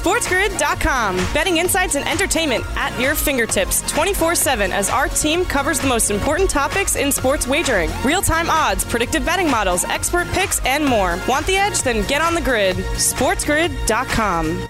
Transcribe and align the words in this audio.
SportsGrid.com. 0.00 1.16
Betting 1.34 1.58
insights 1.58 1.94
and 1.94 2.08
entertainment 2.08 2.64
at 2.74 2.98
your 2.98 3.14
fingertips 3.14 3.82
24 3.92 4.34
7 4.34 4.72
as 4.72 4.88
our 4.88 5.08
team 5.08 5.44
covers 5.44 5.78
the 5.78 5.86
most 5.86 6.10
important 6.10 6.48
topics 6.48 6.96
in 6.96 7.12
sports 7.12 7.46
wagering 7.46 7.90
real 8.02 8.22
time 8.22 8.48
odds, 8.48 8.82
predictive 8.82 9.26
betting 9.26 9.50
models, 9.50 9.84
expert 9.84 10.26
picks, 10.28 10.64
and 10.64 10.86
more. 10.86 11.18
Want 11.28 11.46
the 11.46 11.56
edge? 11.56 11.82
Then 11.82 12.06
get 12.06 12.22
on 12.22 12.34
the 12.34 12.40
grid. 12.40 12.76
SportsGrid.com. 12.76 14.68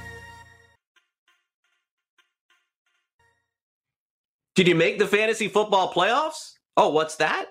Did 4.56 4.66
you 4.66 4.74
make 4.74 4.98
the 4.98 5.06
fantasy 5.06 5.46
football 5.46 5.92
playoffs? 5.92 6.54
Oh, 6.76 6.88
what's 6.88 7.16
that? 7.16 7.46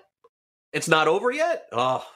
It's 0.74 0.86
not 0.86 1.08
over 1.08 1.30
yet? 1.30 1.64
Oh, 1.72 2.06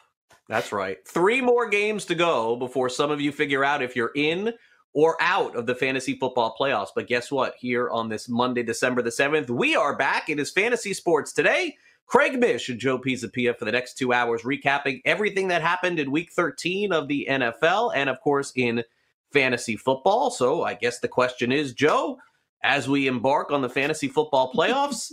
that's 0.47 0.73
right. 0.73 0.99
Three 1.09 1.41
more 1.41 1.71
games 1.71 2.05
to 2.07 2.15
go 2.15 2.55
before 2.55 2.91
some 2.91 3.11
of 3.11 3.23
you 3.23 3.33
figure 3.33 3.65
out 3.65 3.83
if 3.83 3.97
you're 3.97 4.13
in 4.15 4.53
or 4.95 5.17
out 5.21 5.57
of 5.57 5.67
the 5.67 5.75
fantasy 5.75 6.17
football 6.17 6.57
playoffs. 6.59 6.91
But 6.95 7.09
guess 7.09 7.31
what? 7.31 7.57
Here 7.59 7.91
on 7.91 8.09
this 8.09 8.29
Monday, 8.29 8.63
December 8.63 9.03
the 9.03 9.11
7th, 9.11 9.51
we 9.51 9.75
are 9.75 9.97
back. 9.97 10.31
It 10.31 10.39
is 10.39 10.51
Fantasy 10.51 10.95
Sports 10.95 11.33
Today. 11.33 11.77
Craig 12.07 12.39
Mish 12.39 12.69
and 12.69 12.79
Joe 12.79 12.99
Pisapia 12.99 13.59
for 13.59 13.65
the 13.65 13.73
next 13.73 13.99
two 13.99 14.13
hours, 14.13 14.43
recapping 14.43 15.01
everything 15.05 15.49
that 15.49 15.63
happened 15.63 15.99
in 15.99 16.11
week 16.11 16.31
13 16.33 16.93
of 16.93 17.09
the 17.09 17.27
NFL 17.29 17.93
and, 17.95 18.09
of 18.09 18.21
course, 18.21 18.53
in 18.55 18.85
fantasy 19.33 19.77
football. 19.77 20.31
So 20.31 20.63
I 20.63 20.75
guess 20.75 21.01
the 21.01 21.09
question 21.09 21.51
is, 21.51 21.73
Joe, 21.73 22.19
as 22.63 22.89
we 22.89 23.07
embark 23.07 23.51
on 23.51 23.63
the 23.63 23.69
fantasy 23.69 24.09
football 24.09 24.53
playoffs, 24.57 25.13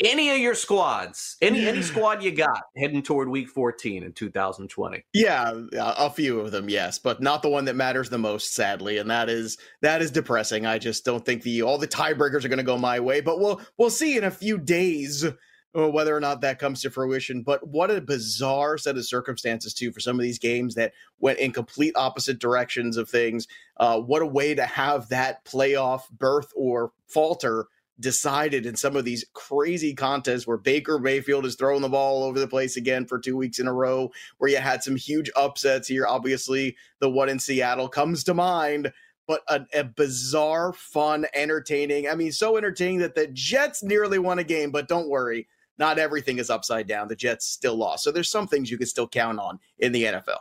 any 0.00 0.30
of 0.30 0.38
your 0.38 0.54
squads, 0.54 1.36
any 1.40 1.66
any 1.66 1.82
squad 1.82 2.22
you 2.22 2.32
got 2.32 2.60
heading 2.76 3.02
toward 3.02 3.28
week 3.28 3.48
14 3.48 4.02
in 4.02 4.12
2020? 4.12 5.04
Yeah, 5.12 5.60
a 5.72 6.10
few 6.10 6.40
of 6.40 6.50
them, 6.50 6.68
yes, 6.68 6.98
but 6.98 7.22
not 7.22 7.42
the 7.42 7.48
one 7.48 7.66
that 7.66 7.76
matters 7.76 8.10
the 8.10 8.18
most, 8.18 8.54
sadly, 8.54 8.98
and 8.98 9.10
that 9.10 9.28
is 9.28 9.56
that 9.82 10.02
is 10.02 10.10
depressing. 10.10 10.66
I 10.66 10.78
just 10.78 11.04
don't 11.04 11.24
think 11.24 11.42
the 11.42 11.62
all 11.62 11.78
the 11.78 11.88
tiebreakers 11.88 12.44
are 12.44 12.48
going 12.48 12.58
to 12.58 12.64
go 12.64 12.78
my 12.78 13.00
way, 13.00 13.20
but 13.20 13.38
we'll 13.38 13.60
we'll 13.78 13.90
see 13.90 14.16
in 14.16 14.24
a 14.24 14.30
few 14.30 14.58
days 14.58 15.24
uh, 15.24 15.88
whether 15.88 16.16
or 16.16 16.20
not 16.20 16.40
that 16.40 16.58
comes 16.58 16.82
to 16.82 16.90
fruition. 16.90 17.42
But 17.42 17.66
what 17.66 17.90
a 17.90 18.00
bizarre 18.00 18.78
set 18.78 18.96
of 18.96 19.06
circumstances 19.06 19.74
too 19.74 19.92
for 19.92 20.00
some 20.00 20.16
of 20.16 20.22
these 20.22 20.38
games 20.38 20.74
that 20.74 20.92
went 21.20 21.38
in 21.38 21.52
complete 21.52 21.94
opposite 21.96 22.38
directions 22.38 22.96
of 22.96 23.08
things. 23.08 23.46
Uh, 23.76 24.00
what 24.00 24.22
a 24.22 24.26
way 24.26 24.54
to 24.54 24.66
have 24.66 25.08
that 25.10 25.44
playoff 25.44 26.10
berth 26.10 26.52
or 26.56 26.92
falter 27.06 27.66
decided 28.00 28.66
in 28.66 28.76
some 28.76 28.96
of 28.96 29.04
these 29.04 29.24
crazy 29.32 29.94
contests 29.94 30.46
where 30.46 30.56
Baker 30.56 30.98
Mayfield 30.98 31.46
is 31.46 31.54
throwing 31.54 31.82
the 31.82 31.88
ball 31.88 32.22
all 32.22 32.28
over 32.28 32.38
the 32.38 32.48
place 32.48 32.76
again 32.76 33.06
for 33.06 33.18
two 33.18 33.36
weeks 33.36 33.58
in 33.58 33.68
a 33.68 33.72
row, 33.72 34.10
where 34.38 34.50
you 34.50 34.56
had 34.56 34.82
some 34.82 34.96
huge 34.96 35.30
upsets 35.36 35.88
here. 35.88 36.06
Obviously, 36.06 36.76
the 37.00 37.10
one 37.10 37.28
in 37.28 37.38
Seattle 37.38 37.88
comes 37.88 38.24
to 38.24 38.34
mind, 38.34 38.92
but 39.26 39.42
a, 39.48 39.64
a 39.74 39.84
bizarre, 39.84 40.72
fun, 40.72 41.26
entertaining. 41.34 42.08
I 42.08 42.14
mean, 42.14 42.32
so 42.32 42.56
entertaining 42.56 42.98
that 42.98 43.14
the 43.14 43.28
Jets 43.28 43.82
nearly 43.82 44.18
won 44.18 44.38
a 44.38 44.44
game, 44.44 44.70
but 44.70 44.88
don't 44.88 45.08
worry. 45.08 45.46
Not 45.78 45.98
everything 45.98 46.38
is 46.38 46.50
upside 46.50 46.86
down. 46.86 47.08
The 47.08 47.16
Jets 47.16 47.46
still 47.46 47.76
lost. 47.76 48.04
So 48.04 48.12
there's 48.12 48.30
some 48.30 48.46
things 48.46 48.70
you 48.70 48.78
can 48.78 48.86
still 48.86 49.08
count 49.08 49.40
on 49.40 49.58
in 49.78 49.92
the 49.92 50.04
NFL. 50.04 50.38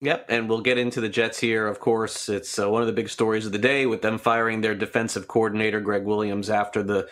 Yep, 0.00 0.26
and 0.28 0.48
we'll 0.48 0.60
get 0.60 0.78
into 0.78 1.00
the 1.00 1.08
Jets 1.08 1.40
here. 1.40 1.66
Of 1.66 1.80
course, 1.80 2.28
it's 2.28 2.56
uh, 2.58 2.70
one 2.70 2.82
of 2.82 2.86
the 2.86 2.92
big 2.92 3.08
stories 3.08 3.46
of 3.46 3.52
the 3.52 3.58
day 3.58 3.84
with 3.84 4.00
them 4.00 4.16
firing 4.16 4.60
their 4.60 4.76
defensive 4.76 5.26
coordinator, 5.26 5.80
Gregg 5.80 6.04
Williams, 6.04 6.50
after 6.50 6.84
the 6.84 7.08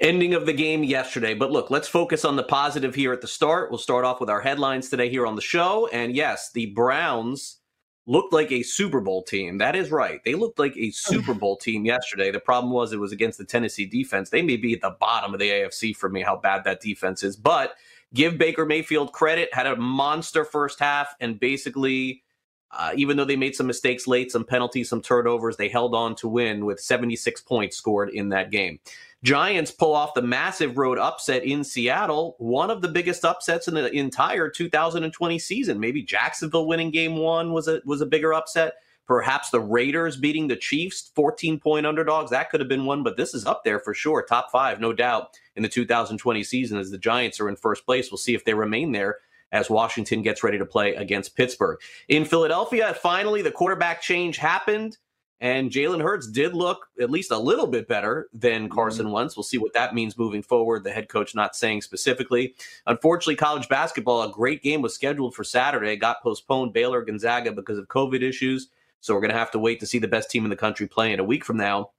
ending 0.00 0.32
of 0.32 0.46
the 0.46 0.54
game 0.54 0.82
yesterday. 0.82 1.34
But 1.34 1.50
look, 1.50 1.70
let's 1.70 1.88
focus 1.88 2.24
on 2.24 2.36
the 2.36 2.42
positive 2.42 2.94
here 2.94 3.12
at 3.12 3.20
the 3.20 3.28
start. 3.28 3.70
We'll 3.70 3.78
start 3.78 4.06
off 4.06 4.18
with 4.18 4.30
our 4.30 4.40
headlines 4.40 4.88
today 4.88 5.10
here 5.10 5.26
on 5.26 5.36
the 5.36 5.42
show. 5.42 5.88
And 5.92 6.16
yes, 6.16 6.50
the 6.54 6.66
Browns 6.66 7.60
looked 8.06 8.32
like 8.32 8.50
a 8.50 8.62
Super 8.62 9.02
Bowl 9.02 9.22
team. 9.22 9.58
That 9.58 9.76
is 9.76 9.90
right. 9.90 10.24
They 10.24 10.34
looked 10.34 10.58
like 10.58 10.76
a 10.76 10.90
Super 10.90 11.34
Bowl 11.34 11.56
team 11.56 11.84
yesterday. 11.84 12.30
The 12.30 12.40
problem 12.40 12.72
was 12.72 12.92
it 12.94 12.98
was 12.98 13.12
against 13.12 13.38
the 13.38 13.44
Tennessee 13.44 13.86
defense. 13.86 14.30
They 14.30 14.42
may 14.42 14.56
be 14.56 14.72
at 14.72 14.80
the 14.80 14.96
bottom 14.98 15.34
of 15.34 15.38
the 15.38 15.50
AFC 15.50 15.94
for 15.94 16.08
me, 16.08 16.22
how 16.22 16.36
bad 16.36 16.64
that 16.64 16.80
defense 16.80 17.22
is. 17.22 17.36
But 17.36 17.74
give 18.14 18.38
Baker 18.38 18.66
Mayfield 18.66 19.12
credit, 19.12 19.52
had 19.52 19.66
a 19.66 19.76
monster 19.76 20.44
first 20.44 20.78
half, 20.78 21.14
and 21.20 21.38
basically, 21.38 22.22
uh, 22.70 22.92
even 22.96 23.16
though 23.16 23.24
they 23.24 23.36
made 23.36 23.54
some 23.54 23.66
mistakes 23.66 24.06
late, 24.06 24.32
some 24.32 24.44
penalties, 24.44 24.88
some 24.88 25.02
turnovers, 25.02 25.56
they 25.56 25.68
held 25.68 25.94
on 25.94 26.14
to 26.16 26.28
win 26.28 26.64
with 26.64 26.80
76 26.80 27.40
points 27.42 27.76
scored 27.76 28.10
in 28.10 28.30
that 28.30 28.50
game. 28.50 28.78
Giants 29.22 29.70
pull 29.70 29.94
off 29.94 30.14
the 30.14 30.22
massive 30.22 30.78
road 30.78 30.98
upset 30.98 31.44
in 31.44 31.62
Seattle, 31.62 32.34
one 32.38 32.70
of 32.70 32.82
the 32.82 32.88
biggest 32.88 33.24
upsets 33.24 33.68
in 33.68 33.74
the 33.74 33.90
entire 33.92 34.48
2020 34.48 35.38
season. 35.38 35.78
Maybe 35.78 36.02
Jacksonville 36.02 36.66
winning 36.66 36.90
game 36.90 37.16
one 37.16 37.52
was 37.52 37.68
a 37.68 37.80
was 37.84 38.00
a 38.00 38.06
bigger 38.06 38.34
upset. 38.34 38.74
Perhaps 39.06 39.50
the 39.50 39.60
Raiders 39.60 40.16
beating 40.16 40.48
the 40.48 40.56
Chiefs, 40.56 41.10
14 41.14 41.60
point 41.60 41.86
underdogs. 41.86 42.30
That 42.30 42.50
could 42.50 42.60
have 42.60 42.68
been 42.68 42.84
one, 42.84 43.04
but 43.04 43.16
this 43.16 43.32
is 43.32 43.46
up 43.46 43.62
there 43.64 43.78
for 43.78 43.94
sure. 43.94 44.22
Top 44.22 44.50
five, 44.50 44.80
no 44.80 44.92
doubt, 44.92 45.38
in 45.56 45.62
the 45.62 45.68
2020 45.68 46.42
season 46.44 46.78
as 46.78 46.90
the 46.90 46.98
Giants 46.98 47.40
are 47.40 47.48
in 47.48 47.56
first 47.56 47.84
place. 47.84 48.10
We'll 48.10 48.18
see 48.18 48.34
if 48.34 48.44
they 48.44 48.54
remain 48.54 48.92
there 48.92 49.18
as 49.52 49.68
Washington 49.68 50.22
gets 50.22 50.42
ready 50.42 50.58
to 50.58 50.66
play 50.66 50.94
against 50.94 51.36
Pittsburgh. 51.36 51.78
In 52.08 52.24
Philadelphia, 52.24 52.94
finally, 52.94 53.42
the 53.42 53.50
quarterback 53.50 54.00
change 54.00 54.38
happened. 54.38 54.96
And 55.40 55.72
Jalen 55.72 56.00
Hurts 56.00 56.28
did 56.28 56.54
look 56.54 56.86
at 57.00 57.10
least 57.10 57.32
a 57.32 57.36
little 57.36 57.66
bit 57.66 57.88
better 57.88 58.28
than. 58.32 58.68
Carson 58.68 59.06
mm-hmm. 59.06 59.14
Wentz. 59.14 59.36
We'll 59.36 59.42
see 59.42 59.58
what 59.58 59.72
that 59.72 59.92
means 59.92 60.16
moving 60.16 60.40
forward. 60.40 60.84
The 60.84 60.92
head 60.92 61.08
coach 61.08 61.34
not 61.34 61.56
saying 61.56 61.82
specifically. 61.82 62.54
Unfortunately, 62.86 63.34
college 63.34 63.68
basketball, 63.68 64.22
a 64.22 64.30
great 64.30 64.62
game 64.62 64.82
was 64.82 64.94
scheduled 64.94 65.34
for 65.34 65.42
Saturday, 65.42 65.96
got 65.96 66.22
postponed 66.22 66.72
Baylor 66.72 67.02
Gonzaga 67.02 67.50
because 67.50 67.76
of 67.76 67.88
COVID 67.88 68.22
issues. 68.22 68.68
So 69.00 69.14
we're 69.14 69.20
going 69.20 69.32
to 69.32 69.38
have 69.38 69.50
to 69.50 69.58
wait 69.58 69.80
to 69.80 69.86
see 69.86 69.98
the 69.98 70.06
best 70.06 70.30
team 70.30 70.44
in 70.44 70.50
the 70.50 70.54
country 70.54 70.86
play 70.86 71.12
in 71.12 71.18
a 71.18 71.24
week 71.24 71.44
from 71.44 71.56
now. 71.56 71.90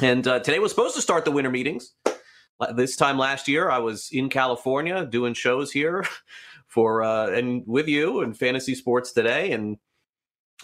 And 0.00 0.24
uh, 0.28 0.38
today 0.38 0.60
was 0.60 0.70
supposed 0.70 0.94
to 0.94 1.02
start 1.02 1.24
the 1.24 1.32
winter 1.32 1.50
meetings. 1.50 1.92
This 2.74 2.96
time 2.96 3.18
last 3.18 3.48
year, 3.48 3.70
I 3.70 3.78
was 3.78 4.08
in 4.12 4.28
California 4.28 5.04
doing 5.04 5.34
shows 5.34 5.70
here 5.72 6.06
for 6.66 7.02
uh, 7.02 7.28
and 7.28 7.62
with 7.66 7.88
you 7.88 8.22
and 8.22 8.36
fantasy 8.36 8.74
sports 8.74 9.12
today. 9.12 9.52
And 9.52 9.78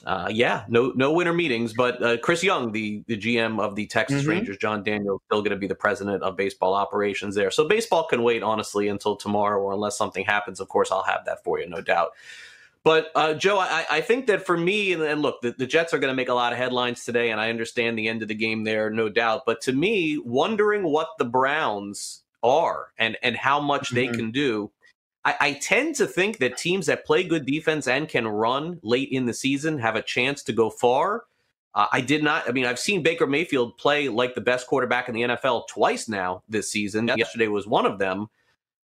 uh, 0.07 0.29
yeah, 0.31 0.65
no 0.69 0.93
no 0.97 1.13
winter 1.13 1.35
meetings. 1.35 1.75
But 1.75 2.03
uh, 2.03 2.17
Chris 2.19 2.43
Young, 2.43 2.73
the 2.73 3.05
the 3.07 3.19
GM 3.19 3.61
of 3.61 3.77
the 3.77 3.87
Texas 3.87 4.23
mm-hmm. 4.23 4.31
Rangers, 4.31 4.57
John 4.57 4.83
Daniel, 4.83 5.23
still 5.27 5.43
going 5.43 5.51
to 5.51 5.57
be 5.57 5.67
the 5.67 5.75
president 5.75 6.23
of 6.23 6.37
baseball 6.37 6.75
operations 6.75 7.35
there. 7.35 7.51
So 7.51 7.69
baseball 7.69 8.07
can 8.07 8.23
wait 8.23 8.43
honestly 8.43 8.89
until 8.89 9.17
tomorrow, 9.17 9.61
or 9.61 9.73
unless 9.73 9.97
something 9.97 10.25
happens. 10.25 10.61
Of 10.61 10.69
course, 10.69 10.91
I'll 10.91 11.05
have 11.05 11.25
that 11.27 11.45
for 11.45 11.61
you, 11.61 11.69
no 11.69 11.83
doubt. 11.83 12.13
But 12.85 13.13
uh, 13.15 13.35
Joe, 13.35 13.59
I, 13.61 13.87
I, 13.89 14.01
think 14.01 14.27
that 14.27 14.45
for 14.45 14.57
me, 14.57 14.93
and, 14.93 15.03
and 15.03 15.23
look, 15.23 15.41
the, 15.41 15.53
the, 15.53 15.67
Jets 15.67 15.95
are 15.95 15.99
going 15.99 16.11
to 16.11 16.17
make 16.17 16.29
a 16.29 16.35
lot 16.35 16.53
of 16.53 16.59
headlines 16.59 17.05
today, 17.05 17.31
and 17.31 17.41
I 17.41 17.49
understand 17.49 17.97
the 17.97 18.09
end 18.09 18.23
of 18.23 18.29
the 18.29 18.35
game 18.35 18.65
there, 18.65 18.91
no 18.91 19.09
doubt. 19.09 19.43
But 19.47 19.61
to 19.63 19.73
me, 19.73 20.19
wondering 20.19 20.83
what 20.83 21.11
the 21.17 21.25
Browns 21.25 22.23
are 22.43 22.89
and 22.99 23.17
and 23.23 23.37
how 23.37 23.61
much 23.61 23.87
mm-hmm. 23.87 23.95
they 23.95 24.09
can 24.09 24.33
do, 24.33 24.73
I, 25.25 25.37
I, 25.41 25.53
tend 25.55 25.95
to 25.97 26.09
think 26.09 26.39
that 26.39 26.57
teams 26.57 26.87
that 26.87 27.07
play 27.07 27.23
good 27.23 27.47
defense 27.47 27.87
and 27.87 28.09
can 28.09 28.27
run 28.27 28.81
late 28.83 29.11
in 29.13 29.27
the 29.27 29.35
season 29.35 29.79
have 29.79 29.95
a 29.95 30.03
chance 30.03 30.43
to 30.45 30.53
go 30.53 30.69
far. 30.69 31.25
Uh, 31.77 31.87
I 31.93 32.01
did 32.01 32.25
not. 32.25 32.49
I 32.49 32.53
mean, 32.53 32.67
I've 32.67 32.81
seen 32.81 33.05
Baker 33.05 33.29
Mayfield 33.29 33.79
play 33.79 34.09
like 34.09 34.35
the 34.35 34.41
best 34.41 34.67
quarterback 34.67 35.09
in 35.09 35.15
the 35.15 35.23
NFL 35.23 35.69
twice 35.69 36.09
now 36.09 36.43
this 36.49 36.69
season. 36.69 37.07
Yep. 37.07 37.19
Yesterday 37.19 37.47
was 37.47 37.67
one 37.67 37.87
of 37.87 38.01
them. 38.01 38.29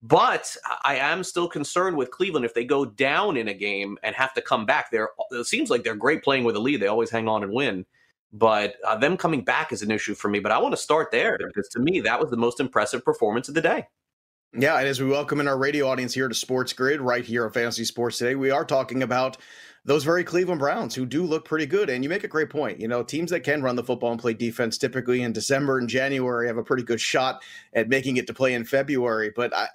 But 0.03 0.55
I 0.83 0.95
am 0.95 1.23
still 1.23 1.47
concerned 1.47 1.95
with 1.95 2.09
Cleveland 2.09 2.45
if 2.45 2.55
they 2.55 2.65
go 2.65 2.85
down 2.85 3.37
in 3.37 3.49
a 3.49 3.53
game 3.53 3.99
and 4.01 4.15
have 4.15 4.33
to 4.33 4.41
come 4.41 4.65
back. 4.65 4.89
There, 4.89 5.09
it 5.31 5.45
seems 5.45 5.69
like 5.69 5.83
they're 5.83 5.95
great 5.95 6.23
playing 6.23 6.43
with 6.43 6.55
a 6.55 6.59
lead. 6.59 6.81
They 6.81 6.87
always 6.87 7.11
hang 7.11 7.27
on 7.27 7.43
and 7.43 7.53
win. 7.53 7.85
But 8.33 8.75
uh, 8.87 8.97
them 8.97 9.15
coming 9.17 9.43
back 9.43 9.71
is 9.71 9.83
an 9.83 9.91
issue 9.91 10.15
for 10.15 10.29
me. 10.29 10.39
But 10.39 10.51
I 10.51 10.57
want 10.57 10.73
to 10.73 10.81
start 10.81 11.11
there 11.11 11.37
because 11.37 11.67
to 11.69 11.79
me 11.79 11.99
that 12.01 12.19
was 12.19 12.31
the 12.31 12.37
most 12.37 12.59
impressive 12.59 13.05
performance 13.05 13.47
of 13.47 13.55
the 13.55 13.61
day. 13.61 13.87
Yeah, 14.57 14.77
and 14.79 14.87
as 14.87 14.99
we 14.99 15.07
welcome 15.07 15.39
in 15.39 15.47
our 15.47 15.57
radio 15.57 15.87
audience 15.87 16.13
here 16.13 16.27
to 16.27 16.35
Sports 16.35 16.73
Grid 16.73 16.99
right 16.99 17.23
here 17.23 17.45
on 17.45 17.51
Fantasy 17.51 17.85
Sports 17.85 18.17
today, 18.17 18.35
we 18.35 18.51
are 18.51 18.65
talking 18.65 19.01
about 19.01 19.37
those 19.83 20.03
very 20.03 20.23
Cleveland 20.23 20.59
Browns 20.59 20.93
who 20.93 21.07
do 21.07 21.25
look 21.25 21.43
pretty 21.43 21.65
good. 21.65 21.89
And 21.89 22.03
you 22.03 22.09
make 22.09 22.23
a 22.23 22.27
great 22.27 22.51
point. 22.51 22.79
You 22.79 22.87
know, 22.87 23.01
teams 23.01 23.31
that 23.31 23.39
can 23.39 23.63
run 23.63 23.75
the 23.75 23.83
football 23.83 24.11
and 24.11 24.21
play 24.21 24.33
defense 24.33 24.77
typically 24.77 25.23
in 25.23 25.33
December 25.33 25.79
and 25.79 25.89
January 25.89 26.47
have 26.47 26.57
a 26.57 26.63
pretty 26.63 26.83
good 26.83 27.01
shot 27.01 27.41
at 27.73 27.89
making 27.89 28.17
it 28.17 28.27
to 28.27 28.33
play 28.33 28.53
in 28.53 28.63
February. 28.63 29.31
But 29.35 29.55
I, 29.55 29.67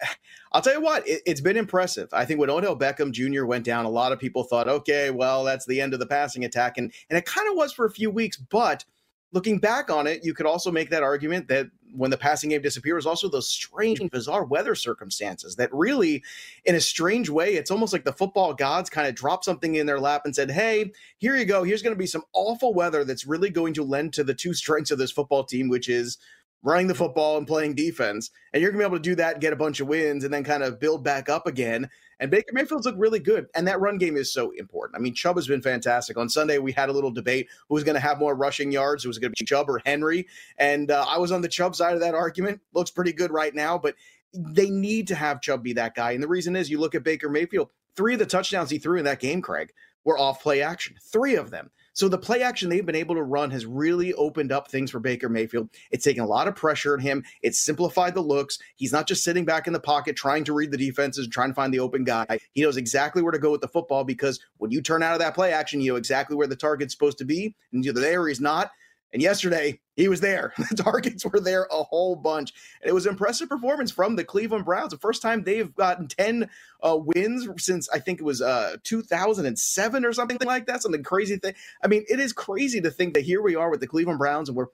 will 0.55 0.61
tell 0.61 0.75
you 0.75 0.81
what, 0.81 1.07
it, 1.09 1.23
has 1.27 1.41
been 1.41 1.57
impressive. 1.57 2.09
I 2.13 2.25
think 2.25 2.39
when 2.39 2.51
Odell 2.51 2.79
Beckham 2.79 3.11
Jr. 3.11 3.47
went 3.47 3.65
down, 3.65 3.85
a 3.85 3.91
lot 3.91 4.13
of 4.13 4.21
people 4.21 4.45
thought, 4.45 4.69
okay, 4.69 5.11
well, 5.11 5.43
that's 5.43 5.67
the 5.67 5.81
end 5.81 5.93
of 5.93 5.99
the 5.99 6.07
passing 6.07 6.45
attack. 6.45 6.79
And, 6.79 6.93
and 7.11 7.19
it 7.19 7.27
kind 7.27 7.49
of 7.49 7.57
was 7.57 7.73
for 7.73 7.85
a 7.85 7.91
few 7.91 8.11
weeks. 8.11 8.37
But 8.37 8.85
looking 9.33 9.59
back 9.59 9.91
on 9.91 10.07
it, 10.07 10.25
you 10.25 10.35
could 10.35 10.47
also 10.47 10.71
make 10.71 10.91
that 10.91 11.03
argument 11.03 11.49
that 11.49 11.67
when 11.93 12.11
the 12.11 12.17
passing 12.17 12.51
game 12.51 12.63
disappears, 12.63 13.07
also 13.07 13.29
those 13.29 13.49
strange, 13.49 14.01
bizarre 14.11 14.45
weather 14.45 14.75
circumstances 14.75 15.57
that 15.57 15.73
really, 15.73 16.23
in 16.65 16.75
a 16.75 16.81
strange 16.81 17.31
way, 17.31 17.55
it's 17.55 17.71
almost 17.71 17.93
like 17.93 18.05
the 18.05 18.13
football 18.13 18.55
gods 18.55 18.91
kind 18.91 19.07
of 19.07 19.15
dropped 19.15 19.45
something 19.45 19.75
in 19.75 19.87
their 19.87 20.01
lap 20.01 20.23
and 20.25 20.35
said, 20.35 20.51
Hey, 20.51 20.93
here 21.19 21.37
you 21.37 21.45
go. 21.45 21.63
Here's 21.63 21.83
going 21.83 21.95
to 21.95 21.99
be 21.99 22.07
some 22.07 22.25
awful 22.33 22.75
weather 22.75 23.05
that's 23.05 23.27
really 23.27 23.51
going 23.51 23.75
to 23.75 23.85
lend 23.85 24.13
to 24.15 24.25
the 24.25 24.35
two 24.35 24.55
strengths 24.67 24.91
of 24.91 24.99
this 24.99 25.13
football 25.13 25.45
team, 25.45 25.69
which 25.69 25.89
is 25.89 26.19
running 26.67 26.89
the 26.89 26.95
football 26.95 27.39
and 27.39 27.47
playing 27.47 27.77
defense. 27.77 28.33
And 28.53 28.61
you're 28.61 28.73
going 28.73 28.81
to 28.81 28.89
be 28.89 28.91
able 28.91 28.99
to 28.99 29.11
do 29.11 29.15
that 29.15 29.41
get 29.41 29.53
a 29.53 29.57
bunch 29.57 29.79
of 29.79 29.87
wins 29.87 30.25
and 30.25 30.35
then 30.35 30.43
kind 30.43 30.65
of 30.65 30.81
build 30.81 31.05
back 31.05 31.29
up 31.29 31.47
again. 31.47 31.89
And 32.19 32.29
Baker 32.29 32.53
Mayfield's 32.53 32.87
look 32.87 32.97
really 32.99 33.21
good. 33.21 33.47
And 33.55 33.69
that 33.69 33.81
run 33.81 33.99
game 33.99 34.17
is 34.17 34.33
so 34.33 34.51
important. 34.51 34.99
I 34.99 35.01
mean, 35.01 35.15
Chubb 35.15 35.37
has 35.37 35.47
been 35.47 35.63
fantastic. 35.63 36.17
On 36.17 36.29
Sunday, 36.29 36.59
we 36.59 36.73
had 36.73 36.89
a 36.89 36.93
little 36.93 37.13
debate 37.13 37.47
who 37.69 37.75
was 37.77 37.85
going 37.85 37.95
to 37.95 38.01
have 38.01 38.19
more 38.19 38.35
rushing 38.35 38.73
yards, 38.73 39.05
It 39.05 39.09
was 39.09 39.21
going 39.21 39.33
to 39.33 39.37
be 39.39 39.47
Chubb 39.47 39.71
or 39.71 39.81
Henry. 39.87 40.27
And 40.59 40.91
uh, 40.91 41.07
I 41.09 41.19
was 41.19 41.31
on 41.31 41.41
the 41.41 41.49
Chubb 41.49 41.77
side 41.77 41.95
of 41.95 42.01
that 42.01 42.17
argument. 42.17 42.61
Looks 42.75 42.91
pretty 42.91 43.13
good 43.13 43.31
right 43.31 43.55
now, 43.55 43.79
but 43.79 43.95
they 44.35 44.69
need 44.69 45.07
to 45.09 45.15
have 45.15 45.41
Chubb 45.41 45.63
be 45.63 45.75
that 45.75 45.95
guy. 45.95 46.13
And 46.13 46.23
the 46.23 46.29
reason 46.29 46.57
is 46.57 46.69
you 46.69 46.81
look 46.81 46.97
at 46.97 47.05
Baker 47.05 47.29
Mayfield, 47.29 47.71
three 47.95 48.15
of 48.15 48.19
the 48.19 48.27
touchdowns 48.27 48.71
he 48.71 48.79
threw 48.79 48.99
in 48.99 49.05
that 49.05 49.21
game, 49.21 49.41
Craig, 49.41 49.73
were 50.05 50.19
off 50.19 50.43
play 50.43 50.63
action. 50.63 50.97
Three 51.01 51.37
of 51.37 51.53
them. 51.53 51.71
So 51.97 52.11
the 52.11 52.19
play 52.19 52.43
action 52.43 52.69
they've 52.69 52.85
been 52.85 52.95
able 52.95 53.15
to 53.15 53.23
run 53.23 53.51
has 53.53 53.65
really 53.65 54.13
opened 54.13 54.53
up 54.53 54.71
things 54.71 54.91
for 54.91 55.01
Baker 55.01 55.31
Mayfield. 55.31 55.71
It's 55.91 56.05
taken 56.05 56.23
a 56.23 56.27
lot 56.27 56.47
of 56.47 56.55
pressure 56.55 56.93
on 56.93 57.01
him. 57.01 57.25
It's 57.41 57.65
simplified 57.65 58.15
the 58.15 58.21
looks. 58.21 58.59
He's 58.77 58.93
not 58.93 59.09
just 59.09 59.25
sitting 59.25 59.47
back 59.47 59.67
in 59.67 59.73
the 59.73 59.81
pocket 59.81 60.15
trying 60.15 60.45
to 60.45 60.53
read 60.53 60.71
the 60.71 60.77
defenses 60.77 61.25
and 61.25 61.33
trying 61.33 61.49
to 61.49 61.55
find 61.55 61.73
the 61.73 61.81
open 61.81 62.05
guy. 62.05 62.39
He 62.53 62.61
knows 62.61 62.77
exactly 62.77 63.23
where 63.23 63.33
to 63.33 63.39
go 63.39 63.51
with 63.51 63.63
the 63.63 63.69
football 63.69 64.05
because 64.05 64.39
when 64.59 64.71
you 64.71 64.83
turn 64.83 65.03
out 65.03 65.15
of 65.15 65.21
that 65.21 65.35
play 65.35 65.55
action, 65.55 65.81
you 65.81 65.93
know 65.93 65.97
exactly 65.97 66.37
where 66.37 66.47
the 66.47 66.55
target's 66.55 66.93
supposed 66.93 67.17
to 67.17 67.25
be. 67.25 67.55
And 67.73 67.83
either 67.83 67.99
there 67.99 68.21
or 68.21 68.29
he's 68.29 68.43
not. 68.43 68.73
And 69.17 69.23
yesterday, 69.23 69.81
he 69.95 70.09
was 70.09 70.21
there. 70.21 70.53
The 70.69 70.77
targets 70.77 71.25
were 71.25 71.41
there 71.41 71.67
a 71.73 71.83
whole 71.83 72.17
bunch. 72.17 72.53
And 72.83 72.91
it 72.91 72.93
was 72.93 73.07
impressive 73.07 73.49
performance 73.49 73.91
from 73.91 74.15
the 74.15 74.25
Cleveland 74.25 74.67
Browns. 74.67 74.91
The 74.91 74.99
first 74.99 75.23
time 75.23 75.43
they've 75.43 75.75
gotten 75.75 76.07
10 76.07 76.51
uh, 76.83 76.99
wins 77.01 77.49
since 77.57 77.89
I 77.89 77.99
think 77.99 78.21
it 78.21 78.25
was 78.25 78.43
uh, 78.43 78.77
2007 78.85 80.05
or 80.05 80.13
something 80.13 80.37
like 80.45 80.67
that. 80.67 80.83
Something 80.83 81.03
crazy 81.03 81.39
thing. 81.39 81.55
I 81.83 81.87
mean, 81.87 82.05
it 82.11 82.21
is 82.21 82.35
crazy 82.35 82.79
to 82.83 82.91
think 82.91 83.15
that 83.15 83.23
here 83.23 83.41
we 83.41 83.57
are 83.57 83.71
with 83.71 83.81
the 83.81 83.87
Cleveland 83.87 84.19
Browns 84.19 84.51
and 84.51 84.59
we're 84.59 84.67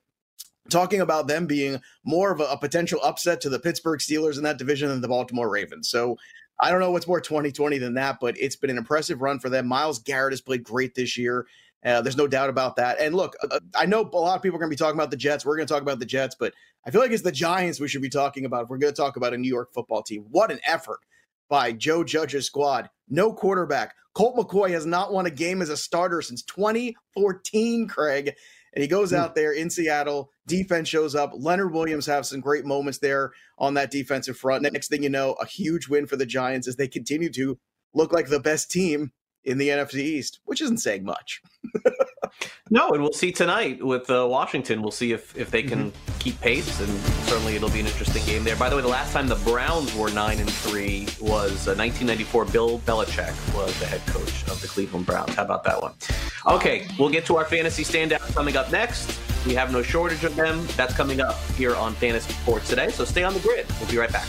talking 0.68 1.00
about 1.00 1.28
them 1.28 1.46
being 1.46 1.80
more 2.02 2.32
of 2.32 2.40
a, 2.40 2.46
a 2.46 2.58
potential 2.58 2.98
upset 3.04 3.40
to 3.42 3.48
the 3.48 3.60
Pittsburgh 3.60 4.00
Steelers 4.00 4.38
in 4.38 4.42
that 4.42 4.58
division 4.58 4.88
than 4.88 5.02
the 5.02 5.06
Baltimore 5.06 5.48
Ravens. 5.48 5.88
So 5.88 6.16
I 6.58 6.72
don't 6.72 6.80
know 6.80 6.90
what's 6.90 7.06
more 7.06 7.20
2020 7.20 7.78
than 7.78 7.94
that, 7.94 8.18
but 8.20 8.36
it's 8.40 8.56
been 8.56 8.70
an 8.70 8.78
impressive 8.78 9.22
run 9.22 9.38
for 9.38 9.50
them. 9.50 9.68
Myles 9.68 10.00
Garrett 10.00 10.32
has 10.32 10.40
played 10.40 10.64
great 10.64 10.96
this 10.96 11.16
year. 11.16 11.46
Uh, 11.84 12.00
there's 12.00 12.16
no 12.16 12.28
doubt 12.28 12.48
about 12.48 12.76
that. 12.76 13.00
And 13.00 13.14
look, 13.14 13.34
uh, 13.42 13.58
I 13.74 13.86
know 13.86 14.08
a 14.12 14.16
lot 14.16 14.36
of 14.36 14.42
people 14.42 14.56
are 14.56 14.60
going 14.60 14.70
to 14.70 14.74
be 14.74 14.78
talking 14.78 14.98
about 14.98 15.10
the 15.10 15.16
Jets. 15.16 15.44
We're 15.44 15.56
going 15.56 15.66
to 15.66 15.72
talk 15.72 15.82
about 15.82 15.98
the 15.98 16.06
Jets, 16.06 16.36
but 16.38 16.54
I 16.86 16.90
feel 16.90 17.00
like 17.00 17.10
it's 17.10 17.22
the 17.22 17.32
Giants 17.32 17.80
we 17.80 17.88
should 17.88 18.02
be 18.02 18.08
talking 18.08 18.44
about 18.44 18.64
if 18.64 18.68
we're 18.68 18.78
going 18.78 18.92
to 18.92 18.96
talk 18.96 19.16
about 19.16 19.34
a 19.34 19.38
New 19.38 19.48
York 19.48 19.72
football 19.72 20.02
team. 20.02 20.26
What 20.30 20.52
an 20.52 20.60
effort 20.64 21.00
by 21.48 21.72
Joe 21.72 22.04
Judge's 22.04 22.46
squad. 22.46 22.88
No 23.08 23.32
quarterback. 23.32 23.94
Colt 24.14 24.36
McCoy 24.36 24.70
has 24.70 24.86
not 24.86 25.12
won 25.12 25.26
a 25.26 25.30
game 25.30 25.62
as 25.62 25.70
a 25.70 25.76
starter 25.76 26.22
since 26.22 26.42
2014, 26.42 27.88
Craig. 27.88 28.34
And 28.74 28.82
he 28.82 28.88
goes 28.88 29.10
hmm. 29.10 29.16
out 29.16 29.34
there 29.34 29.52
in 29.52 29.70
Seattle. 29.70 30.30
Defense 30.46 30.88
shows 30.88 31.14
up. 31.14 31.32
Leonard 31.34 31.72
Williams 31.72 32.06
have 32.06 32.26
some 32.26 32.40
great 32.40 32.64
moments 32.64 32.98
there 32.98 33.32
on 33.58 33.74
that 33.74 33.90
defensive 33.90 34.36
front. 34.36 34.62
Next 34.62 34.88
thing 34.88 35.02
you 35.02 35.10
know, 35.10 35.32
a 35.34 35.46
huge 35.46 35.88
win 35.88 36.06
for 36.06 36.16
the 36.16 36.26
Giants 36.26 36.68
as 36.68 36.76
they 36.76 36.88
continue 36.88 37.30
to 37.32 37.58
look 37.94 38.12
like 38.12 38.28
the 38.28 38.40
best 38.40 38.70
team 38.70 39.12
in 39.44 39.58
the 39.58 39.68
NFC 39.68 39.96
East, 39.96 40.40
which 40.44 40.60
isn't 40.60 40.78
saying 40.78 41.04
much. 41.04 41.42
no, 42.70 42.90
and 42.90 43.02
we'll 43.02 43.12
see 43.12 43.32
tonight 43.32 43.82
with 43.84 44.08
uh, 44.10 44.26
Washington. 44.28 44.82
We'll 44.82 44.90
see 44.90 45.12
if, 45.12 45.36
if 45.36 45.50
they 45.50 45.62
can 45.62 45.90
mm-hmm. 45.90 46.18
keep 46.18 46.40
pace, 46.40 46.80
and 46.80 46.88
certainly 47.26 47.56
it'll 47.56 47.70
be 47.70 47.80
an 47.80 47.86
interesting 47.86 48.24
game 48.24 48.44
there. 48.44 48.56
By 48.56 48.68
the 48.68 48.76
way, 48.76 48.82
the 48.82 48.88
last 48.88 49.12
time 49.12 49.26
the 49.26 49.36
Browns 49.36 49.94
were 49.94 50.10
nine 50.10 50.38
and 50.38 50.50
three 50.50 51.06
was 51.20 51.66
uh, 51.66 51.74
1994. 51.74 52.46
Bill 52.46 52.78
Belichick 52.80 53.54
was 53.54 53.78
the 53.80 53.86
head 53.86 54.04
coach 54.06 54.42
of 54.48 54.60
the 54.60 54.68
Cleveland 54.68 55.06
Browns. 55.06 55.34
How 55.34 55.44
about 55.44 55.64
that 55.64 55.80
one? 55.80 55.94
Okay, 56.46 56.86
we'll 56.98 57.10
get 57.10 57.24
to 57.26 57.36
our 57.36 57.44
fantasy 57.44 57.84
standout 57.84 58.20
coming 58.34 58.56
up 58.56 58.70
next. 58.70 59.18
We 59.46 59.54
have 59.54 59.72
no 59.72 59.82
shortage 59.82 60.22
of 60.24 60.36
them. 60.36 60.66
That's 60.76 60.94
coming 60.94 61.20
up 61.20 61.36
here 61.56 61.74
on 61.74 61.94
Fantasy 61.94 62.32
Sports 62.32 62.68
today. 62.68 62.90
So 62.90 63.04
stay 63.04 63.24
on 63.24 63.34
the 63.34 63.40
grid. 63.40 63.66
We'll 63.80 63.90
be 63.90 63.98
right 63.98 64.12
back. 64.12 64.28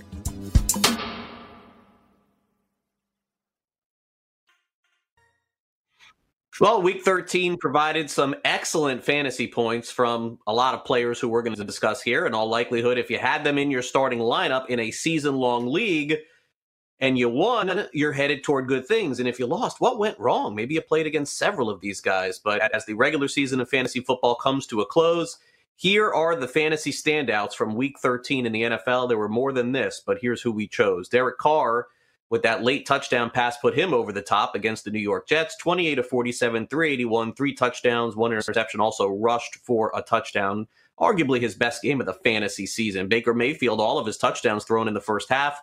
Well, 6.61 6.83
week 6.83 7.01
13 7.01 7.57
provided 7.57 8.07
some 8.07 8.35
excellent 8.45 9.03
fantasy 9.03 9.47
points 9.47 9.89
from 9.89 10.37
a 10.45 10.53
lot 10.53 10.75
of 10.75 10.85
players 10.85 11.19
who 11.19 11.27
we're 11.27 11.41
going 11.41 11.55
to 11.55 11.63
discuss 11.63 12.03
here. 12.03 12.27
In 12.27 12.35
all 12.35 12.47
likelihood, 12.47 12.99
if 12.99 13.09
you 13.09 13.17
had 13.17 13.43
them 13.43 13.57
in 13.57 13.71
your 13.71 13.81
starting 13.81 14.19
lineup 14.19 14.67
in 14.69 14.79
a 14.79 14.91
season 14.91 15.37
long 15.37 15.65
league 15.65 16.17
and 16.99 17.17
you 17.17 17.29
won, 17.29 17.87
you're 17.93 18.11
headed 18.11 18.43
toward 18.43 18.67
good 18.67 18.85
things. 18.85 19.17
And 19.19 19.27
if 19.27 19.39
you 19.39 19.47
lost, 19.47 19.81
what 19.81 19.97
went 19.97 20.19
wrong? 20.19 20.53
Maybe 20.53 20.75
you 20.75 20.81
played 20.81 21.07
against 21.07 21.35
several 21.35 21.67
of 21.67 21.81
these 21.81 21.99
guys. 21.99 22.37
But 22.37 22.61
as 22.75 22.85
the 22.85 22.93
regular 22.93 23.27
season 23.27 23.59
of 23.59 23.67
fantasy 23.67 24.01
football 24.01 24.35
comes 24.35 24.67
to 24.67 24.81
a 24.81 24.85
close, 24.85 25.39
here 25.77 26.13
are 26.13 26.35
the 26.35 26.47
fantasy 26.47 26.91
standouts 26.91 27.55
from 27.55 27.73
week 27.73 27.97
13 27.97 28.45
in 28.45 28.51
the 28.51 28.61
NFL. 28.61 29.09
There 29.09 29.17
were 29.17 29.27
more 29.27 29.51
than 29.51 29.71
this, 29.71 29.99
but 30.05 30.19
here's 30.21 30.43
who 30.43 30.51
we 30.51 30.67
chose 30.67 31.09
Derek 31.09 31.39
Carr 31.39 31.87
with 32.31 32.41
that 32.41 32.63
late 32.63 32.87
touchdown 32.87 33.29
pass 33.29 33.57
put 33.57 33.77
him 33.77 33.93
over 33.93 34.11
the 34.11 34.21
top 34.21 34.55
against 34.55 34.85
the 34.85 34.89
New 34.89 34.99
York 34.99 35.27
Jets 35.27 35.55
28 35.57 35.95
to 35.95 36.03
47 36.03 36.65
381 36.65 37.35
three 37.35 37.53
touchdowns 37.53 38.15
one 38.15 38.31
interception 38.31 38.79
also 38.79 39.07
rushed 39.07 39.57
for 39.57 39.91
a 39.95 40.01
touchdown 40.01 40.65
arguably 40.99 41.39
his 41.39 41.53
best 41.53 41.83
game 41.83 41.99
of 41.99 42.07
the 42.07 42.13
fantasy 42.13 42.65
season 42.65 43.07
Baker 43.07 43.35
Mayfield 43.35 43.79
all 43.79 43.99
of 43.99 44.07
his 44.07 44.17
touchdowns 44.17 44.63
thrown 44.63 44.87
in 44.87 44.95
the 44.95 45.01
first 45.01 45.29
half 45.29 45.61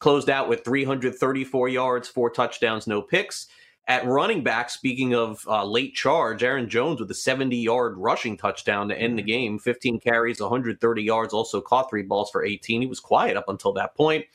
closed 0.00 0.28
out 0.28 0.48
with 0.48 0.64
334 0.64 1.68
yards 1.70 2.08
four 2.08 2.28
touchdowns 2.28 2.86
no 2.86 3.00
picks 3.00 3.46
At 3.86 4.04
running 4.04 4.42
back, 4.44 4.68
speaking 4.68 5.14
of 5.14 5.42
uh, 5.48 5.64
late 5.64 5.94
charge, 5.94 6.42
Aaron 6.42 6.68
Jones 6.68 7.00
with 7.00 7.10
a 7.10 7.14
70 7.14 7.56
yard 7.56 7.96
rushing 7.96 8.36
touchdown 8.36 8.88
to 8.90 8.98
end 8.98 9.16
the 9.16 9.22
game, 9.22 9.58
15 9.58 9.98
carries, 10.00 10.40
130 10.42 11.02
yards, 11.02 11.32
also 11.32 11.62
caught 11.62 11.88
three 11.88 12.02
balls 12.02 12.28
for 12.30 12.44
18. 12.44 12.82
He 12.82 12.86
was 12.86 13.00
quiet 13.00 13.38
up 13.38 13.48
until 13.48 13.72
that 13.72 13.94
point. 13.96 14.26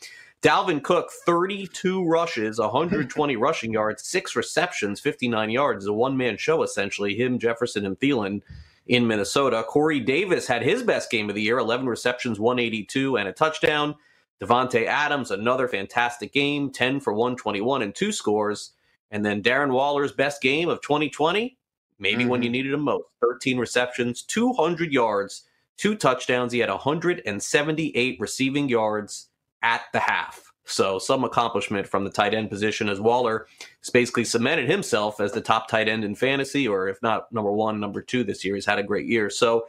Dalvin 0.44 0.84
Cook, 0.84 1.10
32 1.26 2.06
rushes, 2.06 2.60
120 2.60 3.38
rushing 3.38 3.72
yards, 3.72 4.04
six 4.04 4.36
receptions, 4.36 5.00
59 5.00 5.50
yards. 5.50 5.86
a 5.86 5.94
one 5.94 6.18
man 6.18 6.36
show, 6.36 6.64
essentially. 6.64 7.16
Him, 7.16 7.40
Jefferson, 7.40 7.86
and 7.86 7.98
Thielen 7.98 8.42
in 8.86 9.08
Minnesota. 9.08 9.64
Corey 9.64 10.02
Davis 10.02 10.46
had 10.46 10.62
his 10.62 10.84
best 10.84 11.10
game 11.10 11.30
of 11.30 11.36
the 11.36 11.42
year 11.42 11.60
11 11.60 11.88
receptions, 11.88 12.42
182, 12.42 13.16
and 13.16 13.30
a 13.30 13.32
touchdown. 13.32 13.96
Davante 14.42 14.86
Adams, 14.86 15.32
another 15.32 15.70
fantastic 15.70 16.34
game, 16.34 16.70
10 16.70 17.00
for 17.00 17.14
121 17.14 17.82
and 17.82 17.96
two 17.96 18.12
scores. 18.12 18.74
And 19.12 19.26
then 19.26 19.42
Darren 19.42 19.72
Waller's 19.72 20.12
best 20.12 20.42
game 20.42 20.68
of 20.68 20.82
2020, 20.82 21.58
maybe 22.00 22.24
mm-hmm. 22.24 22.30
when 22.30 22.42
you 22.42 22.48
mm-hmm. 22.48 22.52
needed 22.52 22.74
him 22.74 22.82
most 22.82 23.06
13 23.22 23.58
receptions, 23.58 24.24
200 24.24 24.92
yards, 24.92 25.44
two 25.78 25.96
touchdowns. 25.96 26.52
He 26.52 26.60
had 26.60 26.70
178 26.70 28.20
receiving 28.20 28.68
yards 28.68 29.30
at 29.64 29.84
the 29.94 30.00
half. 30.00 30.52
So 30.66 30.98
some 30.98 31.24
accomplishment 31.24 31.88
from 31.88 32.04
the 32.04 32.10
tight 32.10 32.34
end 32.34 32.50
position 32.50 32.88
as 32.88 33.00
Waller 33.00 33.48
has 33.80 33.90
basically 33.90 34.24
cemented 34.24 34.70
himself 34.70 35.20
as 35.20 35.32
the 35.32 35.42
top 35.42 35.68
tight 35.68 35.90
end 35.90 36.04
in 36.04 36.16
fantasy, 36.16 36.68
or 36.68 36.88
if 36.88 37.02
not 37.02 37.32
number 37.32 37.52
one, 37.52 37.80
number 37.80 38.02
two 38.02 38.24
this 38.24 38.46
year. 38.46 38.56
He's 38.56 38.66
had 38.66 38.80
a 38.80 38.84
great 38.84 39.08
year. 39.08 39.30
So 39.30 39.66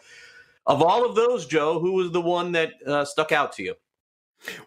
of 0.67 0.83
all 0.83 1.05
of 1.05 1.17
those, 1.17 1.47
Joe, 1.47 1.81
who 1.81 1.93
was 1.93 2.13
the 2.13 2.21
one 2.21 2.53
that 2.53 2.75
uh, 2.87 3.05
stuck 3.05 3.33
out 3.33 3.53
to 3.55 3.63
you? 3.63 3.75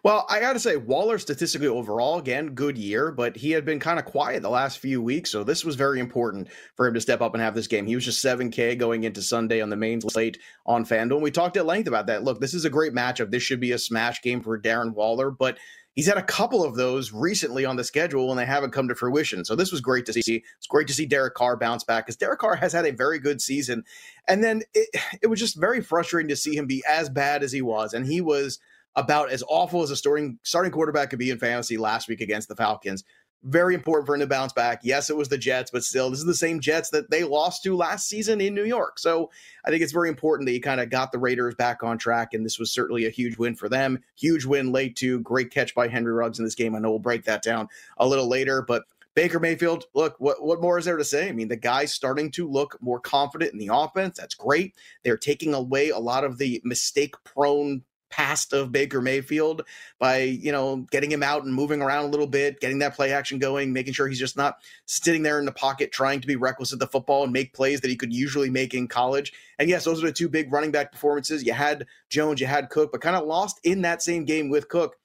Well, 0.02 0.26
I 0.28 0.40
got 0.40 0.54
to 0.54 0.60
say, 0.60 0.76
Waller 0.76 1.18
statistically 1.18 1.68
overall, 1.68 2.18
again, 2.18 2.54
good 2.54 2.76
year, 2.76 3.12
but 3.12 3.36
he 3.36 3.52
had 3.52 3.64
been 3.64 3.78
kind 3.78 3.98
of 3.98 4.04
quiet 4.04 4.42
the 4.42 4.50
last 4.50 4.78
few 4.78 5.00
weeks. 5.00 5.30
So 5.30 5.44
this 5.44 5.64
was 5.64 5.76
very 5.76 6.00
important 6.00 6.48
for 6.76 6.86
him 6.86 6.94
to 6.94 7.00
step 7.00 7.20
up 7.20 7.34
and 7.34 7.42
have 7.42 7.54
this 7.54 7.66
game. 7.66 7.86
He 7.86 7.94
was 7.94 8.04
just 8.04 8.24
7K 8.24 8.76
going 8.78 9.04
into 9.04 9.22
Sunday 9.22 9.60
on 9.60 9.70
the 9.70 9.76
main 9.76 10.00
slate 10.00 10.38
on 10.66 10.84
FanDuel. 10.84 11.14
And 11.14 11.22
we 11.22 11.30
talked 11.30 11.56
at 11.56 11.66
length 11.66 11.88
about 11.88 12.06
that. 12.06 12.24
Look, 12.24 12.40
this 12.40 12.54
is 12.54 12.64
a 12.64 12.70
great 12.70 12.92
matchup. 12.92 13.30
This 13.30 13.42
should 13.42 13.60
be 13.60 13.72
a 13.72 13.78
smash 13.78 14.20
game 14.22 14.40
for 14.40 14.60
Darren 14.60 14.94
Waller, 14.94 15.30
but 15.30 15.58
he's 15.94 16.06
had 16.06 16.18
a 16.18 16.22
couple 16.22 16.64
of 16.64 16.74
those 16.74 17.12
recently 17.12 17.64
on 17.64 17.76
the 17.76 17.84
schedule 17.84 18.30
and 18.30 18.38
they 18.38 18.46
haven't 18.46 18.72
come 18.72 18.88
to 18.88 18.94
fruition. 18.94 19.44
So 19.44 19.54
this 19.54 19.70
was 19.70 19.80
great 19.80 20.06
to 20.06 20.12
see. 20.12 20.42
It's 20.56 20.66
great 20.66 20.88
to 20.88 20.94
see 20.94 21.06
Derek 21.06 21.34
Carr 21.34 21.56
bounce 21.56 21.84
back 21.84 22.06
because 22.06 22.16
Derek 22.16 22.40
Carr 22.40 22.56
has 22.56 22.72
had 22.72 22.86
a 22.86 22.92
very 22.92 23.18
good 23.18 23.40
season. 23.40 23.84
And 24.26 24.42
then 24.42 24.62
it, 24.74 24.88
it 25.22 25.26
was 25.28 25.38
just 25.38 25.56
very 25.56 25.82
frustrating 25.82 26.28
to 26.28 26.36
see 26.36 26.56
him 26.56 26.66
be 26.66 26.82
as 26.88 27.08
bad 27.08 27.42
as 27.44 27.52
he 27.52 27.62
was. 27.62 27.94
And 27.94 28.06
he 28.06 28.20
was– 28.20 28.58
about 28.98 29.30
as 29.30 29.44
awful 29.48 29.82
as 29.82 29.90
a 29.90 29.96
starting 29.96 30.38
starting 30.42 30.72
quarterback 30.72 31.10
could 31.10 31.20
be 31.20 31.30
in 31.30 31.38
fantasy 31.38 31.76
last 31.76 32.08
week 32.08 32.20
against 32.20 32.48
the 32.48 32.56
Falcons. 32.56 33.04
Very 33.44 33.76
important 33.76 34.04
for 34.04 34.16
him 34.16 34.20
to 34.20 34.26
bounce 34.26 34.52
back. 34.52 34.80
Yes, 34.82 35.10
it 35.10 35.16
was 35.16 35.28
the 35.28 35.38
Jets, 35.38 35.70
but 35.70 35.84
still, 35.84 36.10
this 36.10 36.18
is 36.18 36.24
the 36.24 36.34
same 36.34 36.58
Jets 36.58 36.90
that 36.90 37.08
they 37.08 37.22
lost 37.22 37.62
to 37.62 37.76
last 37.76 38.08
season 38.08 38.40
in 38.40 38.52
New 38.52 38.64
York. 38.64 38.98
So 38.98 39.30
I 39.64 39.70
think 39.70 39.80
it's 39.80 39.92
very 39.92 40.08
important 40.08 40.48
that 40.48 40.52
he 40.52 40.58
kind 40.58 40.80
of 40.80 40.90
got 40.90 41.12
the 41.12 41.20
Raiders 41.20 41.54
back 41.54 41.84
on 41.84 41.98
track, 41.98 42.34
and 42.34 42.44
this 42.44 42.58
was 42.58 42.72
certainly 42.72 43.06
a 43.06 43.10
huge 43.10 43.38
win 43.38 43.54
for 43.54 43.68
them. 43.68 44.00
Huge 44.16 44.44
win 44.44 44.72
late 44.72 44.96
too. 44.96 45.20
Great 45.20 45.52
catch 45.52 45.72
by 45.72 45.86
Henry 45.86 46.12
Ruggs 46.12 46.40
in 46.40 46.44
this 46.44 46.56
game. 46.56 46.74
I 46.74 46.80
know 46.80 46.90
we'll 46.90 46.98
break 46.98 47.26
that 47.26 47.44
down 47.44 47.68
a 47.96 48.08
little 48.08 48.28
later, 48.28 48.60
but 48.60 48.82
Baker 49.14 49.38
Mayfield, 49.38 49.84
look, 49.94 50.16
what, 50.18 50.42
what 50.44 50.60
more 50.60 50.76
is 50.76 50.84
there 50.84 50.96
to 50.96 51.04
say? 51.04 51.28
I 51.28 51.32
mean, 51.32 51.48
the 51.48 51.56
guy's 51.56 51.94
starting 51.94 52.32
to 52.32 52.48
look 52.48 52.76
more 52.80 52.98
confident 52.98 53.52
in 53.52 53.58
the 53.60 53.70
offense. 53.72 54.16
That's 54.16 54.34
great. 54.34 54.74
They're 55.04 55.16
taking 55.16 55.54
away 55.54 55.90
a 55.90 55.98
lot 55.98 56.24
of 56.24 56.38
the 56.38 56.60
mistake 56.64 57.14
prone 57.22 57.82
past 58.10 58.52
of 58.52 58.72
Baker 58.72 59.00
Mayfield 59.00 59.62
by, 59.98 60.18
you 60.18 60.52
know, 60.52 60.86
getting 60.90 61.10
him 61.10 61.22
out 61.22 61.44
and 61.44 61.54
moving 61.54 61.80
around 61.80 62.04
a 62.04 62.08
little 62.08 62.26
bit, 62.26 62.60
getting 62.60 62.78
that 62.80 62.94
play 62.94 63.12
action 63.12 63.38
going, 63.38 63.72
making 63.72 63.92
sure 63.92 64.08
he's 64.08 64.18
just 64.18 64.36
not 64.36 64.58
sitting 64.86 65.22
there 65.22 65.38
in 65.38 65.44
the 65.44 65.52
pocket 65.52 65.92
trying 65.92 66.20
to 66.20 66.26
be 66.26 66.36
reckless 66.36 66.72
at 66.72 66.78
the 66.78 66.86
football 66.86 67.24
and 67.24 67.32
make 67.32 67.52
plays 67.54 67.80
that 67.80 67.88
he 67.88 67.96
could 67.96 68.12
usually 68.12 68.50
make 68.50 68.74
in 68.74 68.88
college. 68.88 69.32
And 69.58 69.68
yes, 69.68 69.84
those 69.84 70.02
are 70.02 70.06
the 70.06 70.12
two 70.12 70.28
big 70.28 70.52
running 70.52 70.70
back 70.70 70.92
performances. 70.92 71.44
You 71.44 71.52
had 71.52 71.86
Jones, 72.10 72.40
you 72.40 72.46
had 72.46 72.70
Cook, 72.70 72.92
but 72.92 73.00
kind 73.00 73.16
of 73.16 73.26
lost 73.26 73.60
in 73.64 73.82
that 73.82 74.02
same 74.02 74.24
game 74.24 74.50
with 74.50 74.68
Cook 74.68 74.97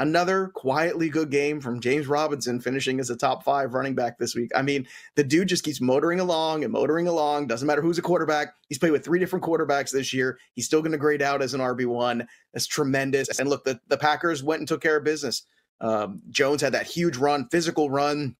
another 0.00 0.48
quietly 0.48 1.10
good 1.10 1.30
game 1.30 1.60
from 1.60 1.78
James 1.78 2.06
Robinson, 2.06 2.58
finishing 2.58 2.98
as 2.98 3.10
a 3.10 3.16
top 3.16 3.44
five 3.44 3.74
running 3.74 3.94
back 3.94 4.18
this 4.18 4.34
week. 4.34 4.50
I 4.56 4.62
mean, 4.62 4.88
the 5.14 5.22
dude 5.22 5.48
just 5.48 5.62
keeps 5.62 5.80
motoring 5.80 6.18
along 6.18 6.64
and 6.64 6.72
motoring 6.72 7.06
along. 7.06 7.46
Doesn't 7.46 7.66
matter 7.66 7.82
who's 7.82 7.98
a 7.98 8.02
quarterback. 8.02 8.54
He's 8.68 8.78
played 8.78 8.92
with 8.92 9.04
three 9.04 9.18
different 9.18 9.44
quarterbacks 9.44 9.92
this 9.92 10.12
year. 10.12 10.38
He's 10.54 10.64
still 10.64 10.80
going 10.80 10.92
to 10.92 10.98
grade 10.98 11.22
out 11.22 11.42
as 11.42 11.54
an 11.54 11.60
RB1. 11.60 12.26
That's 12.52 12.66
tremendous. 12.66 13.38
And 13.38 13.48
look, 13.48 13.64
the, 13.64 13.78
the 13.88 13.98
Packers 13.98 14.42
went 14.42 14.60
and 14.60 14.68
took 14.68 14.80
care 14.80 14.96
of 14.96 15.04
business. 15.04 15.42
Um, 15.82 16.22
Jones 16.30 16.62
had 16.62 16.72
that 16.72 16.86
huge 16.86 17.16
run, 17.16 17.48
physical 17.50 17.90
run 17.90 18.36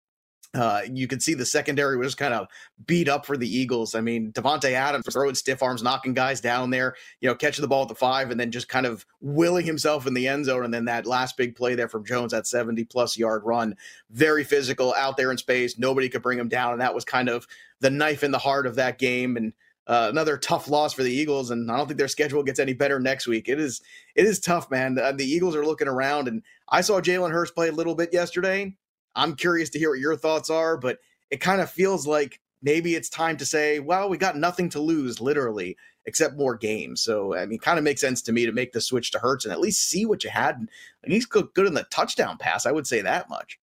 uh, 0.52 0.80
you 0.92 1.06
could 1.06 1.22
see 1.22 1.34
the 1.34 1.46
secondary 1.46 1.96
was 1.96 2.16
kind 2.16 2.34
of 2.34 2.48
beat 2.86 3.08
up 3.08 3.24
for 3.24 3.36
the 3.36 3.48
Eagles. 3.48 3.94
I 3.94 4.00
mean, 4.00 4.32
Davante 4.32 4.72
Adams 4.72 5.06
throwing 5.10 5.36
stiff 5.36 5.62
arms, 5.62 5.82
knocking 5.82 6.12
guys 6.12 6.40
down 6.40 6.70
there, 6.70 6.96
you 7.20 7.28
know, 7.28 7.36
catching 7.36 7.62
the 7.62 7.68
ball 7.68 7.82
at 7.82 7.88
the 7.88 7.94
five, 7.94 8.30
and 8.30 8.40
then 8.40 8.50
just 8.50 8.68
kind 8.68 8.84
of 8.84 9.06
willing 9.20 9.64
himself 9.64 10.06
in 10.06 10.14
the 10.14 10.26
end 10.26 10.46
zone. 10.46 10.64
And 10.64 10.74
then 10.74 10.86
that 10.86 11.06
last 11.06 11.36
big 11.36 11.54
play 11.54 11.76
there 11.76 11.88
from 11.88 12.04
Jones, 12.04 12.32
that 12.32 12.48
70 12.48 12.84
plus 12.84 13.16
yard 13.16 13.42
run, 13.44 13.76
very 14.10 14.42
physical 14.42 14.92
out 14.94 15.16
there 15.16 15.30
in 15.30 15.38
space. 15.38 15.78
Nobody 15.78 16.08
could 16.08 16.22
bring 16.22 16.38
him 16.38 16.48
down. 16.48 16.72
And 16.72 16.80
that 16.80 16.94
was 16.94 17.04
kind 17.04 17.28
of 17.28 17.46
the 17.78 17.90
knife 17.90 18.24
in 18.24 18.32
the 18.32 18.38
heart 18.38 18.66
of 18.66 18.74
that 18.74 18.98
game. 18.98 19.36
And 19.36 19.52
uh, 19.86 20.08
another 20.10 20.36
tough 20.36 20.68
loss 20.68 20.92
for 20.92 21.02
the 21.02 21.12
Eagles, 21.12 21.50
and 21.50 21.70
I 21.70 21.76
don't 21.76 21.86
think 21.86 21.98
their 21.98 22.06
schedule 22.06 22.42
gets 22.42 22.60
any 22.60 22.74
better 22.74 23.00
next 23.00 23.26
week. 23.26 23.48
It 23.48 23.58
is 23.58 23.80
it 24.14 24.24
is 24.24 24.38
tough, 24.38 24.70
man. 24.70 24.94
The, 24.94 25.12
the 25.16 25.24
Eagles 25.24 25.56
are 25.56 25.64
looking 25.64 25.88
around, 25.88 26.28
and 26.28 26.42
I 26.68 26.80
saw 26.80 27.00
Jalen 27.00 27.32
Hurts 27.32 27.50
play 27.50 27.68
a 27.68 27.72
little 27.72 27.96
bit 27.96 28.12
yesterday. 28.12 28.76
I'm 29.14 29.34
curious 29.36 29.70
to 29.70 29.78
hear 29.78 29.90
what 29.90 29.98
your 29.98 30.16
thoughts 30.16 30.50
are, 30.50 30.76
but 30.76 30.98
it 31.30 31.40
kind 31.40 31.60
of 31.60 31.70
feels 31.70 32.06
like 32.06 32.40
maybe 32.62 32.94
it's 32.94 33.08
time 33.08 33.36
to 33.38 33.46
say, 33.46 33.78
well, 33.78 34.08
we 34.08 34.18
got 34.18 34.36
nothing 34.36 34.68
to 34.70 34.80
lose, 34.80 35.20
literally, 35.20 35.76
except 36.06 36.36
more 36.36 36.56
games. 36.56 37.02
So, 37.02 37.36
I 37.36 37.46
mean, 37.46 37.58
kind 37.58 37.78
of 37.78 37.84
makes 37.84 38.00
sense 38.00 38.22
to 38.22 38.32
me 38.32 38.46
to 38.46 38.52
make 38.52 38.72
the 38.72 38.80
switch 38.80 39.10
to 39.12 39.18
Hurts 39.18 39.44
and 39.44 39.52
at 39.52 39.60
least 39.60 39.88
see 39.88 40.06
what 40.06 40.24
you 40.24 40.30
had. 40.30 40.56
And 40.56 41.12
he's 41.12 41.26
good 41.26 41.50
in 41.56 41.74
the 41.74 41.86
touchdown 41.90 42.36
pass. 42.38 42.66
I 42.66 42.72
would 42.72 42.86
say 42.86 43.00
that 43.02 43.28
much. 43.28 43.58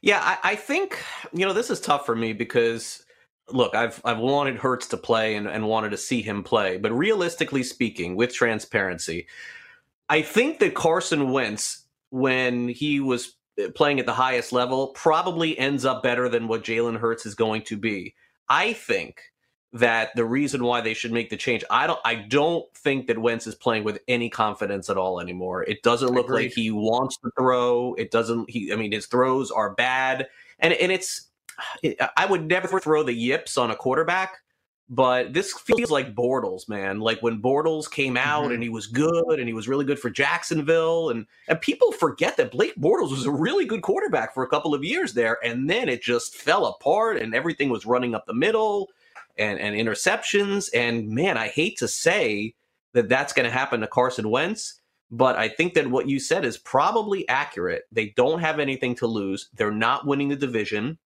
Yeah, 0.00 0.20
I, 0.22 0.52
I 0.52 0.56
think, 0.56 1.02
you 1.32 1.44
know, 1.44 1.52
this 1.52 1.70
is 1.70 1.80
tough 1.80 2.06
for 2.06 2.14
me 2.14 2.32
because 2.32 3.04
look, 3.50 3.74
I've 3.74 4.00
I've 4.04 4.18
wanted 4.18 4.56
Hurts 4.56 4.88
to 4.88 4.96
play 4.96 5.34
and, 5.36 5.46
and 5.46 5.66
wanted 5.66 5.90
to 5.90 5.96
see 5.96 6.22
him 6.22 6.42
play, 6.42 6.76
but 6.76 6.92
realistically 6.92 7.62
speaking, 7.62 8.16
with 8.16 8.34
transparency, 8.34 9.26
I 10.08 10.22
think 10.22 10.58
that 10.60 10.74
Carson 10.74 11.30
Wentz, 11.30 11.84
when 12.10 12.68
he 12.68 13.00
was 13.00 13.36
playing 13.74 14.00
at 14.00 14.06
the 14.06 14.12
highest 14.12 14.52
level 14.52 14.88
probably 14.88 15.58
ends 15.58 15.84
up 15.84 16.02
better 16.02 16.28
than 16.28 16.48
what 16.48 16.64
Jalen 16.64 16.98
Hurts 16.98 17.26
is 17.26 17.34
going 17.34 17.62
to 17.62 17.76
be. 17.76 18.14
I 18.48 18.72
think 18.72 19.20
that 19.72 20.10
the 20.16 20.24
reason 20.24 20.64
why 20.64 20.80
they 20.80 20.94
should 20.94 21.12
make 21.12 21.28
the 21.28 21.36
change, 21.36 21.64
I 21.70 21.86
don't 21.86 22.00
I 22.04 22.14
don't 22.14 22.64
think 22.74 23.06
that 23.06 23.18
Wentz 23.18 23.46
is 23.46 23.54
playing 23.54 23.84
with 23.84 23.98
any 24.08 24.30
confidence 24.30 24.88
at 24.88 24.96
all 24.96 25.20
anymore. 25.20 25.62
It 25.64 25.82
doesn't 25.82 26.12
look 26.12 26.30
like 26.30 26.52
he 26.52 26.70
wants 26.70 27.18
to 27.18 27.30
throw. 27.38 27.94
It 27.94 28.10
doesn't 28.10 28.48
he 28.48 28.72
I 28.72 28.76
mean 28.76 28.92
his 28.92 29.06
throws 29.06 29.50
are 29.50 29.74
bad. 29.74 30.28
And 30.60 30.72
and 30.72 30.90
it's 30.92 31.28
I 32.16 32.26
would 32.26 32.46
never 32.46 32.80
throw 32.80 33.02
the 33.02 33.12
yips 33.12 33.58
on 33.58 33.70
a 33.70 33.76
quarterback, 33.76 34.38
but 34.90 35.34
this 35.34 35.52
feels 35.52 35.90
like 35.90 36.14
Bortles, 36.14 36.68
man. 36.68 37.00
Like 37.00 37.22
when 37.22 37.42
Bortles 37.42 37.90
came 37.90 38.16
out 38.16 38.44
mm-hmm. 38.44 38.54
and 38.54 38.62
he 38.62 38.70
was 38.70 38.86
good 38.86 39.38
and 39.38 39.46
he 39.46 39.52
was 39.52 39.68
really 39.68 39.84
good 39.84 39.98
for 39.98 40.08
Jacksonville, 40.08 41.10
and 41.10 41.26
and 41.46 41.60
people 41.60 41.92
forget 41.92 42.36
that 42.38 42.52
Blake 42.52 42.74
Bortles 42.76 43.10
was 43.10 43.26
a 43.26 43.30
really 43.30 43.66
good 43.66 43.82
quarterback 43.82 44.32
for 44.32 44.42
a 44.42 44.48
couple 44.48 44.74
of 44.74 44.84
years 44.84 45.12
there, 45.12 45.38
and 45.44 45.68
then 45.68 45.88
it 45.88 46.02
just 46.02 46.34
fell 46.34 46.66
apart 46.66 47.18
and 47.18 47.34
everything 47.34 47.68
was 47.68 47.84
running 47.84 48.14
up 48.14 48.24
the 48.26 48.34
middle 48.34 48.88
and 49.36 49.60
and 49.60 49.76
interceptions. 49.76 50.70
And 50.74 51.08
man, 51.10 51.36
I 51.36 51.48
hate 51.48 51.76
to 51.78 51.88
say 51.88 52.54
that 52.94 53.10
that's 53.10 53.34
going 53.34 53.44
to 53.44 53.52
happen 53.52 53.80
to 53.80 53.86
Carson 53.86 54.30
Wentz, 54.30 54.80
but 55.10 55.36
I 55.36 55.48
think 55.48 55.74
that 55.74 55.90
what 55.90 56.08
you 56.08 56.18
said 56.18 56.46
is 56.46 56.56
probably 56.56 57.28
accurate. 57.28 57.82
They 57.92 58.14
don't 58.16 58.40
have 58.40 58.58
anything 58.58 58.94
to 58.96 59.06
lose. 59.06 59.50
They're 59.52 59.70
not 59.70 60.06
winning 60.06 60.30
the 60.30 60.36
division. 60.36 60.96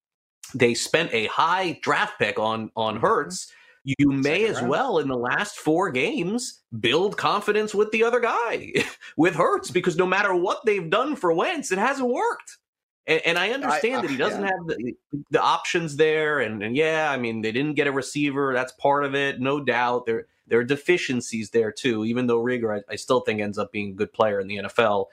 They 0.55 0.75
spent 0.75 1.13
a 1.13 1.27
high 1.27 1.81
draft 1.83 2.21
pick 2.21 2.39
on 2.39 2.71
on. 2.77 3.01
Hurts. 3.01 3.47
Mm-hmm 3.47 3.59
you 3.85 4.13
may 4.13 4.45
as 4.47 4.57
round. 4.57 4.69
well 4.69 4.99
in 4.99 5.09
the 5.09 5.17
last 5.17 5.57
four 5.57 5.91
games 5.91 6.61
build 6.79 7.17
confidence 7.17 7.75
with 7.75 7.91
the 7.91 8.05
other 8.05 8.21
guy, 8.21 8.73
with 9.17 9.35
Hurts, 9.35 9.71
because 9.71 9.97
no 9.97 10.07
matter 10.07 10.35
what 10.35 10.61
they've 10.65 10.89
done 10.89 11.17
for 11.17 11.33
Wentz, 11.33 11.73
it 11.73 11.79
hasn't 11.79 12.09
worked. 12.09 12.59
And, 13.07 13.21
and 13.27 13.39
I 13.39 13.51
understand 13.51 13.99
I, 13.99 14.03
that 14.03 14.11
he 14.11 14.17
doesn't 14.17 14.43
yeah. 14.43 14.51
have 14.51 14.67
the, 14.67 14.95
the 15.31 15.43
options 15.43 15.97
there, 15.97 16.41
and, 16.41 16.63
and 16.63 16.77
yeah, 16.77 17.11
I 17.11 17.17
mean 17.17 17.43
they 17.43 17.51
didn't 17.51 17.75
get 17.75 17.89
a 17.89 17.93
receiver. 17.93 18.53
That's 18.55 18.73
part 18.73 19.05
of 19.05 19.15
it, 19.15 19.41
no 19.41 19.59
doubt. 19.63 20.07
There 20.07 20.27
there 20.47 20.61
are 20.61 20.65
deficiencies 20.65 21.51
there 21.51 21.73
too. 21.73 22.05
Even 22.05 22.29
though 22.29 22.41
Reagor, 22.41 22.79
I, 22.79 22.93
I 22.93 22.97
still 22.97 23.21
think 23.21 23.41
ends 23.41 23.59
up 23.59 23.73
being 23.73 23.91
a 23.91 23.95
good 23.95 24.13
player 24.13 24.39
in 24.39 24.47
the 24.47 24.57
NFL. 24.59 25.07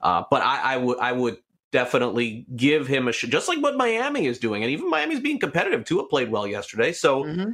Uh, 0.00 0.24
but 0.28 0.42
I, 0.42 0.74
I 0.74 0.76
would 0.76 0.98
I 0.98 1.12
would 1.12 1.38
definitely 1.70 2.46
give 2.56 2.88
him 2.88 3.06
a 3.06 3.12
sh- 3.12 3.26
just 3.28 3.46
like 3.46 3.62
what 3.62 3.76
Miami 3.76 4.26
is 4.26 4.40
doing, 4.40 4.64
and 4.64 4.72
even 4.72 4.90
Miami's 4.90 5.20
being 5.20 5.38
competitive 5.38 5.84
too. 5.84 6.00
It 6.00 6.10
played 6.10 6.32
well 6.32 6.48
yesterday, 6.48 6.90
so. 6.90 7.22
Mm-hmm 7.22 7.50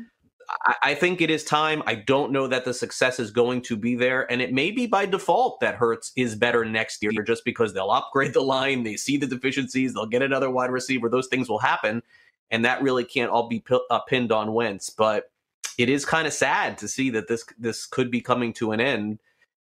I, 0.64 0.74
I 0.82 0.94
think 0.94 1.20
it 1.20 1.30
is 1.30 1.44
time. 1.44 1.82
I 1.86 1.94
don't 1.94 2.32
know 2.32 2.46
that 2.46 2.64
the 2.64 2.74
success 2.74 3.18
is 3.18 3.30
going 3.30 3.62
to 3.62 3.76
be 3.76 3.94
there, 3.94 4.30
and 4.30 4.42
it 4.42 4.52
may 4.52 4.70
be 4.70 4.86
by 4.86 5.06
default 5.06 5.60
that 5.60 5.74
Hurts 5.74 6.12
is 6.16 6.34
better 6.34 6.64
next 6.64 7.02
year, 7.02 7.22
just 7.22 7.44
because 7.44 7.72
they'll 7.72 7.90
upgrade 7.90 8.34
the 8.34 8.42
line, 8.42 8.82
they 8.82 8.96
see 8.96 9.16
the 9.16 9.26
deficiencies, 9.26 9.94
they'll 9.94 10.06
get 10.06 10.22
another 10.22 10.50
wide 10.50 10.70
receiver. 10.70 11.08
Those 11.08 11.28
things 11.28 11.48
will 11.48 11.58
happen, 11.58 12.02
and 12.50 12.64
that 12.64 12.82
really 12.82 13.04
can't 13.04 13.30
all 13.30 13.48
be 13.48 13.60
p- 13.60 13.80
uh, 13.90 14.00
pinned 14.00 14.32
on 14.32 14.52
Wentz. 14.52 14.90
But 14.90 15.30
it 15.78 15.88
is 15.88 16.04
kind 16.04 16.26
of 16.26 16.32
sad 16.32 16.78
to 16.78 16.88
see 16.88 17.10
that 17.10 17.28
this 17.28 17.44
this 17.58 17.86
could 17.86 18.10
be 18.10 18.20
coming 18.20 18.52
to 18.54 18.72
an 18.72 18.80
end. 18.80 19.18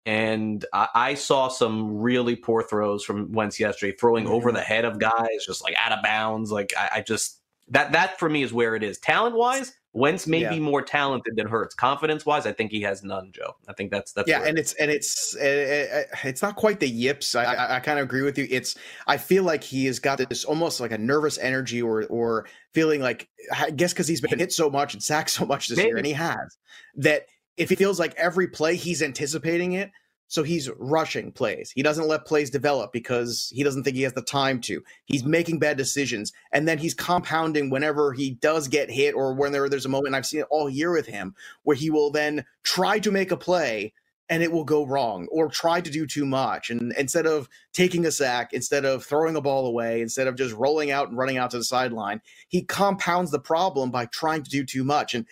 And 0.06 0.63
I, 0.72 0.88
I 0.96 1.13
saw 1.15 1.50
some 1.50 1.98
really 1.98 2.38
poor 2.38 2.63
throws 2.63 3.03
from 3.03 3.34
Wentz 3.34 3.60
yesterday, 3.60 3.96
throwing 4.00 4.25
mm-hmm. 4.25 4.34
over 4.34 4.53
the 4.53 4.62
head 4.62 4.86
of 4.86 5.00
guys, 5.00 5.46
just 5.46 5.62
like 5.63 5.75
out 5.77 5.91
of 5.91 6.01
bounds. 6.01 6.50
Like 6.50 6.74
I, 6.77 6.89
I 6.96 7.01
just 7.01 7.41
that 7.70 7.91
that 7.91 8.17
for 8.17 8.29
me 8.29 8.44
is 8.44 8.53
where 8.53 8.75
it 8.75 8.84
is. 8.84 8.98
Talent 9.00 9.36
wise, 9.36 9.74
Wentz 9.98 10.27
may 10.27 10.42
yeah. 10.42 10.51
be 10.51 10.60
more 10.60 10.84
talented 10.84 11.36
than 11.36 11.48
Hurts. 11.48 11.74
Confidence 11.74 12.24
wise, 12.24 12.46
I 12.46 12.51
think 12.51 12.72
he 12.72 12.82
has 12.82 13.04
none, 13.04 13.32
Joe. 13.32 13.56
I 13.68 13.74
think 13.74 13.89
that's 13.89 14.12
that's 14.12 14.30
yeah, 14.30 14.44
and 14.44 14.58
it's 14.60 14.74
and 14.74 14.92
it's 14.92 15.36
eh, 15.38 15.44
eh, 15.44 15.88
eh, 15.92 16.04
it's 16.24 16.44
not 16.44 16.56
quite 16.56 16.80
the 16.80 16.88
yips. 16.88 17.34
I, 17.34 17.44
I, 17.44 17.75
I 17.77 17.80
kind 17.80 17.98
of 17.98 18.06
agree 18.06 18.22
with 18.22 18.38
you. 18.38 18.48
It's 18.51 18.75
I 19.08 19.18
feel 19.18 19.44
like 19.44 19.63
he 19.63 19.88
has 19.88 19.98
got 19.98 20.20
this 20.30 20.46
almost 20.46 20.80
like 20.80 20.92
a 20.92 21.00
nervous 21.00 21.39
energy 21.39 21.82
or 21.82 22.06
or 22.06 22.46
feeling 22.75 23.01
like 23.01 23.27
I 23.51 23.72
guess 23.72 23.92
because 23.92 24.08
he's 24.08 24.22
been 24.22 24.38
hit 24.38 24.54
so 24.54 24.70
much 24.70 24.94
and 24.94 25.01
sacked 25.01 25.32
so 25.32 25.48
much 25.48 25.68
this 25.68 25.77
Maybe. 25.77 25.88
year, 25.88 25.98
and 25.98 26.06
he 26.06 26.13
has 26.13 26.58
that 26.98 27.25
if 27.58 27.70
he 27.70 27.75
feels 27.75 28.00
like 28.00 28.13
every 28.18 28.48
play 28.48 28.75
he's 28.75 29.01
anticipating 29.01 29.74
it 29.74 29.89
so 30.27 30.43
he's 30.43 30.69
rushing 30.77 31.31
plays. 31.31 31.72
He 31.72 31.84
doesn't 31.84 32.07
let 32.07 32.25
plays 32.25 32.50
develop 32.50 32.91
because 32.91 33.51
he 33.53 33.63
doesn't 33.63 33.84
think 33.84 33.96
he 33.96 34.03
has 34.03 34.13
the 34.13 34.22
time 34.22 34.60
to. 34.62 34.84
He's 35.05 35.24
making 35.24 35.60
bad 35.60 35.77
decisions. 35.77 36.34
And 36.51 36.67
then 36.67 36.77
he's 36.77 36.93
compounding 36.93 37.69
whenever 37.69 38.13
he 38.13 38.31
does 38.31 38.67
get 38.67 38.91
hit 38.91 39.15
or 39.15 39.34
whenever 39.34 39.69
there's 39.69 39.86
a 39.86 39.89
moment. 39.89 40.15
I've 40.15 40.25
seen 40.25 40.41
it 40.41 40.48
all 40.50 40.69
year 40.69 40.91
with 40.91 41.07
him 41.07 41.36
where 41.63 41.77
he 41.77 41.89
will 41.89 42.12
then 42.12 42.46
try 42.63 43.00
to 43.00 43.12
make 43.12 43.31
a 43.31 43.38
play 43.38 43.93
and 44.29 44.43
it 44.43 44.51
will 44.51 44.65
go 44.65 44.86
wrong 44.86 45.27
or 45.31 45.48
try 45.50 45.79
to 45.79 45.89
do 45.89 46.05
too 46.05 46.25
much. 46.25 46.69
And 46.69 46.93
instead 46.98 47.25
of 47.25 47.48
taking 47.74 48.05
a 48.05 48.12
sack, 48.12 48.51
instead 48.53 48.84
of 48.86 49.05
throwing 49.05 49.38
a 49.38 49.41
ball 49.41 49.65
away, 49.65 50.01
instead 50.01 50.27
of 50.27 50.36
just 50.36 50.53
rolling 50.53 50.91
out 50.91 51.10
and 51.10 51.17
running 51.17 51.38
out 51.38 51.51
to 51.51 51.57
the 51.57 51.63
sideline, 51.63 52.22
he 52.50 52.63
compounds 52.63 53.31
the 53.31 53.39
problem 53.39 53.89
by 53.91 54.05
trying 54.07 54.43
to 54.43 54.50
do 54.50 54.65
too 54.65 54.84
much. 54.84 55.13
And 55.13 55.25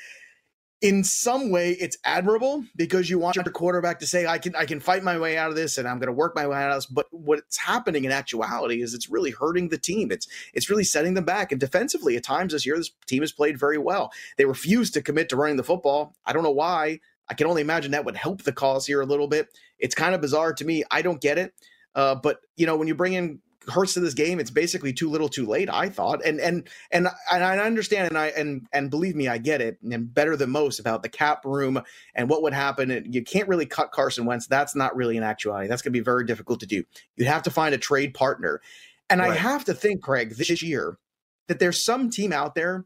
in 0.86 1.04
some 1.04 1.50
way 1.50 1.72
it's 1.72 1.98
admirable 2.04 2.64
because 2.76 3.10
you 3.10 3.18
want 3.18 3.36
your 3.36 3.46
quarterback 3.46 4.00
to 4.00 4.08
say 4.08 4.26
i 4.28 4.38
can 4.38 4.56
i 4.56 4.66
can 4.66 4.80
fight 4.80 5.04
my 5.04 5.18
way 5.18 5.38
out 5.38 5.50
of 5.50 5.56
this 5.56 5.78
and 5.78 5.88
i'm 5.88 6.00
going 6.00 6.08
to 6.08 6.14
work 6.14 6.36
my 6.36 6.46
way 6.48 6.58
out 6.58 6.72
of 6.72 6.78
this. 6.78 6.86
But 6.86 7.08
what's 7.12 7.58
happening 7.58 8.06
in 8.06 8.12
actuality 8.12 8.82
is 8.82 8.94
it's 8.94 9.10
really 9.10 9.32
hurting 9.32 9.70
the 9.70 9.78
team. 9.78 10.12
It's 10.12 10.28
it's 10.54 10.70
really 10.70 10.84
setting 10.84 11.14
them 11.14 11.26
back. 11.26 11.52
And 11.52 11.60
defensively 11.60 12.16
at 12.16 12.24
times 12.24 12.54
this 12.54 12.66
year 12.66 12.78
this 12.78 12.92
team 13.08 13.22
has 13.22 13.32
played 13.32 13.60
very 13.60 13.78
well. 13.78 14.12
They 14.38 14.46
refuse 14.46 14.92
to 14.92 15.02
commit 15.02 15.30
to 15.30 15.36
running 15.36 15.58
the 15.58 15.64
football. 15.64 16.16
I 16.26 16.34
don't 16.34 16.44
know 16.44 16.52
why. 16.52 17.00
I 17.28 17.34
can 17.34 17.48
only 17.48 17.62
imagine 17.62 17.92
that 17.92 18.06
would 18.06 18.16
help 18.16 18.44
the 18.44 18.52
cause 18.52 18.86
here 18.86 19.02
a 19.02 19.06
little 19.06 19.28
bit. 19.28 19.48
It's 19.80 19.96
kind 19.96 20.14
of 20.14 20.22
bizarre 20.22 20.54
to 20.54 20.66
me. 20.66 20.84
I 20.92 21.02
don't 21.02 21.22
get 21.22 21.38
it. 21.38 21.54
Uh, 21.96 22.16
but 22.16 22.42
you 22.58 22.66
know 22.66 22.76
when 22.76 22.88
you 22.88 22.96
bring 22.96 23.14
in 23.14 23.40
Hurts 23.68 23.94
to 23.96 24.00
this 24.00 24.14
game, 24.14 24.40
it's 24.40 24.52
basically 24.52 24.94
too 24.94 25.10
little, 25.10 25.30
too 25.30 25.46
late. 25.46 25.70
I 25.70 25.90
thought, 25.90 26.24
and 26.26 26.40
and 26.40 26.68
and 26.92 27.08
and 27.32 27.44
I 27.44 27.58
understand, 27.60 28.08
and 28.08 28.18
I 28.18 28.28
and 28.28 28.68
and 28.72 28.90
believe 28.90 29.16
me, 29.16 29.28
I 29.28 29.38
get 29.38 29.62
it, 29.62 29.78
and 29.82 30.14
better 30.14 30.36
than 30.36 30.50
most 30.50 30.80
about 30.80 31.04
the 31.04 31.10
cap 31.10 31.46
room 31.46 31.82
and 32.14 32.30
what 32.30 32.44
would 32.44 32.54
happen. 32.54 33.08
You 33.12 33.24
can't 33.24 33.48
really 33.48 33.66
cut 33.66 33.92
Carson 33.92 34.26
Wentz. 34.26 34.48
That's 34.48 34.76
not 34.76 34.96
really 34.96 35.18
an 35.18 35.24
actuality. 35.24 35.68
That's 35.68 35.82
going 35.82 35.94
to 35.94 36.00
be 36.00 36.04
very 36.04 36.26
difficult 36.26 36.60
to 36.62 36.66
do. 36.66 36.84
You 37.18 37.26
have 37.26 37.44
to 37.44 37.52
find 37.52 37.74
a 37.76 37.78
trade 37.80 38.14
partner, 38.14 38.62
and 39.10 39.20
right. 39.20 39.32
I 39.32 39.36
have 39.36 39.66
to 39.66 39.74
think, 39.74 40.02
Craig, 40.02 40.36
this 40.36 40.62
year 40.62 40.98
that 41.48 41.60
there's 41.60 41.84
some 41.84 42.10
team 42.10 42.34
out 42.34 42.56
there 42.56 42.86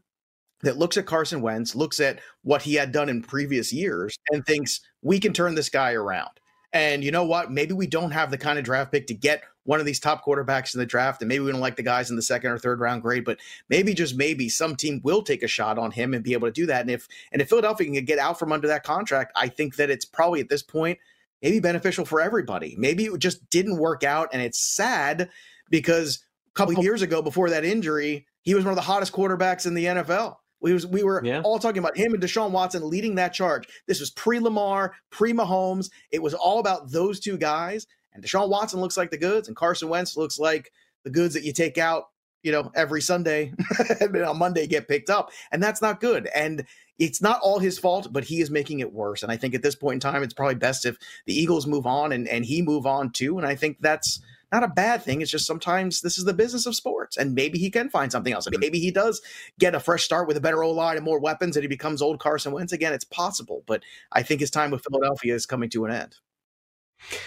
that 0.62 0.76
looks 0.76 0.96
at 0.96 1.06
Carson 1.06 1.40
Wentz, 1.40 1.74
looks 1.74 2.00
at 2.00 2.20
what 2.42 2.62
he 2.62 2.74
had 2.74 2.92
done 2.92 3.08
in 3.08 3.22
previous 3.22 3.72
years, 3.72 4.16
and 4.30 4.44
thinks 4.44 4.80
we 5.02 5.18
can 5.18 5.32
turn 5.32 5.54
this 5.54 5.68
guy 5.70 5.92
around. 5.92 6.30
And 6.72 7.02
you 7.02 7.10
know 7.10 7.24
what? 7.24 7.50
Maybe 7.50 7.72
we 7.72 7.86
don't 7.86 8.12
have 8.12 8.30
the 8.30 8.38
kind 8.38 8.58
of 8.58 8.64
draft 8.64 8.92
pick 8.92 9.08
to 9.08 9.14
get 9.14 9.42
one 9.64 9.80
of 9.80 9.86
these 9.86 10.00
top 10.00 10.24
quarterbacks 10.24 10.74
in 10.74 10.80
the 10.80 10.86
draft, 10.86 11.22
and 11.22 11.28
maybe 11.28 11.44
we 11.44 11.52
don't 11.52 11.60
like 11.60 11.76
the 11.76 11.82
guys 11.82 12.10
in 12.10 12.16
the 12.16 12.22
second 12.22 12.50
or 12.50 12.58
third 12.58 12.80
round 12.80 13.02
grade, 13.02 13.24
but 13.24 13.38
maybe 13.68 13.94
just 13.94 14.16
maybe 14.16 14.48
some 14.48 14.74
team 14.74 15.00
will 15.04 15.22
take 15.22 15.42
a 15.42 15.48
shot 15.48 15.78
on 15.78 15.90
him 15.90 16.14
and 16.14 16.24
be 16.24 16.32
able 16.32 16.48
to 16.48 16.52
do 16.52 16.66
that. 16.66 16.80
And 16.82 16.90
if 16.90 17.06
and 17.32 17.42
if 17.42 17.48
Philadelphia 17.48 17.90
can 17.90 18.04
get 18.04 18.18
out 18.18 18.38
from 18.38 18.52
under 18.52 18.68
that 18.68 18.84
contract, 18.84 19.32
I 19.36 19.48
think 19.48 19.76
that 19.76 19.90
it's 19.90 20.04
probably 20.04 20.40
at 20.40 20.48
this 20.48 20.62
point 20.62 20.98
maybe 21.42 21.60
beneficial 21.60 22.04
for 22.04 22.20
everybody. 22.20 22.74
Maybe 22.78 23.04
it 23.04 23.18
just 23.18 23.48
didn't 23.50 23.78
work 23.78 24.04
out, 24.04 24.28
and 24.32 24.42
it's 24.42 24.60
sad 24.60 25.30
because 25.70 26.24
a 26.48 26.52
couple 26.52 26.82
years 26.82 27.02
ago, 27.02 27.22
before 27.22 27.50
that 27.50 27.64
injury, 27.64 28.26
he 28.42 28.54
was 28.54 28.64
one 28.64 28.72
of 28.72 28.76
the 28.76 28.82
hottest 28.82 29.12
quarterbacks 29.12 29.66
in 29.66 29.74
the 29.74 29.84
NFL. 29.84 30.36
We 30.60 30.74
was 30.74 30.86
we 30.86 31.02
were 31.02 31.22
yeah. 31.24 31.40
all 31.42 31.58
talking 31.58 31.78
about 31.78 31.96
him 31.96 32.12
and 32.12 32.22
Deshaun 32.22 32.50
Watson 32.50 32.88
leading 32.88 33.14
that 33.14 33.32
charge. 33.32 33.66
This 33.86 34.00
was 34.00 34.10
pre 34.10 34.38
Lamar, 34.40 34.94
pre 35.10 35.32
Mahomes. 35.32 35.90
It 36.10 36.22
was 36.22 36.34
all 36.34 36.58
about 36.58 36.90
those 36.90 37.18
two 37.18 37.38
guys. 37.38 37.86
And 38.12 38.24
Deshaun 38.24 38.48
Watson 38.48 38.80
looks 38.80 38.96
like 38.96 39.10
the 39.10 39.18
goods, 39.18 39.48
and 39.48 39.56
Carson 39.56 39.88
Wentz 39.88 40.16
looks 40.16 40.38
like 40.38 40.72
the 41.04 41.10
goods 41.10 41.34
that 41.34 41.44
you 41.44 41.52
take 41.52 41.78
out, 41.78 42.08
you 42.42 42.52
know, 42.52 42.70
every 42.74 43.00
Sunday 43.00 43.52
and 44.00 44.16
on 44.22 44.38
Monday 44.38 44.66
get 44.66 44.88
picked 44.88 45.10
up. 45.10 45.30
And 45.52 45.62
that's 45.62 45.82
not 45.82 46.00
good. 46.00 46.28
And 46.34 46.64
it's 46.98 47.22
not 47.22 47.40
all 47.40 47.58
his 47.58 47.78
fault, 47.78 48.12
but 48.12 48.24
he 48.24 48.40
is 48.40 48.50
making 48.50 48.80
it 48.80 48.92
worse. 48.92 49.22
And 49.22 49.32
I 49.32 49.36
think 49.36 49.54
at 49.54 49.62
this 49.62 49.74
point 49.74 49.94
in 49.94 50.00
time, 50.00 50.22
it's 50.22 50.34
probably 50.34 50.56
best 50.56 50.84
if 50.84 50.98
the 51.26 51.34
Eagles 51.34 51.66
move 51.66 51.86
on 51.86 52.12
and, 52.12 52.28
and 52.28 52.44
he 52.44 52.62
move 52.62 52.86
on 52.86 53.10
too. 53.10 53.38
And 53.38 53.46
I 53.46 53.54
think 53.54 53.78
that's 53.80 54.20
not 54.52 54.64
a 54.64 54.68
bad 54.68 55.02
thing. 55.02 55.20
It's 55.20 55.30
just 55.30 55.46
sometimes 55.46 56.00
this 56.00 56.18
is 56.18 56.24
the 56.24 56.34
business 56.34 56.66
of 56.66 56.74
sports, 56.74 57.16
and 57.16 57.34
maybe 57.34 57.58
he 57.58 57.70
can 57.70 57.88
find 57.88 58.10
something 58.10 58.32
else. 58.32 58.46
Mm-hmm. 58.46 58.60
Maybe 58.60 58.80
he 58.80 58.90
does 58.90 59.22
get 59.58 59.74
a 59.74 59.80
fresh 59.80 60.02
start 60.02 60.26
with 60.26 60.36
a 60.36 60.40
better 60.40 60.62
O 60.62 60.70
line 60.70 60.96
and 60.96 61.04
more 61.04 61.20
weapons, 61.20 61.56
and 61.56 61.62
he 61.62 61.68
becomes 61.68 62.02
old 62.02 62.18
Carson 62.18 62.52
Wentz 62.52 62.72
again. 62.72 62.92
It's 62.92 63.04
possible, 63.04 63.62
but 63.66 63.82
I 64.12 64.22
think 64.22 64.40
his 64.40 64.50
time 64.50 64.70
with 64.70 64.82
Philadelphia 64.82 65.34
is 65.34 65.46
coming 65.46 65.70
to 65.70 65.84
an 65.84 65.92
end. 65.92 66.16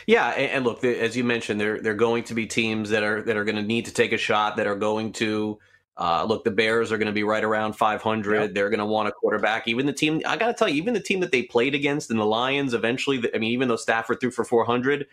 Yeah, 0.07 0.29
and, 0.29 0.63
look, 0.63 0.83
as 0.83 1.15
you 1.17 1.23
mentioned, 1.23 1.59
there 1.59 1.79
are 1.85 1.93
going 1.93 2.23
to 2.25 2.33
be 2.33 2.45
teams 2.45 2.89
that 2.89 3.03
are 3.03 3.21
that 3.23 3.35
are 3.35 3.43
going 3.43 3.55
to 3.55 3.63
need 3.63 3.85
to 3.85 3.93
take 3.93 4.13
a 4.13 4.17
shot 4.17 4.57
that 4.57 4.67
are 4.67 4.75
going 4.75 5.13
to. 5.13 5.59
Uh, 5.95 6.25
look, 6.27 6.43
the 6.43 6.49
Bears 6.49 6.91
are 6.91 6.97
going 6.97 7.05
to 7.05 7.13
be 7.13 7.23
right 7.23 7.43
around 7.43 7.73
500. 7.73 8.33
Yep. 8.33 8.53
They're 8.55 8.71
going 8.71 8.79
to 8.79 8.85
want 8.85 9.07
a 9.07 9.11
quarterback. 9.11 9.67
Even 9.67 9.85
the 9.85 9.93
team, 9.93 10.23
I 10.25 10.37
got 10.37 10.47
to 10.47 10.53
tell 10.53 10.67
you, 10.67 10.75
even 10.75 10.95
the 10.95 10.99
team 10.99 11.19
that 11.19 11.31
they 11.31 11.43
played 11.43 11.75
against 11.75 12.09
in 12.09 12.17
the 12.17 12.25
Lions, 12.25 12.73
eventually, 12.73 13.23
I 13.35 13.37
mean, 13.37 13.51
even 13.51 13.67
though 13.67 13.75
Stafford 13.75 14.19
threw 14.19 14.31
for 14.31 14.43
400, 14.43 15.05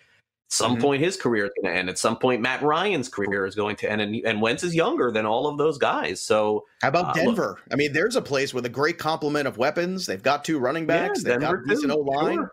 some 0.50 0.72
mm-hmm. 0.72 0.82
point 0.82 1.02
his 1.02 1.16
career 1.16 1.44
is 1.44 1.52
going 1.60 1.72
to 1.72 1.78
end. 1.78 1.88
At 1.88 1.96
some 1.96 2.16
point, 2.16 2.42
Matt 2.42 2.60
Ryan's 2.62 3.08
career 3.08 3.46
is 3.46 3.54
going 3.54 3.76
to 3.76 3.90
end, 3.90 4.00
and, 4.00 4.16
and 4.24 4.42
Wentz 4.42 4.64
is 4.64 4.74
younger 4.74 5.12
than 5.12 5.24
all 5.24 5.46
of 5.46 5.58
those 5.58 5.78
guys. 5.78 6.20
So, 6.20 6.66
how 6.82 6.88
about 6.88 7.10
uh, 7.10 7.12
Denver? 7.12 7.56
Look, 7.56 7.72
I 7.72 7.76
mean, 7.76 7.92
there's 7.92 8.16
a 8.16 8.22
place 8.22 8.52
with 8.52 8.66
a 8.66 8.68
great 8.68 8.98
complement 8.98 9.46
of 9.46 9.58
weapons. 9.58 10.06
They've 10.06 10.22
got 10.22 10.44
two 10.44 10.58
running 10.58 10.86
backs. 10.86 11.22
Yeah, 11.22 11.32
they've 11.32 11.40
Denver 11.40 11.58
got 11.58 11.68
decent 11.68 11.92
O 11.92 11.98
line. 11.98 12.38
Sure. 12.38 12.52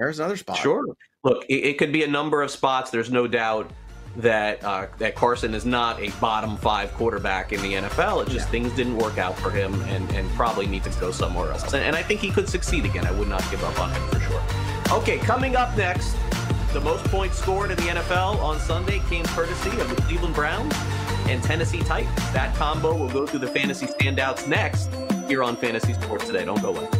There's 0.00 0.18
another 0.18 0.38
spot. 0.38 0.56
Sure. 0.56 0.82
Look, 1.24 1.44
it, 1.50 1.64
it, 1.64 1.78
could 1.78 1.92
be 1.92 2.02
a 2.04 2.06
number 2.06 2.42
of 2.42 2.50
spots. 2.50 2.90
There's 2.90 3.10
no 3.10 3.26
doubt 3.26 3.70
that 4.16 4.64
uh, 4.64 4.86
that 4.96 5.14
Carson 5.14 5.52
is 5.52 5.66
not 5.66 6.00
a 6.00 6.08
bottom 6.20 6.56
five 6.56 6.90
quarterback 6.94 7.52
in 7.52 7.60
the 7.60 7.74
NFL. 7.74 8.22
It 8.22 8.30
just 8.30 8.46
yeah. 8.46 8.50
things 8.50 8.72
didn't 8.72 8.96
work 8.96 9.18
out 9.18 9.38
for 9.38 9.50
him, 9.50 9.78
and 9.82 10.10
and 10.12 10.28
probably 10.30 10.66
needs 10.66 10.92
to 10.92 11.00
go 11.00 11.10
somewhere 11.10 11.50
else. 11.50 11.74
And, 11.74 11.84
and 11.84 11.94
I 11.94 12.02
think 12.02 12.20
he 12.20 12.30
could 12.30 12.48
succeed 12.48 12.86
again. 12.86 13.06
I 13.06 13.12
would 13.12 13.28
not 13.28 13.48
give 13.50 13.62
up 13.62 13.78
on 13.78 13.90
him 13.90 14.02
for 14.08 14.20
sure. 14.20 14.42
Okay, 14.98 15.18
coming 15.18 15.54
up 15.54 15.76
next. 15.76 16.16
The 16.72 16.80
most 16.80 17.04
points 17.06 17.36
scored 17.36 17.70
in 17.70 17.76
the 17.76 17.82
NFL 17.82 18.40
on 18.40 18.58
Sunday 18.60 19.00
came 19.10 19.24
courtesy 19.26 19.70
of 19.80 19.88
the 19.90 19.96
Cleveland 20.02 20.34
Browns 20.34 20.72
and 21.26 21.42
Tennessee 21.42 21.80
Titans. 21.80 22.16
That 22.32 22.54
combo 22.54 22.96
will 22.96 23.10
go 23.10 23.26
through 23.26 23.40
the 23.40 23.48
fantasy 23.48 23.86
standouts 23.86 24.48
next 24.48 24.88
here 25.28 25.42
on 25.42 25.56
Fantasy 25.56 25.92
Sports 25.94 26.26
Today. 26.26 26.44
Don't 26.44 26.62
go 26.62 26.74
away. 26.74 26.99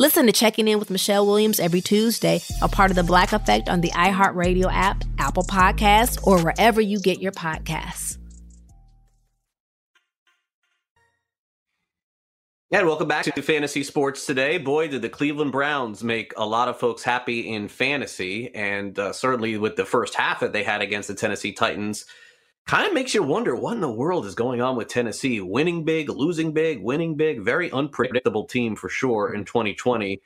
Listen 0.00 0.26
to 0.26 0.32
Checking 0.32 0.68
In 0.68 0.78
with 0.78 0.90
Michelle 0.90 1.26
Williams 1.26 1.58
every 1.58 1.80
Tuesday, 1.80 2.40
a 2.62 2.68
part 2.68 2.90
of 2.90 2.94
the 2.94 3.02
Black 3.02 3.32
Effect 3.32 3.68
on 3.68 3.80
the 3.80 3.90
iHeartRadio 3.90 4.72
app, 4.72 5.02
Apple 5.18 5.42
Podcasts, 5.42 6.24
or 6.24 6.40
wherever 6.40 6.80
you 6.80 7.00
get 7.00 7.20
your 7.20 7.32
podcasts. 7.32 8.16
And 12.70 12.86
welcome 12.86 13.08
back 13.08 13.24
to 13.24 13.42
Fantasy 13.42 13.82
Sports 13.82 14.24
today. 14.24 14.58
Boy, 14.58 14.86
did 14.86 15.02
the 15.02 15.08
Cleveland 15.08 15.50
Browns 15.50 16.04
make 16.04 16.32
a 16.36 16.46
lot 16.46 16.68
of 16.68 16.78
folks 16.78 17.02
happy 17.02 17.52
in 17.52 17.66
fantasy, 17.66 18.54
and 18.54 18.96
uh, 19.00 19.12
certainly 19.12 19.58
with 19.58 19.74
the 19.74 19.84
first 19.84 20.14
half 20.14 20.38
that 20.38 20.52
they 20.52 20.62
had 20.62 20.80
against 20.80 21.08
the 21.08 21.14
Tennessee 21.16 21.50
Titans, 21.50 22.04
kind 22.68 22.86
of 22.86 22.92
makes 22.92 23.14
you 23.14 23.22
wonder 23.22 23.56
what 23.56 23.72
in 23.72 23.80
the 23.80 23.90
world 23.90 24.26
is 24.26 24.34
going 24.34 24.60
on 24.60 24.76
with 24.76 24.88
Tennessee. 24.88 25.40
Winning 25.40 25.84
big, 25.84 26.10
losing 26.10 26.52
big, 26.52 26.82
winning 26.82 27.16
big, 27.16 27.40
very 27.40 27.72
unpredictable 27.72 28.44
team 28.44 28.76
for 28.76 28.90
sure 28.90 29.34
in 29.34 29.46
2020. 29.46 30.20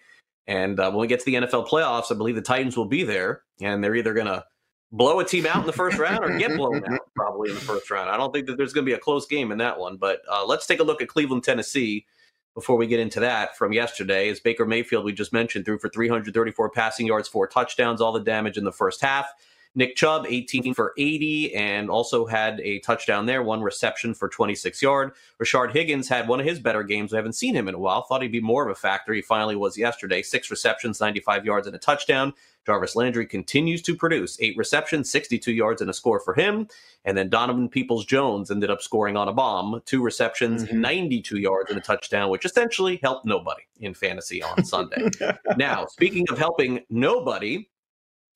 And 0.49 0.81
uh, 0.81 0.91
when 0.91 1.01
we 1.01 1.07
get 1.07 1.21
to 1.21 1.25
the 1.25 1.35
NFL 1.35 1.69
playoffs, 1.69 2.11
I 2.11 2.17
believe 2.17 2.35
the 2.35 2.43
Titans 2.43 2.77
will 2.77 2.87
be 2.87 3.05
there, 3.05 3.43
and 3.61 3.83
they're 3.83 3.95
either 3.95 4.13
going 4.13 4.27
to 4.27 4.45
blow 4.91 5.21
a 5.21 5.25
team 5.25 5.47
out 5.47 5.61
in 5.61 5.67
the 5.67 5.73
first 5.73 5.99
round 5.99 6.25
or 6.25 6.37
get 6.37 6.57
blown 6.57 6.85
out 6.85 7.01
probably 7.15 7.51
in 7.51 7.55
the 7.55 7.61
first 7.61 7.89
round. 7.93 8.11
I 8.11 8.17
don't 8.17 8.33
think 8.33 8.49
that 8.49 8.57
there's 8.59 8.73
going 8.73 8.85
to 8.85 8.91
be 8.91 8.97
a 8.97 8.99
close 8.99 9.25
game 9.27 9.53
in 9.53 9.59
that 9.59 9.79
one, 9.79 9.97
but 9.97 10.21
uh, 10.29 10.45
let's 10.45 10.67
take 10.67 10.81
a 10.81 10.85
look 10.85 11.01
at 11.01 11.07
Cleveland, 11.07 11.45
Tennessee 11.45 12.07
before 12.55 12.77
we 12.77 12.87
get 12.87 13.01
into 13.01 13.21
that 13.21 13.57
from 13.57 13.73
yesterday 13.73 14.29
is 14.29 14.41
Baker 14.41 14.67
Mayfield, 14.67 15.05
we 15.05 15.13
just 15.13 15.33
mentioned, 15.33 15.65
threw 15.65 15.79
for 15.79 15.89
334 15.89 16.71
passing 16.71 17.07
yards, 17.07 17.29
four 17.29 17.47
touchdowns, 17.47 18.01
all 18.01 18.13
the 18.13 18.21
damage 18.21 18.59
in 18.59 18.65
the 18.65 18.73
first 18.73 19.01
half. 19.01 19.27
Nick 19.75 19.97
Chubb, 19.97 20.27
18 20.29 20.75
for 20.75 20.93
80, 20.99 21.55
and 21.55 21.89
also 21.89 22.27
had 22.27 22.61
a 22.61 22.79
touchdown 22.81 23.27
there, 23.27 23.43
one 23.43 23.63
reception 23.63 24.13
for 24.13 24.29
26 24.29 24.83
yard. 24.83 25.13
Rashard 25.43 25.73
Higgins 25.73 26.09
had 26.09 26.29
one 26.29 26.41
of 26.41 26.47
his 26.47 26.61
better 26.61 26.83
games. 26.83 27.13
I 27.13 27.17
haven't 27.17 27.35
seen 27.35 27.55
him 27.55 27.69
in 27.69 27.75
a 27.75 27.79
while. 27.79 28.03
Thought 28.03 28.23
he'd 28.23 28.33
be 28.33 28.41
more 28.41 28.65
of 28.65 28.71
a 28.71 28.79
factor. 28.79 29.15
He 29.15 29.23
finally 29.23 29.57
was 29.57 29.79
yesterday. 29.79 30.23
Six 30.23 30.51
receptions, 30.51 31.01
95 31.01 31.47
yards, 31.47 31.67
and 31.67 31.75
a 31.75 31.79
touchdown. 31.79 32.35
Jarvis 32.65 32.95
Landry 32.95 33.27
continues 33.27 33.83
to 33.83 33.97
produce 33.97 34.39
eight 34.41 34.57
receptions, 34.57 35.11
62 35.11 35.53
yards, 35.53 35.81
and 35.81 35.91
a 35.91 35.95
score 35.95 36.21
for 36.21 36.35
him. 36.35 36.69
And 37.05 37.17
then 37.17 37.29
Donovan 37.29 37.69
Peoples 37.69 38.05
Jones 38.05 38.51
ended 38.51 38.71
up 38.71 38.83
scoring 38.83 39.17
on 39.17 39.29
a 39.29 39.33
bomb, 39.33 39.83
two 39.85 40.03
receptions, 40.03 40.65
mm-hmm. 40.65 40.81
92 40.81 41.39
yards, 41.39 41.71
and 41.71 41.79
a 41.79 41.83
touchdown, 41.83 42.31
which 42.31 42.45
essentially 42.45 43.01
helped 43.03 43.27
nobody 43.27 43.63
in 43.81 43.95
fantasy 43.95 44.43
on 44.43 44.65
Sunday. 44.65 45.09
now, 45.57 45.87
speaking 45.87 46.25
of 46.31 46.39
helping 46.39 46.81
nobody, 46.89 47.69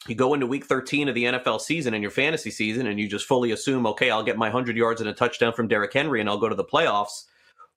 you 0.08 0.14
go 0.14 0.34
into 0.34 0.46
week 0.46 0.66
13 0.66 1.08
of 1.08 1.14
the 1.14 1.24
NFL 1.24 1.60
season 1.60 1.94
and 1.94 2.02
your 2.02 2.10
fantasy 2.10 2.50
season, 2.50 2.86
and 2.86 2.98
you 2.98 3.08
just 3.08 3.26
fully 3.26 3.52
assume, 3.52 3.86
okay, 3.86 4.10
I'll 4.10 4.22
get 4.22 4.36
my 4.36 4.46
100 4.46 4.76
yards 4.76 5.00
and 5.00 5.10
a 5.10 5.12
touchdown 5.12 5.52
from 5.52 5.68
Derrick 5.68 5.92
Henry 5.92 6.20
and 6.20 6.28
I'll 6.28 6.38
go 6.38 6.48
to 6.48 6.54
the 6.54 6.64
playoffs. 6.64 7.24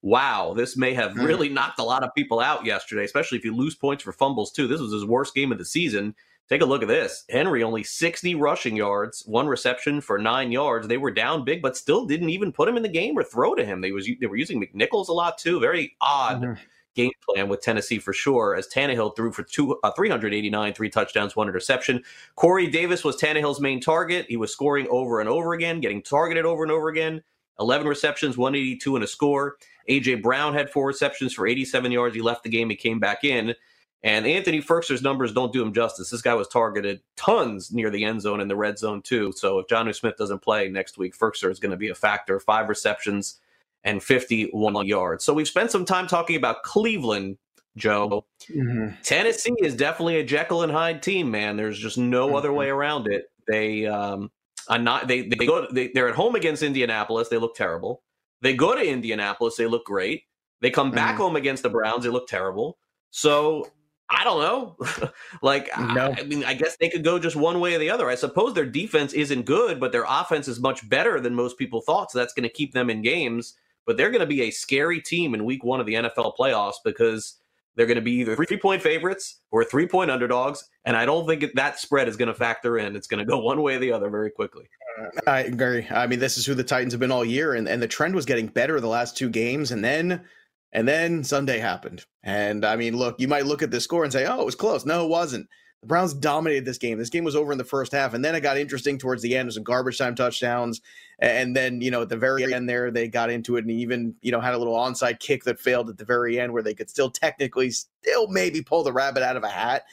Wow, 0.01 0.53
this 0.55 0.77
may 0.77 0.93
have 0.93 1.11
mm. 1.11 1.25
really 1.25 1.49
knocked 1.49 1.79
a 1.79 1.83
lot 1.83 2.03
of 2.03 2.15
people 2.15 2.39
out 2.39 2.65
yesterday, 2.65 3.03
especially 3.03 3.37
if 3.37 3.43
you 3.43 3.55
lose 3.55 3.75
points 3.75 4.03
for 4.03 4.13
fumbles, 4.13 4.51
too. 4.51 4.67
This 4.67 4.79
was 4.79 4.93
his 4.93 5.05
worst 5.05 5.35
game 5.35 5.51
of 5.51 5.57
the 5.57 5.65
season. 5.65 6.15
Take 6.49 6.61
a 6.61 6.65
look 6.65 6.81
at 6.81 6.87
this. 6.87 7.25
Henry 7.29 7.61
only 7.61 7.83
60 7.83 8.33
rushing 8.35 8.75
yards, 8.75 9.23
one 9.27 9.47
reception 9.47 10.01
for 10.01 10.17
nine 10.17 10.51
yards. 10.51 10.87
They 10.87 10.97
were 10.97 11.11
down 11.11 11.45
big, 11.45 11.61
but 11.61 11.77
still 11.77 12.05
didn't 12.05 12.29
even 12.29 12.51
put 12.51 12.67
him 12.67 12.75
in 12.75 12.81
the 12.81 12.89
game 12.89 13.17
or 13.17 13.23
throw 13.23 13.53
to 13.53 13.63
him. 13.63 13.81
They 13.81 13.91
was 13.91 14.09
they 14.19 14.25
were 14.25 14.35
using 14.35 14.59
McNichols 14.59 15.09
a 15.09 15.13
lot 15.13 15.37
too. 15.37 15.59
Very 15.59 15.95
odd 16.01 16.41
mm-hmm. 16.41 16.61
Game 16.99 17.11
plan 17.27 17.47
with 17.47 17.61
Tennessee 17.61 17.99
for 17.99 18.13
sure. 18.13 18.55
As 18.55 18.67
Tannehill 18.67 19.15
threw 19.15 19.31
for 19.31 19.43
two 19.43 19.79
uh, 19.83 19.91
389, 19.91 20.73
three 20.73 20.89
touchdowns, 20.89 21.35
one 21.35 21.47
interception. 21.47 22.03
Corey 22.35 22.67
Davis 22.67 23.03
was 23.03 23.15
Tannehill's 23.15 23.61
main 23.61 23.79
target. 23.79 24.25
He 24.27 24.37
was 24.37 24.51
scoring 24.51 24.87
over 24.89 25.21
and 25.21 25.29
over 25.29 25.53
again, 25.53 25.79
getting 25.79 26.01
targeted 26.01 26.45
over 26.45 26.63
and 26.63 26.71
over 26.71 26.89
again. 26.89 27.23
11 27.59 27.87
receptions, 27.87 28.37
182 28.37 28.95
and 28.95 29.03
a 29.03 29.07
score. 29.07 29.57
AJ 29.89 30.21
Brown 30.21 30.53
had 30.53 30.69
four 30.69 30.87
receptions 30.87 31.33
for 31.33 31.47
87 31.47 31.91
yards. 31.91 32.15
He 32.15 32.21
left 32.21 32.43
the 32.43 32.49
game. 32.49 32.69
He 32.69 32.75
came 32.75 32.99
back 32.99 33.23
in. 33.23 33.55
And 34.01 34.25
Anthony 34.25 34.61
Firkser's 34.61 35.01
numbers 35.01 35.33
don't 35.33 35.51
do 35.51 35.61
him 35.61 35.73
justice. 35.73 36.09
This 36.09 36.21
guy 36.21 36.33
was 36.33 36.47
targeted 36.47 37.01
tons 37.17 37.71
near 37.71 37.89
the 37.89 38.05
end 38.05 38.21
zone 38.21 38.39
and 38.39 38.49
the 38.49 38.55
red 38.55 38.79
zone, 38.79 39.01
too. 39.01 39.33
So 39.35 39.59
if 39.59 39.67
Jonnu 39.67 39.93
Smith 39.93 40.15
doesn't 40.17 40.41
play 40.41 40.69
next 40.69 40.97
week, 40.97 41.17
Firkser 41.17 41.51
is 41.51 41.59
going 41.59 41.71
to 41.71 41.77
be 41.77 41.89
a 41.89 41.95
factor. 41.95 42.39
Five 42.39 42.69
receptions 42.69 43.39
and 43.83 44.03
51 44.03 44.85
yards. 44.85 45.23
So 45.23 45.33
we've 45.33 45.47
spent 45.47 45.71
some 45.71 45.85
time 45.85 46.07
talking 46.07 46.35
about 46.35 46.63
Cleveland, 46.63 47.37
Joe. 47.77 48.25
Mm-hmm. 48.49 49.01
Tennessee 49.03 49.55
is 49.59 49.75
definitely 49.75 50.19
a 50.19 50.23
Jekyll 50.23 50.63
and 50.63 50.71
Hyde 50.71 51.01
team, 51.01 51.31
man. 51.31 51.57
There's 51.57 51.79
just 51.79 51.97
no 51.97 52.27
mm-hmm. 52.27 52.35
other 52.35 52.53
way 52.53 52.69
around 52.69 53.07
it. 53.07 53.25
They 53.47 53.85
um 53.87 54.31
are 54.67 54.77
not 54.77 55.07
they 55.07 55.27
they 55.27 55.45
go 55.45 55.67
they, 55.71 55.89
they're 55.93 56.09
at 56.09 56.15
home 56.15 56.35
against 56.35 56.61
Indianapolis, 56.61 57.29
they 57.29 57.37
look 57.37 57.55
terrible. 57.55 58.03
They 58.41 58.53
go 58.55 58.75
to 58.75 58.85
Indianapolis, 58.85 59.55
they 59.55 59.65
look 59.65 59.85
great. 59.85 60.23
They 60.61 60.71
come 60.71 60.91
back 60.91 61.13
mm-hmm. 61.13 61.23
home 61.23 61.35
against 61.35 61.63
the 61.63 61.69
Browns, 61.69 62.03
they 62.03 62.09
look 62.09 62.27
terrible. 62.27 62.77
So 63.11 63.65
I 64.09 64.23
don't 64.23 64.41
know. 64.41 65.11
like, 65.41 65.69
no. 65.77 66.07
I, 66.07 66.21
I, 66.21 66.23
mean, 66.23 66.43
I 66.43 66.55
guess 66.55 66.77
they 66.77 66.89
could 66.89 67.03
go 67.03 67.19
just 67.19 67.35
one 67.35 67.59
way 67.59 67.75
or 67.75 67.79
the 67.79 67.91
other. 67.91 68.09
I 68.09 68.15
suppose 68.15 68.53
their 68.55 68.65
defense 68.65 69.13
isn't 69.13 69.45
good, 69.45 69.79
but 69.79 69.91
their 69.91 70.05
offense 70.07 70.47
is 70.47 70.59
much 70.59 70.87
better 70.89 71.19
than 71.19 71.35
most 71.35 71.57
people 71.57 71.81
thought. 71.81 72.11
So 72.11 72.17
that's 72.17 72.33
going 72.33 72.43
to 72.43 72.49
keep 72.49 72.73
them 72.73 72.89
in 72.89 73.03
games. 73.03 73.53
But 73.85 73.97
they're 73.97 74.11
going 74.11 74.21
to 74.21 74.27
be 74.27 74.43
a 74.43 74.51
scary 74.51 75.01
team 75.01 75.33
in 75.33 75.45
week 75.45 75.63
one 75.63 75.79
of 75.79 75.85
the 75.85 75.95
NFL 75.95 76.35
playoffs 76.37 76.75
because 76.83 77.39
they're 77.75 77.87
going 77.87 77.95
to 77.95 78.01
be 78.01 78.13
either 78.13 78.35
three 78.35 78.57
point 78.57 78.81
favorites 78.81 79.39
or 79.51 79.63
three 79.63 79.87
point 79.87 80.11
underdogs. 80.11 80.67
And 80.85 80.97
I 80.97 81.05
don't 81.05 81.25
think 81.25 81.45
that 81.55 81.79
spread 81.79 82.07
is 82.07 82.17
going 82.17 82.27
to 82.27 82.33
factor 82.33 82.77
in. 82.77 82.95
It's 82.95 83.07
going 83.07 83.19
to 83.19 83.25
go 83.25 83.39
one 83.43 83.61
way 83.61 83.75
or 83.75 83.79
the 83.79 83.91
other 83.91 84.09
very 84.09 84.31
quickly. 84.31 84.69
Uh, 84.99 85.29
I 85.29 85.39
agree. 85.41 85.87
I 85.89 86.05
mean, 86.07 86.19
this 86.19 86.37
is 86.37 86.45
who 86.45 86.53
the 86.55 86.63
Titans 86.63 86.93
have 86.93 86.99
been 86.99 87.11
all 87.11 87.25
year, 87.25 87.53
and, 87.53 87.67
and 87.67 87.81
the 87.81 87.87
trend 87.87 88.15
was 88.15 88.25
getting 88.25 88.47
better 88.47 88.79
the 88.79 88.87
last 88.87 89.17
two 89.17 89.29
games. 89.29 89.71
And 89.71 89.83
then 89.83 90.25
and 90.71 90.87
then 90.87 91.23
Sunday 91.23 91.59
happened. 91.59 92.05
And 92.23 92.65
I 92.65 92.75
mean, 92.75 92.95
look, 92.95 93.19
you 93.19 93.27
might 93.27 93.45
look 93.45 93.63
at 93.63 93.71
the 93.71 93.81
score 93.81 94.03
and 94.03 94.13
say, 94.13 94.25
oh, 94.25 94.41
it 94.41 94.45
was 94.45 94.55
close. 94.55 94.85
No, 94.85 95.05
it 95.05 95.09
wasn't. 95.09 95.47
The 95.81 95.87
Browns 95.87 96.13
dominated 96.13 96.65
this 96.65 96.77
game. 96.77 96.97
This 96.97 97.09
game 97.09 97.23
was 97.23 97.37
over 97.37 97.53
in 97.53 97.57
the 97.57 97.63
first 97.63 97.93
half, 97.93 98.13
and 98.13 98.23
then 98.23 98.35
it 98.35 98.41
got 98.41 98.57
interesting 98.57 98.97
towards 98.97 99.21
the 99.21 99.37
end. 99.37 99.47
There's 99.47 99.55
some 99.55 99.63
garbage 99.63 99.97
time 99.97 100.13
touchdowns, 100.13 100.81
and 101.19 101.55
then 101.55 101.79
you 101.79 101.89
know 101.89 102.01
at 102.01 102.09
the 102.09 102.17
very 102.17 102.53
end 102.53 102.67
there 102.67 102.91
they 102.91 103.07
got 103.07 103.29
into 103.29 103.55
it 103.55 103.61
and 103.61 103.71
even 103.71 104.15
you 104.21 104.31
know 104.31 104.41
had 104.41 104.53
a 104.53 104.57
little 104.57 104.75
onside 104.75 105.19
kick 105.19 105.45
that 105.45 105.59
failed 105.59 105.89
at 105.89 105.97
the 105.97 106.05
very 106.05 106.39
end 106.39 106.51
where 106.51 106.63
they 106.63 106.73
could 106.73 106.89
still 106.89 107.09
technically 107.09 107.71
still 107.71 108.27
maybe 108.27 108.61
pull 108.61 108.83
the 108.83 108.91
rabbit 108.91 109.23
out 109.23 109.37
of 109.37 109.43
a 109.43 109.49
hat. 109.49 109.83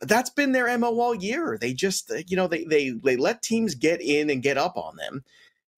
That's 0.00 0.30
been 0.30 0.52
their 0.52 0.76
mo 0.78 0.96
all 1.00 1.14
year. 1.14 1.58
They 1.60 1.72
just 1.72 2.10
uh, 2.10 2.18
you 2.28 2.36
know 2.36 2.46
they 2.46 2.64
they 2.64 2.90
they 2.90 3.16
let 3.16 3.42
teams 3.42 3.74
get 3.74 4.00
in 4.00 4.30
and 4.30 4.42
get 4.42 4.58
up 4.58 4.76
on 4.76 4.94
them, 4.96 5.24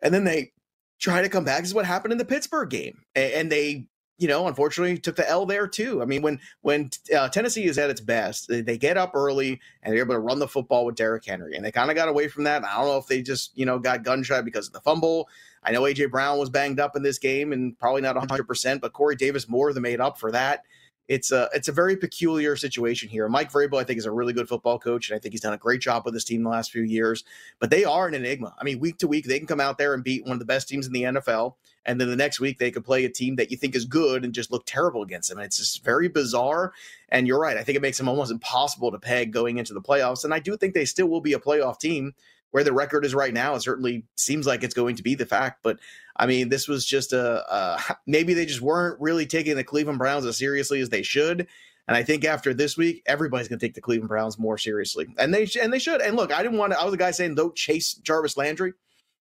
and 0.03 0.13
then 0.13 0.25
they 0.25 0.53
try 0.99 1.23
to 1.23 1.29
come 1.31 1.45
back. 1.45 1.61
This 1.61 1.71
is 1.71 1.75
what 1.75 1.87
happened 1.87 2.13
in 2.13 2.19
the 2.19 2.25
Pittsburgh 2.27 2.69
game, 2.69 3.03
and 3.15 3.51
they 3.51 3.87
you 4.19 4.27
know, 4.27 4.49
unfortunately, 4.49 4.99
took 4.99 5.17
the 5.17 5.29
L 5.29 5.47
there 5.47 5.69
too. 5.69 6.03
I 6.03 6.05
mean, 6.05 6.23
when 6.23 6.41
when 6.63 6.91
uh, 7.17 7.29
Tennessee 7.29 7.65
is 7.65 7.79
at 7.79 7.89
its 7.89 8.01
best, 8.01 8.49
they, 8.49 8.61
they, 8.61 8.77
get 8.77 8.97
up 8.97 9.13
early 9.15 9.61
and 9.83 9.95
they're 9.95 10.03
able 10.03 10.15
to 10.15 10.19
run 10.19 10.41
the 10.41 10.49
football 10.49 10.85
with 10.85 10.97
Derrick 10.97 11.25
Henry, 11.25 11.55
and 11.55 11.65
they 11.65 11.71
kind 11.71 11.89
of 11.91 11.97
got 11.97 12.09
away 12.09 12.27
from 12.27 12.45
that. 12.45 12.65
I 12.65 12.77
don't 12.77 12.87
know 12.87 12.99
if 12.99 13.07
they 13.07 13.23
just 13.23 13.57
you 13.57 13.65
know 13.65 13.79
got 13.79 14.03
gunshot 14.03 14.45
because 14.45 14.67
of 14.67 14.73
the 14.73 14.81
fumble. 14.81 15.29
I 15.63 15.71
know 15.71 15.83
AJ 15.83 16.11
Brown 16.11 16.39
was 16.39 16.51
banged 16.51 16.81
up 16.81 16.97
in 16.97 17.03
this 17.03 17.19
game 17.19 17.53
and 17.53 17.79
probably 17.79 18.01
not 18.01 18.17
100, 18.17 18.45
percent 18.45 18.81
but 18.81 18.93
Corey 18.93 19.17
Davis 19.17 19.49
more 19.49 19.73
than 19.73 19.83
made 19.83 20.01
up 20.01 20.19
for 20.19 20.33
that 20.33 20.65
it's 21.09 21.33
a 21.33 21.49
it's 21.55 21.69
a 21.69 21.73
very 21.73 21.97
peculiar 21.97 22.55
situation 22.55 23.09
here. 23.09 23.29
Mike 23.29 23.51
Vrabel, 23.51 23.81
I 23.81 23.85
think, 23.85 23.99
is 23.99 24.05
a 24.05 24.11
really 24.13 24.35
good 24.35 24.49
football 24.49 24.79
coach, 24.79 25.09
and 25.09 25.17
I 25.17 25.19
think 25.19 25.33
he's 25.33 25.41
done 25.41 25.55
a 25.55 25.59
great 25.59 25.81
job 25.81 26.05
with 26.05 26.13
his 26.13 26.25
team 26.25 26.43
the 26.43 26.51
last 26.51 26.71
few 26.71 26.83
years. 26.83 27.25
But 27.59 27.71
they 27.71 27.85
are 27.85 28.07
an 28.07 28.15
enigma. 28.15 28.55
I 28.59 28.65
mean, 28.65 28.79
week 28.79 28.99
to 28.99 29.09
week, 29.09 29.25
they 29.25 29.39
can 29.39 29.47
come 29.47 29.61
out 29.61 29.79
there 29.79 29.95
and 29.95 30.05
beat 30.05 30.25
one 30.25 30.35
of 30.35 30.39
the 30.39 30.45
best 30.45 30.69
teams 30.69 30.87
in 30.87 30.93
the 30.93 31.05
NFL, 31.05 31.55
and 31.89 31.99
then 31.99 32.11
the 32.11 32.17
next 32.17 32.39
week 32.39 32.59
they 32.59 32.71
could 32.71 32.85
play 32.85 33.07
a 33.07 33.09
team 33.09 33.37
that 33.37 33.51
you 33.51 33.57
think 33.57 33.75
is 33.75 33.87
good 33.87 34.23
and 34.23 34.35
just 34.35 34.53
look 34.53 34.67
terrible 34.67 35.03
against 35.03 35.31
them. 35.31 35.39
And 35.39 35.47
it's 35.47 35.57
just 35.57 35.83
very 35.83 36.07
bizarre. 36.07 36.75
And 37.09 37.27
you're 37.27 37.41
right. 37.41 37.57
I 37.57 37.65
think 37.65 37.77
it 37.77 37.83
makes 37.83 37.97
them 37.97 38.11
almost 38.11 38.31
impossible 38.31 38.93
to 38.93 38.99
peg 38.99 39.33
going 39.33 39.57
into 39.57 39.73
the 39.73 39.81
playoffs. 39.81 40.23
And 40.23 40.35
I 40.35 40.39
do 40.39 40.55
think 40.59 40.75
they 40.75 40.85
still 40.85 41.09
will 41.09 41.23
be 41.23 41.33
a 41.33 41.41
playoff 41.41 41.81
team 41.81 42.13
where 42.51 42.63
the 42.63 42.75
record 42.75 43.07
is 43.07 43.15
right 43.15 43.33
now, 43.33 43.55
it 43.55 43.63
certainly 43.63 44.05
seems 44.17 44.47
like 44.47 44.63
it's 44.63 44.75
going 44.75 44.97
to 44.97 45.03
be 45.03 45.15
the 45.15 45.27
fact. 45.27 45.61
But 45.63 45.81
I 46.15 46.27
mean, 46.27 46.51
this 46.51 46.69
was 46.69 46.85
just 46.85 47.15
a, 47.15 47.79
maybe 48.07 48.35
they 48.35 48.45
just 48.45 48.61
weren't 48.61 49.01
really 49.01 49.27
taking 49.27 49.57
the 49.57 49.65
Cleveland 49.65 49.99
Browns 49.99 50.27
as 50.27 50.37
seriously 50.37 50.81
as 50.81 50.91
they 50.91 51.03
should. 51.03 51.47
And 51.87 51.97
I 51.97 52.03
think 52.03 52.27
after 52.27 52.53
this 52.53 52.77
week, 52.77 53.03
everybody's 53.07 53.49
going 53.49 53.59
to 53.59 53.67
take 53.67 53.75
the 53.75 53.81
Cleveland 53.81 54.11
Browns 54.11 54.39
more 54.39 54.59
seriously, 54.59 55.07
and 55.17 55.33
they 55.33 55.49
and 55.59 55.73
they 55.73 55.79
should. 55.79 56.03
And 56.03 56.17
look, 56.17 56.31
I 56.31 56.43
didn't 56.43 56.59
want 56.59 56.75
to. 56.75 56.79
I 56.79 56.85
was 56.85 56.93
the 56.93 56.99
guy 56.99 57.13
saying 57.13 57.35
don't 57.35 57.57
chase 57.57 57.95
Jarvis 57.95 58.37
Landry. 58.37 58.75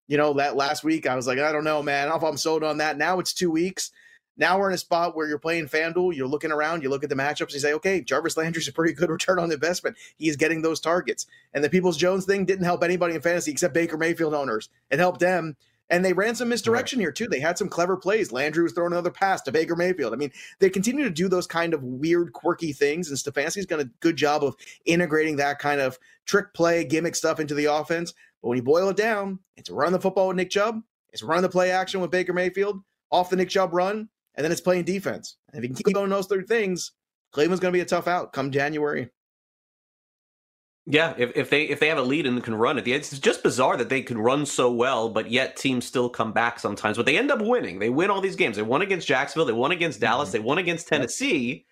You 0.08 0.18
know 0.18 0.34
that 0.34 0.56
last 0.56 0.84
week, 0.84 1.06
I 1.06 1.16
was 1.16 1.28
like, 1.28 1.40
I 1.40 1.52
don't 1.52 1.64
know, 1.64 1.84
man. 1.84 2.08
I 2.08 2.12
don't 2.12 2.22
know 2.22 2.28
if 2.28 2.32
I'm 2.32 2.38
sold 2.38 2.64
on 2.64 2.78
that. 2.78 2.98
Now 2.98 3.20
it's 3.20 3.34
two 3.34 3.52
weeks. 3.52 3.92
Now 4.38 4.60
we're 4.60 4.70
in 4.70 4.76
a 4.76 4.78
spot 4.78 5.16
where 5.16 5.28
you're 5.28 5.40
playing 5.40 5.66
FanDuel, 5.66 6.16
you're 6.16 6.28
looking 6.28 6.52
around, 6.52 6.84
you 6.84 6.90
look 6.90 7.04
at 7.04 7.10
the 7.10 7.16
matchups, 7.16 7.54
you 7.54 7.60
say, 7.60 7.74
okay, 7.74 8.02
Jarvis 8.02 8.38
Landry's 8.38 8.68
a 8.68 8.72
pretty 8.72 8.94
good 8.94 9.10
return 9.18 9.40
on 9.40 9.52
investment. 9.52 9.98
He's 10.16 10.36
getting 10.36 10.62
those 10.62 10.80
targets. 10.80 11.26
And 11.54 11.64
the 11.64 11.70
Peoples 11.70 11.98
Jones 11.98 12.26
thing 12.26 12.46
didn't 12.46 12.66
help 12.66 12.84
anybody 12.84 13.16
in 13.16 13.22
fantasy 13.22 13.52
except 13.52 13.74
Baker 13.74 13.98
Mayfield 13.98 14.36
owners. 14.36 14.70
It 14.92 15.00
helped 15.00 15.20
them 15.20 15.58
And 15.90 16.04
they 16.06 16.14
ran 16.14 16.36
some 16.36 16.50
misdirection 16.50 17.00
right. 17.00 17.04
here 17.04 17.12
too. 17.12 17.28
They 17.28 17.40
had 17.40 17.58
some 17.58 17.70
clever 17.70 17.98
plays. 17.98 18.32
Landry 18.32 18.62
was 18.62 18.74
throwing 18.74 18.94
another 18.94 19.10
pass 19.10 19.42
to 19.44 19.52
Baker 19.52 19.76
Mayfield. 19.76 20.14
I 20.14 20.18
mean, 20.18 20.32
they 20.60 20.70
continue 20.70 21.04
to 21.06 21.10
do 21.10 21.30
those 21.30 21.48
kind 21.48 21.74
of 21.74 21.82
weird, 21.82 22.34
quirky 22.34 22.74
things, 22.74 23.10
and 23.10 23.18
Stefanski's 23.18 23.66
done 23.66 23.80
a 23.80 23.90
good 24.02 24.18
job 24.18 24.44
of 24.44 24.56
integrating 24.86 25.38
that 25.38 25.60
kind 25.60 25.82
of 25.82 25.98
trick 26.26 26.54
play, 26.54 26.84
gimmick 26.84 27.16
stuff 27.16 27.40
into 27.40 27.56
the 27.56 27.66
offense. 27.66 28.14
But 28.42 28.50
when 28.50 28.58
you 28.58 28.64
boil 28.64 28.90
it 28.90 28.98
down, 28.98 29.40
it's 29.56 29.70
run 29.70 29.92
the 29.94 30.00
football 30.00 30.28
with 30.28 30.38
Nick 30.38 30.50
Chubb, 30.50 30.82
it's 31.12 31.24
run 31.24 31.42
the 31.42 31.50
play 31.50 31.72
action 31.72 32.02
with 32.02 32.12
Baker 32.12 32.34
Mayfield, 32.34 32.80
off 33.12 33.30
the 33.30 33.36
Nick 33.36 33.50
Chubb 33.50 33.74
run, 33.74 34.10
and 34.36 34.44
then 34.44 34.52
it's 34.52 34.62
playing 34.62 34.86
defense. 34.86 35.38
And 35.52 35.58
if 35.58 35.64
you 35.64 35.76
can 35.76 35.84
keep 35.84 35.96
going 35.96 36.10
those 36.10 36.28
three 36.28 36.44
things, 36.44 36.92
Cleveland's 37.32 37.60
going 37.60 37.72
to 37.72 37.78
be 37.78 37.82
a 37.82 37.86
tough 37.86 38.08
out 38.08 38.34
come 38.34 38.52
January. 38.52 39.10
Yeah, 40.90 41.14
if, 41.18 41.36
if 41.36 41.50
they 41.50 41.64
if 41.64 41.82
they 41.82 41.90
have 41.90 41.98
a 41.98 42.02
lead 42.02 42.26
and 42.26 42.42
can 42.42 42.56
run 42.56 42.78
it, 42.78 42.88
it's 42.88 43.20
just 43.20 43.44
bizarre 43.44 43.76
that 43.76 43.90
they 43.90 44.02
can 44.02 44.18
run 44.18 44.46
so 44.46 44.72
well, 44.72 45.10
but 45.10 45.30
yet 45.30 45.58
teams 45.58 45.86
still 45.86 46.10
come 46.10 46.32
back 46.32 46.60
sometimes. 46.60 46.96
But 46.96 47.06
they 47.06 47.18
end 47.18 47.30
up 47.30 47.42
winning. 47.42 47.80
They 47.80 47.90
win 47.90 48.10
all 48.10 48.22
these 48.22 48.38
games. 48.38 48.56
They 48.56 48.62
won 48.62 48.82
against 48.82 49.06
Jacksonville. 49.06 49.46
They 49.46 49.52
won 49.52 49.72
against 49.72 50.00
Dallas. 50.00 50.30
Mm-hmm. 50.30 50.38
They 50.38 50.44
won 50.44 50.58
against 50.60 50.88
Tennessee. 50.88 51.66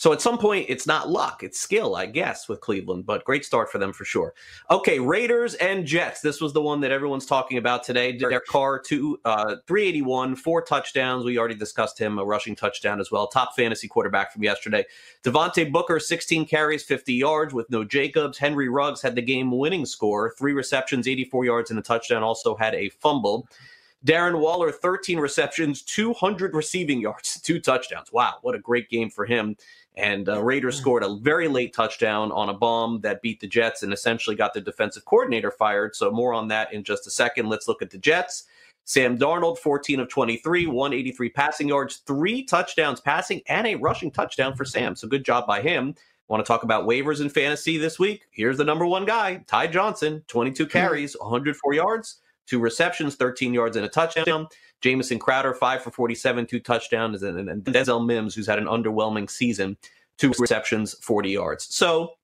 So 0.00 0.14
at 0.14 0.22
some 0.22 0.38
point, 0.38 0.64
it's 0.70 0.86
not 0.86 1.10
luck, 1.10 1.42
it's 1.42 1.60
skill, 1.60 1.94
I 1.94 2.06
guess, 2.06 2.48
with 2.48 2.62
Cleveland, 2.62 3.04
but 3.04 3.22
great 3.22 3.44
start 3.44 3.70
for 3.70 3.76
them 3.76 3.92
for 3.92 4.06
sure. 4.06 4.32
Okay, 4.70 4.98
Raiders 4.98 5.56
and 5.56 5.84
Jets. 5.84 6.22
This 6.22 6.40
was 6.40 6.54
the 6.54 6.62
one 6.62 6.80
that 6.80 6.90
everyone's 6.90 7.26
talking 7.26 7.58
about 7.58 7.84
today. 7.84 8.12
Derek 8.12 8.46
Carr, 8.46 8.78
two, 8.78 9.20
uh, 9.26 9.56
381, 9.66 10.36
four 10.36 10.62
touchdowns. 10.62 11.26
We 11.26 11.36
already 11.36 11.54
discussed 11.54 11.98
him, 11.98 12.18
a 12.18 12.24
rushing 12.24 12.56
touchdown 12.56 12.98
as 12.98 13.10
well. 13.10 13.26
Top 13.26 13.54
fantasy 13.54 13.88
quarterback 13.88 14.32
from 14.32 14.42
yesterday. 14.42 14.86
Devontae 15.22 15.70
Booker, 15.70 16.00
16 16.00 16.46
carries, 16.46 16.82
50 16.82 17.12
yards 17.12 17.52
with 17.52 17.68
no 17.68 17.84
Jacobs. 17.84 18.38
Henry 18.38 18.70
Ruggs 18.70 19.02
had 19.02 19.14
the 19.14 19.20
game 19.20 19.50
winning 19.50 19.84
score, 19.84 20.32
three 20.38 20.54
receptions, 20.54 21.08
84 21.08 21.44
yards, 21.44 21.68
and 21.68 21.78
a 21.78 21.82
touchdown. 21.82 22.22
Also 22.22 22.56
had 22.56 22.74
a 22.74 22.88
fumble. 22.88 23.46
Darren 24.06 24.38
Waller, 24.38 24.72
13 24.72 25.18
receptions, 25.18 25.82
200 25.82 26.54
receiving 26.54 27.00
yards, 27.00 27.38
two 27.44 27.60
touchdowns. 27.60 28.12
Wow, 28.12 28.36
what 28.42 28.54
a 28.54 28.58
great 28.58 28.88
game 28.88 29.10
for 29.10 29.26
him. 29.26 29.56
And 29.96 30.28
uh, 30.28 30.42
Raiders 30.42 30.76
scored 30.76 31.02
a 31.02 31.16
very 31.16 31.48
late 31.48 31.74
touchdown 31.74 32.30
on 32.32 32.48
a 32.48 32.54
bomb 32.54 33.00
that 33.00 33.22
beat 33.22 33.40
the 33.40 33.46
Jets 33.46 33.82
and 33.82 33.92
essentially 33.92 34.36
got 34.36 34.54
the 34.54 34.60
defensive 34.60 35.04
coordinator 35.04 35.50
fired. 35.50 35.96
So, 35.96 36.10
more 36.10 36.32
on 36.32 36.48
that 36.48 36.72
in 36.72 36.84
just 36.84 37.06
a 37.06 37.10
second. 37.10 37.48
Let's 37.48 37.68
look 37.68 37.82
at 37.82 37.90
the 37.90 37.98
Jets. 37.98 38.44
Sam 38.84 39.18
Darnold, 39.18 39.58
14 39.58 40.00
of 40.00 40.08
23, 40.08 40.66
183 40.66 41.28
passing 41.30 41.68
yards, 41.68 41.96
three 42.06 42.44
touchdowns 42.44 43.00
passing, 43.00 43.42
and 43.46 43.66
a 43.66 43.74
rushing 43.74 44.10
touchdown 44.10 44.54
for 44.54 44.64
Sam. 44.64 44.94
So, 44.94 45.08
good 45.08 45.24
job 45.24 45.46
by 45.46 45.60
him. 45.60 45.94
Want 46.28 46.44
to 46.44 46.48
talk 46.48 46.62
about 46.62 46.86
waivers 46.86 47.20
in 47.20 47.28
fantasy 47.28 47.76
this 47.76 47.98
week? 47.98 48.28
Here's 48.30 48.56
the 48.56 48.64
number 48.64 48.86
one 48.86 49.04
guy, 49.04 49.42
Ty 49.48 49.66
Johnson, 49.66 50.22
22 50.28 50.64
hmm. 50.64 50.70
carries, 50.70 51.16
104 51.18 51.74
yards, 51.74 52.20
two 52.50 52.58
receptions, 52.58 53.14
13 53.14 53.54
yards, 53.54 53.76
and 53.76 53.86
a 53.86 53.88
touchdown. 53.88 54.48
Jamison 54.80 55.18
Crowder, 55.18 55.54
five 55.54 55.82
for 55.82 55.90
47, 55.90 56.46
two 56.46 56.58
touchdowns, 56.58 57.22
and, 57.22 57.48
and 57.48 57.64
Denzel 57.64 58.04
Mims, 58.04 58.34
who's 58.34 58.46
had 58.46 58.58
an 58.58 58.64
underwhelming 58.64 59.30
season, 59.30 59.76
two 60.18 60.32
receptions, 60.38 60.94
40 61.00 61.30
yards. 61.30 61.74
So, 61.74 62.14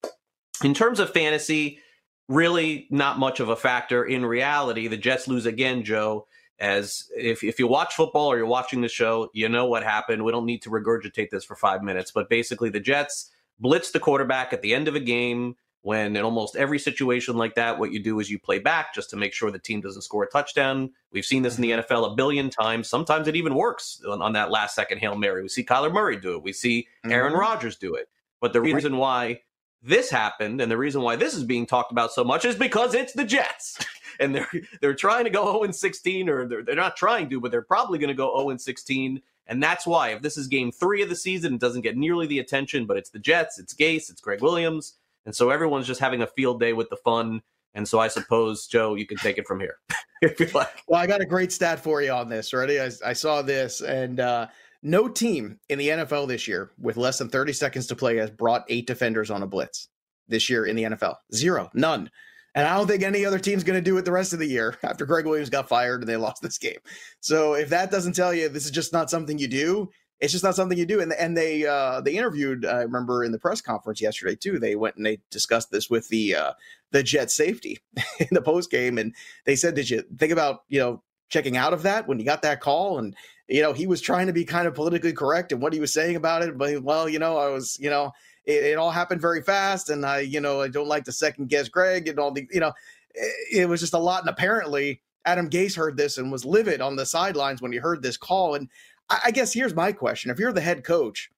in 0.63 0.73
terms 0.73 0.99
of 0.99 1.11
fantasy, 1.11 1.79
really 2.27 2.87
not 2.89 3.19
much 3.19 3.39
of 3.39 3.49
a 3.49 3.55
factor. 3.55 4.03
In 4.03 4.25
reality, 4.25 4.87
the 4.87 4.97
Jets 4.97 5.27
lose 5.27 5.45
again, 5.45 5.83
Joe. 5.83 6.27
As 6.59 7.07
if, 7.15 7.43
if 7.43 7.59
you 7.59 7.67
watch 7.67 7.93
football 7.93 8.31
or 8.31 8.37
you're 8.37 8.47
watching 8.47 8.81
the 8.81 8.87
show, 8.87 9.29
you 9.31 9.47
know 9.47 9.67
what 9.67 9.83
happened. 9.83 10.25
We 10.25 10.31
don't 10.31 10.47
need 10.47 10.63
to 10.63 10.71
regurgitate 10.71 11.29
this 11.29 11.45
for 11.45 11.55
five 11.55 11.83
minutes, 11.83 12.11
but 12.11 12.29
basically, 12.29 12.71
the 12.71 12.79
Jets 12.79 13.29
blitz 13.59 13.91
the 13.91 13.99
quarterback 13.99 14.53
at 14.53 14.63
the 14.63 14.73
end 14.73 14.87
of 14.87 14.95
a 14.95 14.99
game 14.99 15.55
when 15.81 16.15
in 16.15 16.23
almost 16.23 16.55
every 16.55 16.79
situation 16.79 17.37
like 17.37 17.55
that, 17.55 17.79
what 17.79 17.91
you 17.91 18.01
do 18.01 18.19
is 18.19 18.29
you 18.29 18.39
play 18.39 18.59
back 18.59 18.93
just 18.93 19.09
to 19.11 19.15
make 19.15 19.33
sure 19.33 19.51
the 19.51 19.59
team 19.59 19.79
doesn't 19.79 20.01
score 20.01 20.23
a 20.23 20.29
touchdown. 20.29 20.91
We've 21.11 21.25
seen 21.25 21.43
this 21.43 21.55
in 21.55 21.61
the 21.61 21.71
mm-hmm. 21.71 21.93
NFL 21.93 22.11
a 22.11 22.15
billion 22.15 22.49
times. 22.49 22.89
Sometimes 22.89 23.27
it 23.27 23.35
even 23.35 23.55
works 23.55 24.01
on, 24.07 24.21
on 24.21 24.33
that 24.33 24.51
last 24.51 24.75
second 24.75 24.99
Hail 24.99 25.15
Mary. 25.15 25.41
We 25.41 25.49
see 25.49 25.63
Kyler 25.63 25.91
Murray 25.91 26.17
do 26.17 26.35
it. 26.35 26.43
We 26.43 26.53
see 26.53 26.87
Aaron 27.05 27.31
mm-hmm. 27.31 27.39
Rodgers 27.39 27.77
do 27.77 27.95
it. 27.95 28.09
But 28.41 28.53
the 28.53 28.61
reason 28.61 28.97
why 28.97 29.41
this 29.81 30.09
happened 30.09 30.59
and 30.59 30.69
the 30.71 30.77
reason 30.77 31.01
why 31.01 31.15
this 31.15 31.33
is 31.33 31.43
being 31.43 31.65
talked 31.65 31.91
about 31.91 32.11
so 32.11 32.23
much 32.23 32.43
is 32.43 32.55
because 32.55 32.93
it's 32.93 33.13
the 33.13 33.23
Jets. 33.23 33.77
and 34.19 34.35
they're 34.35 34.49
they're 34.81 34.93
trying 34.93 35.23
to 35.23 35.29
go 35.29 35.45
0 35.45 35.63
and 35.63 35.75
16 35.75 36.29
or 36.29 36.47
they're, 36.47 36.63
they're 36.63 36.75
not 36.75 36.97
trying 36.97 37.29
to, 37.29 37.39
but 37.39 37.51
they're 37.51 37.61
probably 37.61 37.97
going 37.97 38.09
to 38.09 38.13
go 38.13 38.37
0 38.37 38.49
and 38.49 38.61
16. 38.61 39.21
And 39.47 39.63
that's 39.63 39.87
why 39.87 40.09
if 40.09 40.21
this 40.21 40.37
is 40.37 40.47
game 40.47 40.71
three 40.71 41.01
of 41.01 41.07
the 41.07 41.15
season, 41.15 41.53
it 41.53 41.61
doesn't 41.61 41.81
get 41.81 41.95
nearly 41.95 42.27
the 42.27 42.39
attention, 42.39 42.85
but 42.85 42.97
it's 42.97 43.09
the 43.09 43.19
Jets, 43.19 43.57
it's 43.57 43.73
Gase, 43.73 44.09
it's 44.09 44.19
Gregg 44.19 44.41
Williams 44.41 44.95
and 45.27 45.35
so 45.35 45.49
everyone's 45.49 45.85
just 45.85 45.99
having 45.99 46.21
a 46.21 46.27
field 46.27 46.59
day 46.59 46.71
with 46.71 46.89
the 46.89 46.95
fun. 46.95 47.41
And 47.73 47.85
so 47.85 47.99
I 47.99 48.07
suppose, 48.07 48.65
Joe, 48.65 48.95
you 48.95 49.05
can 49.05 49.17
take 49.17 49.37
it 49.37 49.45
from 49.45 49.59
here 49.59 49.75
like. 50.53 50.83
Well, 50.87 51.01
I 51.01 51.05
got 51.05 51.19
a 51.19 51.25
great 51.25 51.51
stat 51.51 51.81
for 51.81 52.01
you 52.01 52.11
on 52.11 52.29
this. 52.29 52.53
Ready? 52.53 52.79
I, 52.79 52.89
I 53.05 53.11
saw 53.11 53.41
this, 53.41 53.81
and 53.81 54.21
uh, 54.21 54.47
no 54.81 55.09
team 55.09 55.59
in 55.67 55.77
the 55.77 55.89
NFL 55.89 56.29
this 56.29 56.47
year 56.47 56.71
with 56.79 56.95
less 56.95 57.17
than 57.17 57.27
30 57.27 57.51
seconds 57.51 57.87
to 57.87 57.95
play 57.95 58.15
has 58.15 58.31
brought 58.31 58.63
eight 58.69 58.87
defenders 58.87 59.29
on 59.29 59.43
a 59.43 59.47
blitz 59.47 59.89
this 60.29 60.49
year 60.49 60.65
in 60.65 60.77
the 60.77 60.83
NFL. 60.83 61.15
Zero, 61.35 61.69
none. 61.73 62.09
And 62.55 62.65
I 62.65 62.75
don't 62.77 62.87
think 62.87 63.03
any 63.03 63.25
other 63.25 63.37
team's 63.37 63.65
going 63.65 63.77
to 63.77 63.83
do 63.83 63.97
it 63.97 64.05
the 64.05 64.13
rest 64.13 64.31
of 64.31 64.39
the 64.39 64.47
year 64.47 64.77
after 64.83 65.05
Gregg 65.05 65.25
Williams 65.25 65.49
got 65.49 65.67
fired 65.67 66.01
and 66.01 66.09
they 66.09 66.15
lost 66.15 66.41
this 66.41 66.57
game. 66.57 66.79
So 67.19 67.53
if 67.53 67.69
that 67.69 67.91
doesn't 67.91 68.13
tell 68.13 68.33
you 68.33 68.47
this 68.47 68.65
is 68.65 68.71
just 68.71 68.93
not 68.93 69.09
something 69.09 69.37
you 69.37 69.49
do, 69.49 69.89
it's 70.19 70.31
just 70.31 70.43
not 70.43 70.55
something 70.55 70.77
you 70.77 70.85
do. 70.85 70.99
And 70.99 71.13
and 71.13 71.37
they 71.37 71.65
uh, 71.65 72.01
they 72.01 72.17
interviewed. 72.17 72.65
I 72.65 72.81
remember 72.81 73.23
in 73.23 73.31
the 73.31 73.39
press 73.39 73.61
conference 73.61 74.01
yesterday 74.01 74.35
too. 74.35 74.59
They 74.59 74.75
went 74.75 74.95
and 74.95 75.05
they 75.05 75.19
discussed 75.29 75.71
this 75.71 75.89
with 75.89 76.09
the 76.09 76.35
uh, 76.35 76.53
the 76.91 77.03
jet 77.03 77.29
safety 77.31 77.79
in 78.19 78.27
the 78.31 78.41
post 78.41 78.71
game, 78.71 78.97
and 78.97 79.13
they 79.45 79.55
said, 79.55 79.75
"Did 79.75 79.89
you 79.89 80.03
think 80.17 80.31
about 80.31 80.63
you 80.69 80.79
know 80.79 81.03
checking 81.29 81.57
out 81.57 81.73
of 81.73 81.83
that 81.83 82.07
when 82.07 82.19
you 82.19 82.25
got 82.25 82.41
that 82.41 82.61
call?" 82.61 82.97
And 82.97 83.15
you 83.47 83.61
know 83.61 83.73
he 83.73 83.85
was 83.85 84.01
trying 84.01 84.27
to 84.27 84.33
be 84.33 84.45
kind 84.45 84.67
of 84.67 84.73
politically 84.73 85.13
correct 85.13 85.51
in 85.51 85.59
what 85.59 85.73
he 85.73 85.79
was 85.79 85.93
saying 85.93 86.15
about 86.15 86.41
it, 86.41 86.57
but 86.57 86.81
well, 86.81 87.07
you 87.07 87.19
know, 87.19 87.37
I 87.37 87.49
was 87.49 87.77
you 87.79 87.89
know 87.89 88.11
it, 88.45 88.63
it 88.63 88.77
all 88.77 88.91
happened 88.91 89.21
very 89.21 89.43
fast, 89.43 89.89
and 89.89 90.03
I 90.05 90.21
you 90.21 90.41
know 90.41 90.61
I 90.61 90.67
don't 90.67 90.87
like 90.87 91.05
to 91.05 91.11
second 91.11 91.49
guess 91.49 91.69
Gregg 91.69 92.07
and 92.07 92.19
all 92.19 92.31
the 92.31 92.47
you 92.51 92.59
know 92.59 92.73
it, 93.13 93.33
it 93.51 93.69
was 93.69 93.81
just 93.81 93.93
a 93.93 93.99
lot, 93.99 94.21
and 94.21 94.29
apparently. 94.29 95.01
Adam 95.25 95.49
Gase 95.49 95.75
heard 95.75 95.97
this 95.97 96.17
and 96.17 96.31
was 96.31 96.45
livid 96.45 96.79
on 96.79 96.95
the 96.95 97.05
sidelines 97.05 97.61
when 97.61 97.73
he 97.73 97.79
heard 97.79 98.01
this 98.01 98.15
call. 98.15 98.55
And 98.55 98.69
I 99.09 99.31
guess 99.31 99.53
here's 99.53 99.75
my 99.75 99.91
question: 99.91 100.31
If 100.31 100.39
you're 100.39 100.53
the 100.53 100.61
head 100.61 100.83
coach, 100.83 101.29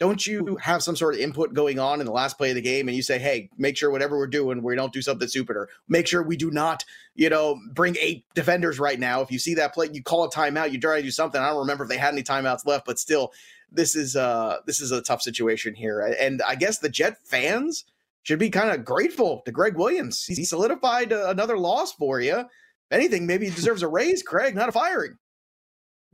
don't 0.00 0.26
you 0.26 0.56
have 0.60 0.82
some 0.82 0.96
sort 0.96 1.14
of 1.14 1.20
input 1.20 1.54
going 1.54 1.78
on 1.78 2.00
in 2.00 2.06
the 2.06 2.12
last 2.12 2.36
play 2.36 2.50
of 2.50 2.56
the 2.56 2.62
game 2.62 2.88
and 2.88 2.96
you 2.96 3.02
say 3.02 3.18
hey 3.18 3.48
make 3.56 3.76
sure 3.76 3.90
whatever 3.90 4.18
we're 4.18 4.26
doing 4.26 4.62
we 4.62 4.74
don't 4.74 4.92
do 4.92 5.02
something 5.02 5.28
stupid 5.28 5.56
or 5.56 5.68
make 5.88 6.06
sure 6.06 6.22
we 6.22 6.36
do 6.36 6.50
not 6.50 6.84
you 7.14 7.28
know 7.30 7.58
bring 7.72 7.96
eight 8.00 8.24
defenders 8.34 8.78
right 8.78 8.98
now. 8.98 9.20
If 9.20 9.30
you 9.30 9.38
see 9.38 9.54
that 9.54 9.74
play 9.74 9.88
you 9.92 10.02
call 10.02 10.24
a 10.24 10.30
timeout 10.30 10.72
you 10.72 10.80
try 10.80 10.98
to 10.98 11.02
do 11.02 11.10
something. 11.10 11.40
I 11.40 11.48
don't 11.50 11.58
remember 11.58 11.84
if 11.84 11.90
they 11.90 11.96
had 11.96 12.12
any 12.12 12.22
timeouts 12.22 12.66
left 12.66 12.86
but 12.86 12.98
still 12.98 13.32
this 13.70 13.94
is 13.94 14.16
uh 14.16 14.58
this 14.66 14.80
is 14.80 14.90
a 14.90 15.02
tough 15.02 15.22
situation 15.22 15.74
here. 15.74 16.00
And 16.00 16.42
i 16.42 16.54
guess 16.54 16.78
the 16.78 16.88
jet 16.88 17.18
fans 17.24 17.84
should 18.22 18.38
be 18.38 18.50
kind 18.50 18.70
of 18.70 18.84
grateful 18.84 19.42
to 19.44 19.52
Gregg 19.52 19.76
williams. 19.76 20.24
He 20.24 20.44
solidified 20.44 21.12
uh, 21.12 21.28
another 21.28 21.56
loss 21.56 21.92
for 21.92 22.20
you 22.20 22.40
if 22.40 22.48
anything 22.90 23.26
maybe 23.26 23.46
he 23.48 23.54
deserves 23.54 23.82
a 23.82 23.88
raise. 23.88 24.22
Craig 24.22 24.54
not 24.54 24.68
a 24.68 24.72
firing 24.72 25.18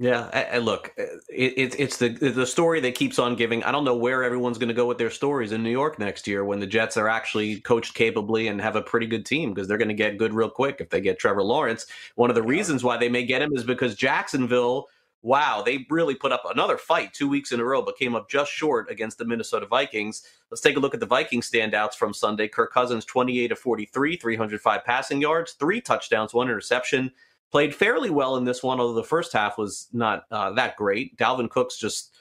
yeah, 0.03 0.29
and 0.29 0.65
look, 0.65 0.95
uh, 0.99 1.03
it, 1.29 1.79
it's 1.79 1.99
the 1.99 2.09
the 2.09 2.47
story 2.47 2.81
that 2.81 2.95
keeps 2.95 3.19
on 3.19 3.37
giving. 3.37 3.63
I 3.65 3.71
don't 3.71 3.85
know 3.85 3.97
where 3.97 4.25
everyone's 4.25 4.57
going 4.57 4.71
to 4.71 4.75
go 4.75 4.87
with 4.87 4.97
their 4.97 5.11
stories 5.11 5.53
in 5.53 5.63
New 5.63 5.71
York 5.71 5.99
next 5.99 6.27
year 6.27 6.43
when 6.43 6.59
the 6.59 6.67
Jets 6.67 6.97
are 6.97 7.07
actually 7.07 7.61
coached 7.61 7.93
capably 7.93 8.49
and 8.49 8.63
have 8.63 8.77
a 8.77 8.81
pretty 8.81 9.07
good 9.07 9.27
team 9.27 9.53
because 9.53 9.69
they're 9.69 9.77
going 9.77 9.89
to 9.89 9.95
get 9.95 10.17
good 10.17 10.33
real 10.33 10.49
quick 10.49 10.79
if 10.81 10.89
they 10.89 11.03
get 11.03 11.19
Trevor 11.19 11.43
Lawrence. 11.43 11.85
One 12.15 12.31
of 12.31 12.35
the 12.35 12.43
reasons 12.43 12.83
why 12.83 12.97
they 12.97 13.11
may 13.11 13.27
get 13.27 13.43
him 13.43 13.53
is 13.55 13.63
because 13.63 13.95
Jacksonville, 13.95 14.89
wow, 15.21 15.61
they 15.63 15.85
really 15.91 16.15
put 16.15 16.33
up 16.33 16.45
another 16.51 16.79
fight 16.79 17.13
two 17.13 17.29
weeks 17.29 17.53
in 17.53 17.61
a 17.61 17.65
row, 17.65 17.83
but 17.83 17.99
came 17.99 18.15
up 18.15 18.31
just 18.31 18.51
short 18.51 18.91
against 18.91 19.19
the 19.19 19.27
Minnesota 19.27 19.67
Vikings. 19.67 20.23
Let's 20.51 20.63
take 20.63 20.79
a 20.79 20.81
look 20.81 20.95
at 20.95 21.01
the 21.01 21.05
Viking 21.05 21.43
standouts 21.43 21.93
from 21.93 22.15
Sunday. 22.15 22.49
Kirk 22.49 22.73
Cousins, 22.73 23.05
28 23.05 23.53
of 23.53 23.59
43, 23.59 24.17
305 24.17 24.83
passing 24.83 25.21
yards, 25.21 25.53
three 25.53 25.83
touchdowns, 25.83 26.33
one 26.33 26.49
interception 26.49 27.13
played 27.51 27.75
fairly 27.75 28.11
well 28.11 28.37
in 28.37 28.45
this 28.45 28.63
one, 28.63 28.81
although 28.81 28.95
the 28.95 29.05
first 29.05 29.33
half 29.33 29.59
was 29.59 29.89
not 29.93 30.25
uh, 30.31 30.53
that 30.53 30.77
great. 30.77 31.17
Dalvin 31.17 31.51
Cook's 31.51 31.79
just 31.79 32.17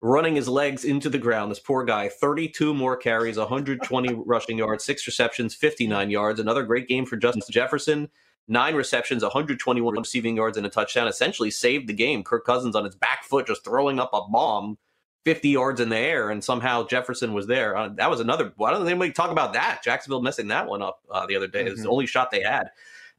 running 0.00 0.34
his 0.34 0.48
legs 0.48 0.84
into 0.84 1.08
the 1.08 1.18
ground. 1.18 1.50
This 1.50 1.60
poor 1.60 1.84
guy, 1.84 2.08
32 2.08 2.74
more 2.74 2.96
carries, 2.96 3.38
120 3.38 4.14
rushing 4.26 4.58
yards, 4.58 4.84
six 4.84 5.06
receptions, 5.06 5.54
59 5.54 6.10
yards. 6.10 6.40
Another 6.40 6.64
great 6.64 6.88
game 6.88 7.06
for 7.06 7.16
Justin 7.16 7.42
Jefferson. 7.50 8.08
Nine 8.48 8.74
receptions, 8.74 9.22
121 9.22 9.94
receiving 9.94 10.36
yards, 10.36 10.56
and 10.56 10.66
a 10.66 10.68
touchdown. 10.68 11.06
Essentially 11.06 11.50
saved 11.50 11.88
the 11.88 11.92
game. 11.92 12.24
Kirk 12.24 12.44
Cousins 12.44 12.74
on 12.74 12.84
his 12.84 12.96
back 12.96 13.22
foot 13.22 13.46
just 13.46 13.64
throwing 13.64 14.00
up 14.00 14.10
a 14.12 14.22
bomb 14.28 14.76
50 15.24 15.48
yards 15.48 15.80
in 15.80 15.88
the 15.88 15.96
air, 15.96 16.30
and 16.30 16.42
somehow 16.42 16.84
Jefferson 16.84 17.32
was 17.32 17.46
there. 17.46 17.76
Uh, 17.76 17.88
that 17.90 18.10
was 18.10 18.18
another. 18.18 18.52
Why 18.56 18.72
doesn't 18.72 18.88
anybody 18.88 19.12
talk 19.12 19.30
about 19.30 19.52
that? 19.52 19.80
Jacksonville 19.84 20.22
messing 20.22 20.48
that 20.48 20.66
one 20.66 20.82
up 20.82 21.00
uh, 21.10 21.24
the 21.26 21.36
other 21.36 21.46
day. 21.46 21.60
Mm-hmm. 21.60 21.72
It's 21.72 21.82
the 21.82 21.88
only 21.88 22.06
shot 22.06 22.32
they 22.32 22.42
had. 22.42 22.70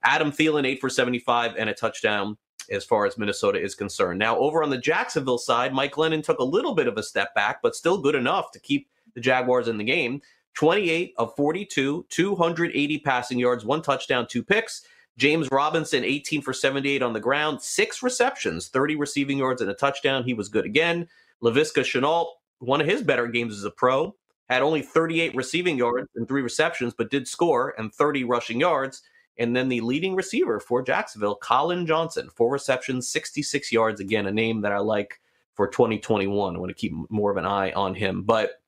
Adam 0.03 0.31
Thielen, 0.31 0.65
eight 0.65 0.81
for 0.81 0.89
75 0.89 1.55
and 1.57 1.69
a 1.69 1.73
touchdown 1.73 2.37
as 2.71 2.85
far 2.85 3.05
as 3.05 3.17
Minnesota 3.17 3.61
is 3.61 3.75
concerned. 3.75 4.19
Now, 4.19 4.37
over 4.37 4.63
on 4.63 4.69
the 4.69 4.77
Jacksonville 4.77 5.37
side, 5.37 5.73
Mike 5.73 5.93
Glennon 5.93 6.23
took 6.23 6.39
a 6.39 6.43
little 6.43 6.73
bit 6.73 6.87
of 6.87 6.97
a 6.97 7.03
step 7.03 7.33
back, 7.35 7.61
but 7.61 7.75
still 7.75 7.97
good 7.97 8.15
enough 8.15 8.51
to 8.51 8.59
keep 8.59 8.89
the 9.15 9.21
Jaguars 9.21 9.67
in 9.67 9.77
the 9.77 9.83
game. 9.83 10.21
28 10.55 11.13
of 11.17 11.35
42, 11.35 12.05
280 12.09 12.97
passing 12.99 13.39
yards, 13.39 13.65
one 13.65 13.81
touchdown, 13.81 14.27
two 14.27 14.43
picks. 14.43 14.83
James 15.17 15.49
Robinson, 15.51 16.03
18 16.03 16.41
for 16.41 16.53
78 16.53 17.03
on 17.03 17.13
the 17.13 17.19
ground, 17.19 17.61
six 17.61 18.01
receptions, 18.01 18.69
30 18.69 18.95
receiving 18.95 19.37
yards, 19.37 19.61
and 19.61 19.69
a 19.69 19.75
touchdown. 19.75 20.23
He 20.23 20.33
was 20.33 20.49
good 20.49 20.65
again. 20.65 21.07
Laviska 21.43 21.83
Shenault, 21.83 22.27
one 22.59 22.81
of 22.81 22.87
his 22.87 23.03
better 23.03 23.27
games 23.27 23.55
as 23.55 23.63
a 23.63 23.71
pro, 23.71 24.15
had 24.49 24.61
only 24.61 24.81
38 24.81 25.35
receiving 25.35 25.77
yards 25.77 26.07
and 26.15 26.27
three 26.27 26.41
receptions, 26.41 26.93
but 26.97 27.11
did 27.11 27.27
score 27.27 27.75
and 27.77 27.93
30 27.93 28.23
rushing 28.23 28.59
yards. 28.59 29.03
And 29.37 29.55
then 29.55 29.69
the 29.69 29.81
leading 29.81 30.15
receiver 30.15 30.59
for 30.59 30.83
Jacksonville, 30.83 31.35
Collin 31.35 31.87
Johnson, 31.87 32.29
four 32.35 32.51
receptions, 32.51 33.09
66 33.09 33.71
yards. 33.71 33.99
Again, 33.99 34.27
a 34.27 34.31
name 34.31 34.61
that 34.61 34.71
I 34.71 34.77
like 34.77 35.19
for 35.55 35.67
2021. 35.67 36.55
I 36.55 36.59
want 36.59 36.69
to 36.69 36.75
keep 36.75 36.93
more 37.09 37.31
of 37.31 37.37
an 37.37 37.45
eye 37.45 37.71
on 37.71 37.95
him. 37.95 38.23
But 38.23 38.61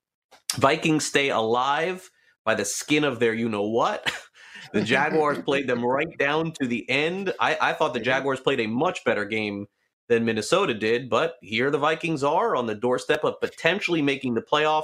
Vikings 0.55 1.05
stay 1.05 1.29
alive 1.29 2.09
by 2.43 2.55
the 2.55 2.65
skin 2.65 3.03
of 3.03 3.19
their 3.19 3.33
you 3.33 3.49
know 3.49 3.67
what. 3.67 4.11
the 4.73 4.81
Jaguars 4.81 5.39
played 5.45 5.67
them 5.67 5.85
right 5.85 6.17
down 6.17 6.51
to 6.53 6.67
the 6.67 6.89
end. 6.89 7.33
I, 7.39 7.57
I 7.61 7.73
thought 7.73 7.93
the 7.93 7.99
Jaguars 7.99 8.39
played 8.39 8.59
a 8.59 8.67
much 8.67 9.03
better 9.03 9.25
game 9.25 9.67
than 10.07 10.25
Minnesota 10.25 10.73
did, 10.73 11.09
but 11.09 11.35
here 11.41 11.71
the 11.71 11.79
Vikings 11.79 12.23
are 12.23 12.55
on 12.55 12.67
the 12.67 12.75
doorstep 12.75 13.23
of 13.23 13.39
potentially 13.41 14.01
making 14.01 14.35
the 14.35 14.41
playoffs. 14.41 14.83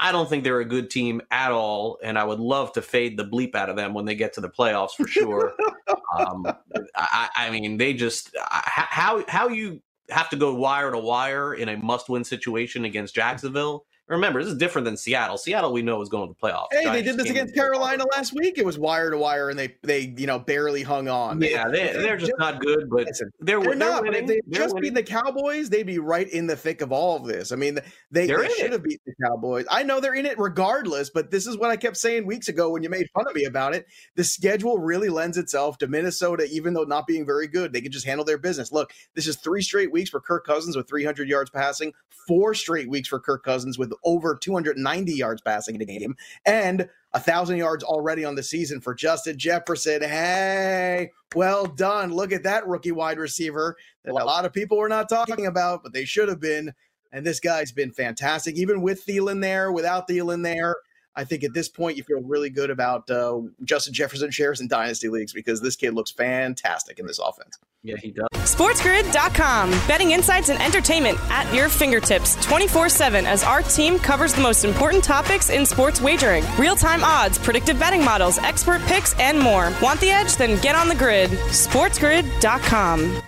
I 0.00 0.12
don't 0.12 0.28
think 0.28 0.44
they're 0.44 0.60
a 0.60 0.64
good 0.64 0.90
team 0.90 1.20
at 1.30 1.50
all, 1.50 1.98
and 2.02 2.18
I 2.18 2.24
would 2.24 2.38
love 2.38 2.72
to 2.74 2.82
fade 2.82 3.16
the 3.16 3.24
bleep 3.24 3.54
out 3.54 3.68
of 3.68 3.76
them 3.76 3.94
when 3.94 4.04
they 4.04 4.14
get 4.14 4.32
to 4.34 4.40
the 4.40 4.48
playoffs 4.48 4.92
for 4.92 5.08
sure. 5.08 5.54
um, 6.18 6.46
I, 6.94 7.28
I, 7.34 7.50
mean, 7.50 7.76
they 7.76 7.94
just 7.94 8.34
how 8.38 9.24
how 9.26 9.48
you 9.48 9.82
have 10.10 10.30
to 10.30 10.36
go 10.36 10.54
wire 10.54 10.92
to 10.92 10.98
wire 10.98 11.54
in 11.54 11.68
a 11.68 11.76
must-win 11.76 12.24
situation 12.24 12.84
against 12.84 13.14
Jacksonville 13.14 13.84
Remember, 14.08 14.42
this 14.42 14.50
is 14.50 14.58
different 14.58 14.86
than 14.86 14.96
Seattle. 14.96 15.36
Seattle, 15.36 15.72
we 15.72 15.82
know, 15.82 16.00
is 16.00 16.08
going 16.08 16.28
to 16.28 16.34
the 16.34 16.46
playoffs. 16.46 16.68
Hey, 16.70 16.84
Giants 16.84 16.92
they 16.92 17.02
did 17.02 17.18
this 17.18 17.30
against 17.30 17.54
Carolina 17.54 18.04
last 18.14 18.32
week. 18.34 18.56
It 18.56 18.64
was 18.64 18.78
wire 18.78 19.10
to 19.10 19.18
wire, 19.18 19.50
and 19.50 19.58
they 19.58 19.76
they 19.82 20.14
you 20.16 20.26
know 20.26 20.38
barely 20.38 20.82
hung 20.82 21.08
on. 21.08 21.40
Yeah, 21.42 21.68
they, 21.68 21.92
they're 21.92 22.16
just, 22.16 22.30
just 22.30 22.38
not 22.38 22.60
good. 22.60 22.88
But 22.88 23.06
listen, 23.06 23.30
they're, 23.40 23.60
they're, 23.60 23.70
they're 23.70 23.76
not. 23.76 24.02
Winning. 24.02 24.28
If 24.28 24.44
they 24.46 24.58
just 24.58 24.76
beat 24.76 24.94
the 24.94 25.02
Cowboys, 25.02 25.68
they'd 25.68 25.86
be 25.86 25.98
right 25.98 26.28
in 26.28 26.46
the 26.46 26.56
thick 26.56 26.80
of 26.80 26.90
all 26.90 27.16
of 27.16 27.26
this. 27.26 27.52
I 27.52 27.56
mean, 27.56 27.78
they, 28.10 28.26
they 28.26 28.48
should 28.48 28.72
have 28.72 28.82
beat 28.82 29.00
the 29.04 29.14
Cowboys. 29.22 29.66
I 29.70 29.82
know 29.82 30.00
they're 30.00 30.14
in 30.14 30.26
it 30.26 30.38
regardless, 30.38 31.10
but 31.10 31.30
this 31.30 31.46
is 31.46 31.58
what 31.58 31.70
I 31.70 31.76
kept 31.76 31.96
saying 31.96 32.26
weeks 32.26 32.48
ago 32.48 32.70
when 32.70 32.82
you 32.82 32.88
made 32.88 33.08
fun 33.14 33.26
of 33.28 33.34
me 33.34 33.44
about 33.44 33.74
it. 33.74 33.86
The 34.16 34.24
schedule 34.24 34.78
really 34.78 35.10
lends 35.10 35.36
itself 35.36 35.78
to 35.78 35.86
Minnesota, 35.86 36.48
even 36.50 36.72
though 36.72 36.84
not 36.84 37.06
being 37.06 37.26
very 37.26 37.46
good. 37.46 37.72
They 37.72 37.80
can 37.80 37.92
just 37.92 38.06
handle 38.06 38.24
their 38.24 38.38
business. 38.38 38.72
Look, 38.72 38.92
this 39.14 39.26
is 39.26 39.36
three 39.36 39.62
straight 39.62 39.92
weeks 39.92 40.10
for 40.10 40.20
Kirk 40.20 40.46
Cousins 40.46 40.76
with 40.76 40.88
300 40.88 41.28
yards 41.28 41.50
passing, 41.50 41.92
four 42.26 42.54
straight 42.54 42.88
weeks 42.88 43.08
for 43.08 43.20
Kirk 43.20 43.44
Cousins 43.44 43.78
with 43.78 43.92
over 44.04 44.36
290 44.36 45.12
yards 45.12 45.40
passing 45.42 45.74
in 45.74 45.82
a 45.82 45.84
game 45.84 46.16
and 46.46 46.88
a 47.14 47.20
thousand 47.20 47.56
yards 47.56 47.82
already 47.82 48.24
on 48.24 48.34
the 48.34 48.42
season 48.42 48.80
for 48.80 48.94
Justin 48.94 49.38
Jefferson. 49.38 50.02
Hey, 50.02 51.10
well 51.34 51.66
done. 51.66 52.12
Look 52.12 52.32
at 52.32 52.42
that 52.42 52.66
rookie 52.66 52.92
wide 52.92 53.18
receiver 53.18 53.76
that 54.04 54.12
a 54.12 54.24
lot 54.24 54.44
of 54.44 54.52
people 54.52 54.76
were 54.78 54.88
not 54.88 55.08
talking 55.08 55.46
about, 55.46 55.82
but 55.82 55.92
they 55.92 56.04
should 56.04 56.28
have 56.28 56.40
been. 56.40 56.72
And 57.10 57.26
this 57.26 57.40
guy's 57.40 57.72
been 57.72 57.90
fantastic, 57.90 58.56
even 58.56 58.82
with 58.82 59.06
Thielen 59.06 59.40
there, 59.40 59.72
without 59.72 60.06
Thielen 60.06 60.42
there. 60.42 60.76
I 61.18 61.24
think 61.24 61.42
at 61.42 61.52
this 61.52 61.68
point 61.68 61.96
you 61.96 62.04
feel 62.04 62.20
really 62.20 62.48
good 62.48 62.70
about 62.70 63.10
uh, 63.10 63.40
Justin 63.64 63.92
Jefferson 63.92 64.30
shares 64.30 64.60
in 64.60 64.68
dynasty 64.68 65.08
leagues 65.08 65.32
because 65.32 65.60
this 65.60 65.74
kid 65.74 65.92
looks 65.92 66.12
fantastic 66.12 67.00
in 67.00 67.06
this 67.06 67.18
offense. 67.18 67.58
Yeah, 67.82 67.96
he 68.00 68.12
does. 68.12 68.28
SportsGrid.com. 68.34 69.70
Betting 69.88 70.12
insights 70.12 70.48
and 70.48 70.62
entertainment 70.62 71.18
at 71.28 71.52
your 71.52 71.68
fingertips 71.68 72.36
24 72.46 72.88
7 72.88 73.26
as 73.26 73.42
our 73.42 73.62
team 73.62 73.98
covers 73.98 74.32
the 74.32 74.42
most 74.42 74.64
important 74.64 75.02
topics 75.02 75.50
in 75.50 75.66
sports 75.66 76.00
wagering 76.00 76.44
real 76.56 76.76
time 76.76 77.02
odds, 77.02 77.36
predictive 77.36 77.80
betting 77.80 78.04
models, 78.04 78.38
expert 78.38 78.80
picks, 78.82 79.18
and 79.18 79.40
more. 79.40 79.72
Want 79.82 80.00
the 80.00 80.10
edge? 80.10 80.36
Then 80.36 80.60
get 80.60 80.76
on 80.76 80.88
the 80.88 80.94
grid. 80.94 81.30
SportsGrid.com. 81.30 83.22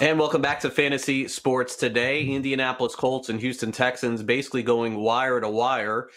And 0.00 0.18
welcome 0.18 0.40
back 0.40 0.58
to 0.60 0.70
Fantasy 0.70 1.28
Sports 1.28 1.76
Today. 1.76 2.24
Indianapolis 2.24 2.96
Colts 2.96 3.28
and 3.28 3.38
Houston 3.38 3.70
Texans 3.70 4.22
basically 4.22 4.62
going 4.62 4.96
wire 4.96 5.38
to 5.38 5.48
wire. 5.48 6.08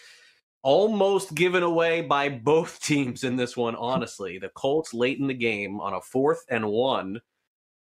Almost 0.62 1.34
given 1.34 1.62
away 1.62 2.00
by 2.00 2.30
both 2.30 2.80
teams 2.82 3.22
in 3.22 3.36
this 3.36 3.56
one, 3.56 3.76
honestly. 3.76 4.38
The 4.38 4.48
Colts 4.48 4.94
late 4.94 5.18
in 5.18 5.26
the 5.26 5.34
game 5.34 5.80
on 5.80 5.92
a 5.92 6.00
fourth 6.00 6.44
and 6.48 6.66
one, 6.66 7.20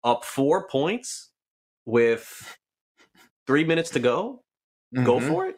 up 0.04 0.24
four 0.24 0.68
points 0.68 1.30
with 1.84 2.56
three 3.46 3.64
minutes 3.64 3.90
to 3.90 4.00
go. 4.00 4.44
Mm-hmm. 4.94 5.04
Go 5.04 5.20
for 5.20 5.46
it. 5.46 5.56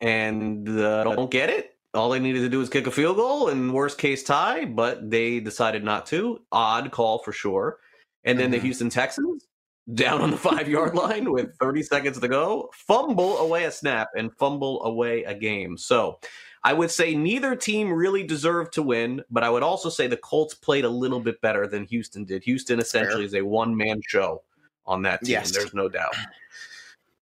And 0.00 0.68
uh, 0.68 1.04
don't 1.04 1.30
get 1.30 1.48
it. 1.48 1.70
All 1.94 2.10
they 2.10 2.18
needed 2.18 2.40
to 2.40 2.48
do 2.48 2.58
was 2.58 2.68
kick 2.68 2.88
a 2.88 2.90
field 2.90 3.16
goal 3.16 3.48
and 3.48 3.72
worst 3.72 3.98
case 3.98 4.24
tie, 4.24 4.64
but 4.64 5.10
they 5.10 5.38
decided 5.38 5.84
not 5.84 6.06
to. 6.06 6.40
Odd 6.50 6.90
call 6.90 7.20
for 7.20 7.32
sure. 7.32 7.78
And 8.24 8.38
then 8.38 8.46
mm-hmm. 8.46 8.52
the 8.52 8.60
Houston 8.60 8.90
Texans 8.90 9.46
down 9.92 10.22
on 10.22 10.30
the 10.30 10.36
five 10.36 10.68
yard 10.68 10.94
line 10.94 11.30
with 11.30 11.56
30 11.58 11.82
seconds 11.82 12.18
to 12.20 12.28
go, 12.28 12.70
fumble 12.72 13.38
away 13.38 13.64
a 13.64 13.70
snap 13.70 14.08
and 14.16 14.34
fumble 14.36 14.82
away 14.84 15.24
a 15.24 15.34
game. 15.34 15.76
So 15.76 16.18
I 16.62 16.72
would 16.72 16.90
say 16.90 17.14
neither 17.14 17.54
team 17.54 17.92
really 17.92 18.22
deserved 18.22 18.72
to 18.74 18.82
win, 18.82 19.22
but 19.30 19.44
I 19.44 19.50
would 19.50 19.62
also 19.62 19.90
say 19.90 20.06
the 20.06 20.16
Colts 20.16 20.54
played 20.54 20.84
a 20.84 20.88
little 20.88 21.20
bit 21.20 21.40
better 21.42 21.66
than 21.66 21.84
Houston 21.84 22.24
did. 22.24 22.42
Houston 22.44 22.80
essentially 22.80 23.24
is 23.24 23.34
a 23.34 23.42
one 23.42 23.76
man 23.76 24.00
show 24.06 24.42
on 24.86 25.02
that 25.02 25.20
team. 25.20 25.32
Yes. 25.32 25.50
There's 25.50 25.74
no 25.74 25.88
doubt. 25.88 26.14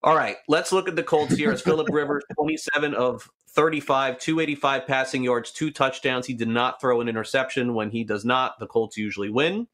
All 0.04 0.16
right, 0.16 0.36
let's 0.48 0.72
look 0.72 0.88
at 0.88 0.96
the 0.96 1.02
Colts 1.02 1.36
here. 1.36 1.52
It's 1.52 1.62
Philip 1.62 1.88
Rivers, 1.92 2.24
27 2.34 2.92
of 2.94 3.28
35, 3.50 4.18
285 4.18 4.86
passing 4.86 5.22
yards, 5.22 5.52
two 5.52 5.70
touchdowns. 5.70 6.26
He 6.26 6.34
did 6.34 6.48
not 6.48 6.80
throw 6.80 7.00
an 7.00 7.08
interception. 7.08 7.74
When 7.74 7.90
he 7.90 8.02
does 8.02 8.24
not, 8.24 8.58
the 8.58 8.66
Colts 8.66 8.96
usually 8.96 9.30
win. 9.30 9.68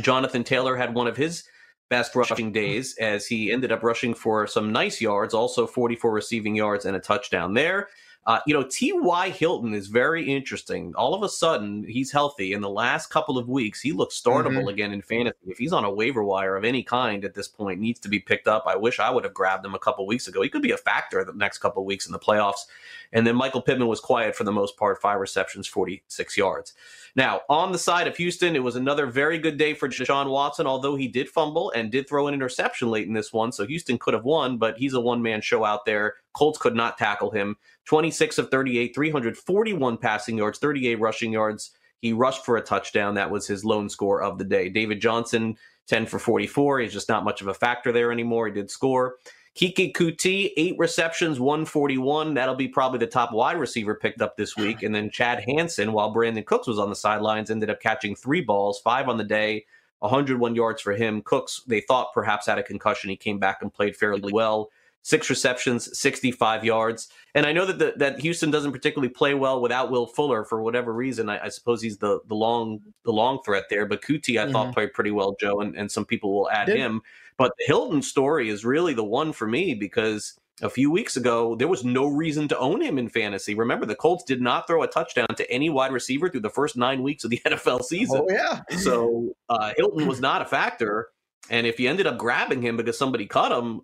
Jonathan 0.00 0.44
Taylor 0.44 0.76
had 0.76 0.94
one 0.94 1.06
of 1.06 1.16
his 1.16 1.44
best 1.90 2.14
rushing 2.14 2.52
days 2.52 2.96
as 2.98 3.26
he 3.26 3.52
ended 3.52 3.70
up 3.70 3.82
rushing 3.82 4.14
for 4.14 4.46
some 4.46 4.72
nice 4.72 5.00
yards, 5.00 5.34
also 5.34 5.66
44 5.66 6.10
receiving 6.10 6.56
yards 6.56 6.86
and 6.86 6.96
a 6.96 7.00
touchdown 7.00 7.52
there. 7.52 7.88
Uh, 8.24 8.38
you 8.46 8.54
know, 8.54 8.62
T.Y. 8.62 9.30
Hilton 9.30 9.74
is 9.74 9.88
very 9.88 10.32
interesting. 10.32 10.94
All 10.94 11.12
of 11.12 11.24
a 11.24 11.28
sudden, 11.28 11.84
he's 11.88 12.12
healthy. 12.12 12.52
In 12.52 12.60
the 12.60 12.70
last 12.70 13.08
couple 13.08 13.36
of 13.36 13.48
weeks, 13.48 13.80
he 13.80 13.90
looks 13.90 14.20
startable 14.20 14.60
mm-hmm. 14.60 14.68
again 14.68 14.92
in 14.92 15.02
fantasy. 15.02 15.36
If 15.44 15.58
he's 15.58 15.72
on 15.72 15.84
a 15.84 15.92
waiver 15.92 16.22
wire 16.22 16.56
of 16.56 16.64
any 16.64 16.84
kind 16.84 17.24
at 17.24 17.34
this 17.34 17.48
point, 17.48 17.80
needs 17.80 17.98
to 18.00 18.08
be 18.08 18.20
picked 18.20 18.46
up. 18.46 18.64
I 18.66 18.76
wish 18.76 19.00
I 19.00 19.10
would 19.10 19.24
have 19.24 19.34
grabbed 19.34 19.66
him 19.66 19.74
a 19.74 19.78
couple 19.78 20.06
weeks 20.06 20.28
ago. 20.28 20.40
He 20.40 20.48
could 20.48 20.62
be 20.62 20.70
a 20.70 20.76
factor 20.76 21.24
the 21.24 21.32
next 21.32 21.58
couple 21.58 21.82
of 21.82 21.86
weeks 21.86 22.06
in 22.06 22.12
the 22.12 22.18
playoffs. 22.18 22.66
And 23.12 23.26
then 23.26 23.36
Michael 23.36 23.62
Pittman 23.62 23.88
was 23.88 24.00
quiet 24.00 24.34
for 24.34 24.44
the 24.44 24.52
most 24.52 24.76
part, 24.76 25.00
five 25.00 25.20
receptions, 25.20 25.66
46 25.66 26.36
yards. 26.36 26.72
Now, 27.14 27.42
on 27.48 27.72
the 27.72 27.78
side 27.78 28.08
of 28.08 28.16
Houston, 28.16 28.56
it 28.56 28.62
was 28.62 28.76
another 28.76 29.06
very 29.06 29.38
good 29.38 29.58
day 29.58 29.74
for 29.74 29.88
Deshaun 29.88 30.30
Watson, 30.30 30.66
although 30.66 30.96
he 30.96 31.08
did 31.08 31.28
fumble 31.28 31.70
and 31.72 31.92
did 31.92 32.08
throw 32.08 32.26
an 32.26 32.34
interception 32.34 32.90
late 32.90 33.06
in 33.06 33.12
this 33.12 33.32
one. 33.32 33.52
So 33.52 33.66
Houston 33.66 33.98
could 33.98 34.14
have 34.14 34.24
won, 34.24 34.56
but 34.56 34.78
he's 34.78 34.94
a 34.94 35.00
one 35.00 35.20
man 35.20 35.42
show 35.42 35.64
out 35.64 35.84
there. 35.84 36.14
Colts 36.32 36.58
could 36.58 36.74
not 36.74 36.96
tackle 36.96 37.30
him. 37.30 37.56
26 37.84 38.38
of 38.38 38.50
38, 38.50 38.94
341 38.94 39.98
passing 39.98 40.38
yards, 40.38 40.58
38 40.58 41.00
rushing 41.00 41.32
yards. 41.32 41.72
He 42.00 42.12
rushed 42.12 42.44
for 42.44 42.56
a 42.56 42.62
touchdown. 42.62 43.14
That 43.14 43.30
was 43.30 43.46
his 43.46 43.64
lone 43.64 43.88
score 43.88 44.22
of 44.22 44.38
the 44.38 44.44
day. 44.44 44.68
David 44.68 45.00
Johnson, 45.00 45.56
10 45.88 46.06
for 46.06 46.18
44. 46.18 46.80
He's 46.80 46.92
just 46.92 47.08
not 47.08 47.24
much 47.24 47.42
of 47.42 47.48
a 47.48 47.54
factor 47.54 47.92
there 47.92 48.10
anymore. 48.10 48.46
He 48.46 48.54
did 48.54 48.70
score. 48.70 49.16
Keke 49.54 49.92
Coutee, 49.92 50.52
eight 50.56 50.76
receptions, 50.78 51.38
141. 51.38 52.34
That'll 52.34 52.54
be 52.54 52.68
probably 52.68 52.98
the 52.98 53.06
top 53.06 53.32
wide 53.32 53.58
receiver 53.58 53.94
picked 53.94 54.22
up 54.22 54.36
this 54.36 54.56
week. 54.56 54.82
And 54.82 54.94
then 54.94 55.10
Chad 55.10 55.44
Hansen, 55.46 55.92
while 55.92 56.14
Brandin 56.14 56.46
Cooks 56.46 56.66
was 56.66 56.78
on 56.78 56.88
the 56.88 56.96
sidelines, 56.96 57.50
ended 57.50 57.68
up 57.68 57.80
catching 57.80 58.16
three 58.16 58.40
balls, 58.40 58.80
five 58.80 59.08
on 59.08 59.18
the 59.18 59.24
day, 59.24 59.66
101 59.98 60.54
yards 60.54 60.80
for 60.80 60.94
him. 60.94 61.20
Cooks, 61.22 61.62
they 61.66 61.80
thought 61.80 62.14
perhaps 62.14 62.46
had 62.46 62.58
a 62.58 62.62
concussion. 62.62 63.10
He 63.10 63.16
came 63.16 63.38
back 63.38 63.58
and 63.60 63.72
played 63.72 63.94
fairly 63.94 64.32
well. 64.32 64.70
Six 65.02 65.28
receptions, 65.28 65.98
65 65.98 66.64
yards. 66.64 67.08
And 67.34 67.44
I 67.44 67.52
know 67.52 67.66
that 67.66 67.78
the, 67.78 67.92
that 67.96 68.20
Houston 68.20 68.50
doesn't 68.50 68.72
particularly 68.72 69.08
play 69.12 69.34
well 69.34 69.60
without 69.60 69.90
Will 69.90 70.06
Fuller 70.06 70.44
for 70.44 70.62
whatever 70.62 70.92
reason. 70.92 71.28
I, 71.28 71.46
I 71.46 71.48
suppose 71.48 71.82
he's 71.82 71.98
the 71.98 72.20
the 72.28 72.36
long 72.36 72.80
the 73.04 73.12
long 73.12 73.42
threat 73.44 73.64
there. 73.68 73.84
But 73.84 74.02
Coutee, 74.02 74.40
I 74.40 74.44
mm-hmm. 74.44 74.52
thought 74.52 74.74
played 74.74 74.92
pretty 74.92 75.10
well, 75.10 75.34
Joe, 75.40 75.60
and, 75.60 75.76
and 75.76 75.90
some 75.90 76.04
people 76.04 76.32
will 76.32 76.50
add 76.50 76.66
Did- 76.66 76.76
him. 76.76 77.02
But 77.36 77.52
the 77.58 77.64
Hilton 77.66 78.02
story 78.02 78.48
is 78.48 78.64
really 78.64 78.94
the 78.94 79.04
one 79.04 79.32
for 79.32 79.46
me 79.46 79.74
because 79.74 80.38
a 80.60 80.70
few 80.70 80.90
weeks 80.90 81.16
ago, 81.16 81.56
there 81.56 81.68
was 81.68 81.84
no 81.84 82.06
reason 82.06 82.46
to 82.48 82.58
own 82.58 82.80
him 82.80 82.98
in 82.98 83.08
fantasy. 83.08 83.54
Remember, 83.54 83.86
the 83.86 83.94
Colts 83.94 84.24
did 84.24 84.40
not 84.40 84.66
throw 84.66 84.82
a 84.82 84.86
touchdown 84.86 85.28
to 85.36 85.50
any 85.50 85.70
wide 85.70 85.92
receiver 85.92 86.28
through 86.28 86.40
the 86.40 86.50
first 86.50 86.76
nine 86.76 87.02
weeks 87.02 87.24
of 87.24 87.30
the 87.30 87.40
NFL 87.46 87.82
season. 87.82 88.22
Oh, 88.22 88.32
yeah. 88.32 88.60
so 88.78 89.34
uh, 89.48 89.72
Hilton 89.76 90.06
was 90.06 90.20
not 90.20 90.42
a 90.42 90.44
factor. 90.44 91.08
And 91.50 91.66
if 91.66 91.80
you 91.80 91.88
ended 91.88 92.06
up 92.06 92.18
grabbing 92.18 92.62
him 92.62 92.76
because 92.76 92.96
somebody 92.96 93.26
cut 93.26 93.50
him, 93.50 93.80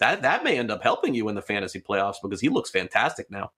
that, 0.00 0.22
that 0.22 0.42
may 0.42 0.58
end 0.58 0.70
up 0.70 0.82
helping 0.82 1.14
you 1.14 1.28
in 1.28 1.34
the 1.34 1.42
fantasy 1.42 1.80
playoffs 1.80 2.16
because 2.22 2.40
he 2.40 2.48
looks 2.48 2.70
fantastic 2.70 3.30
now. 3.30 3.50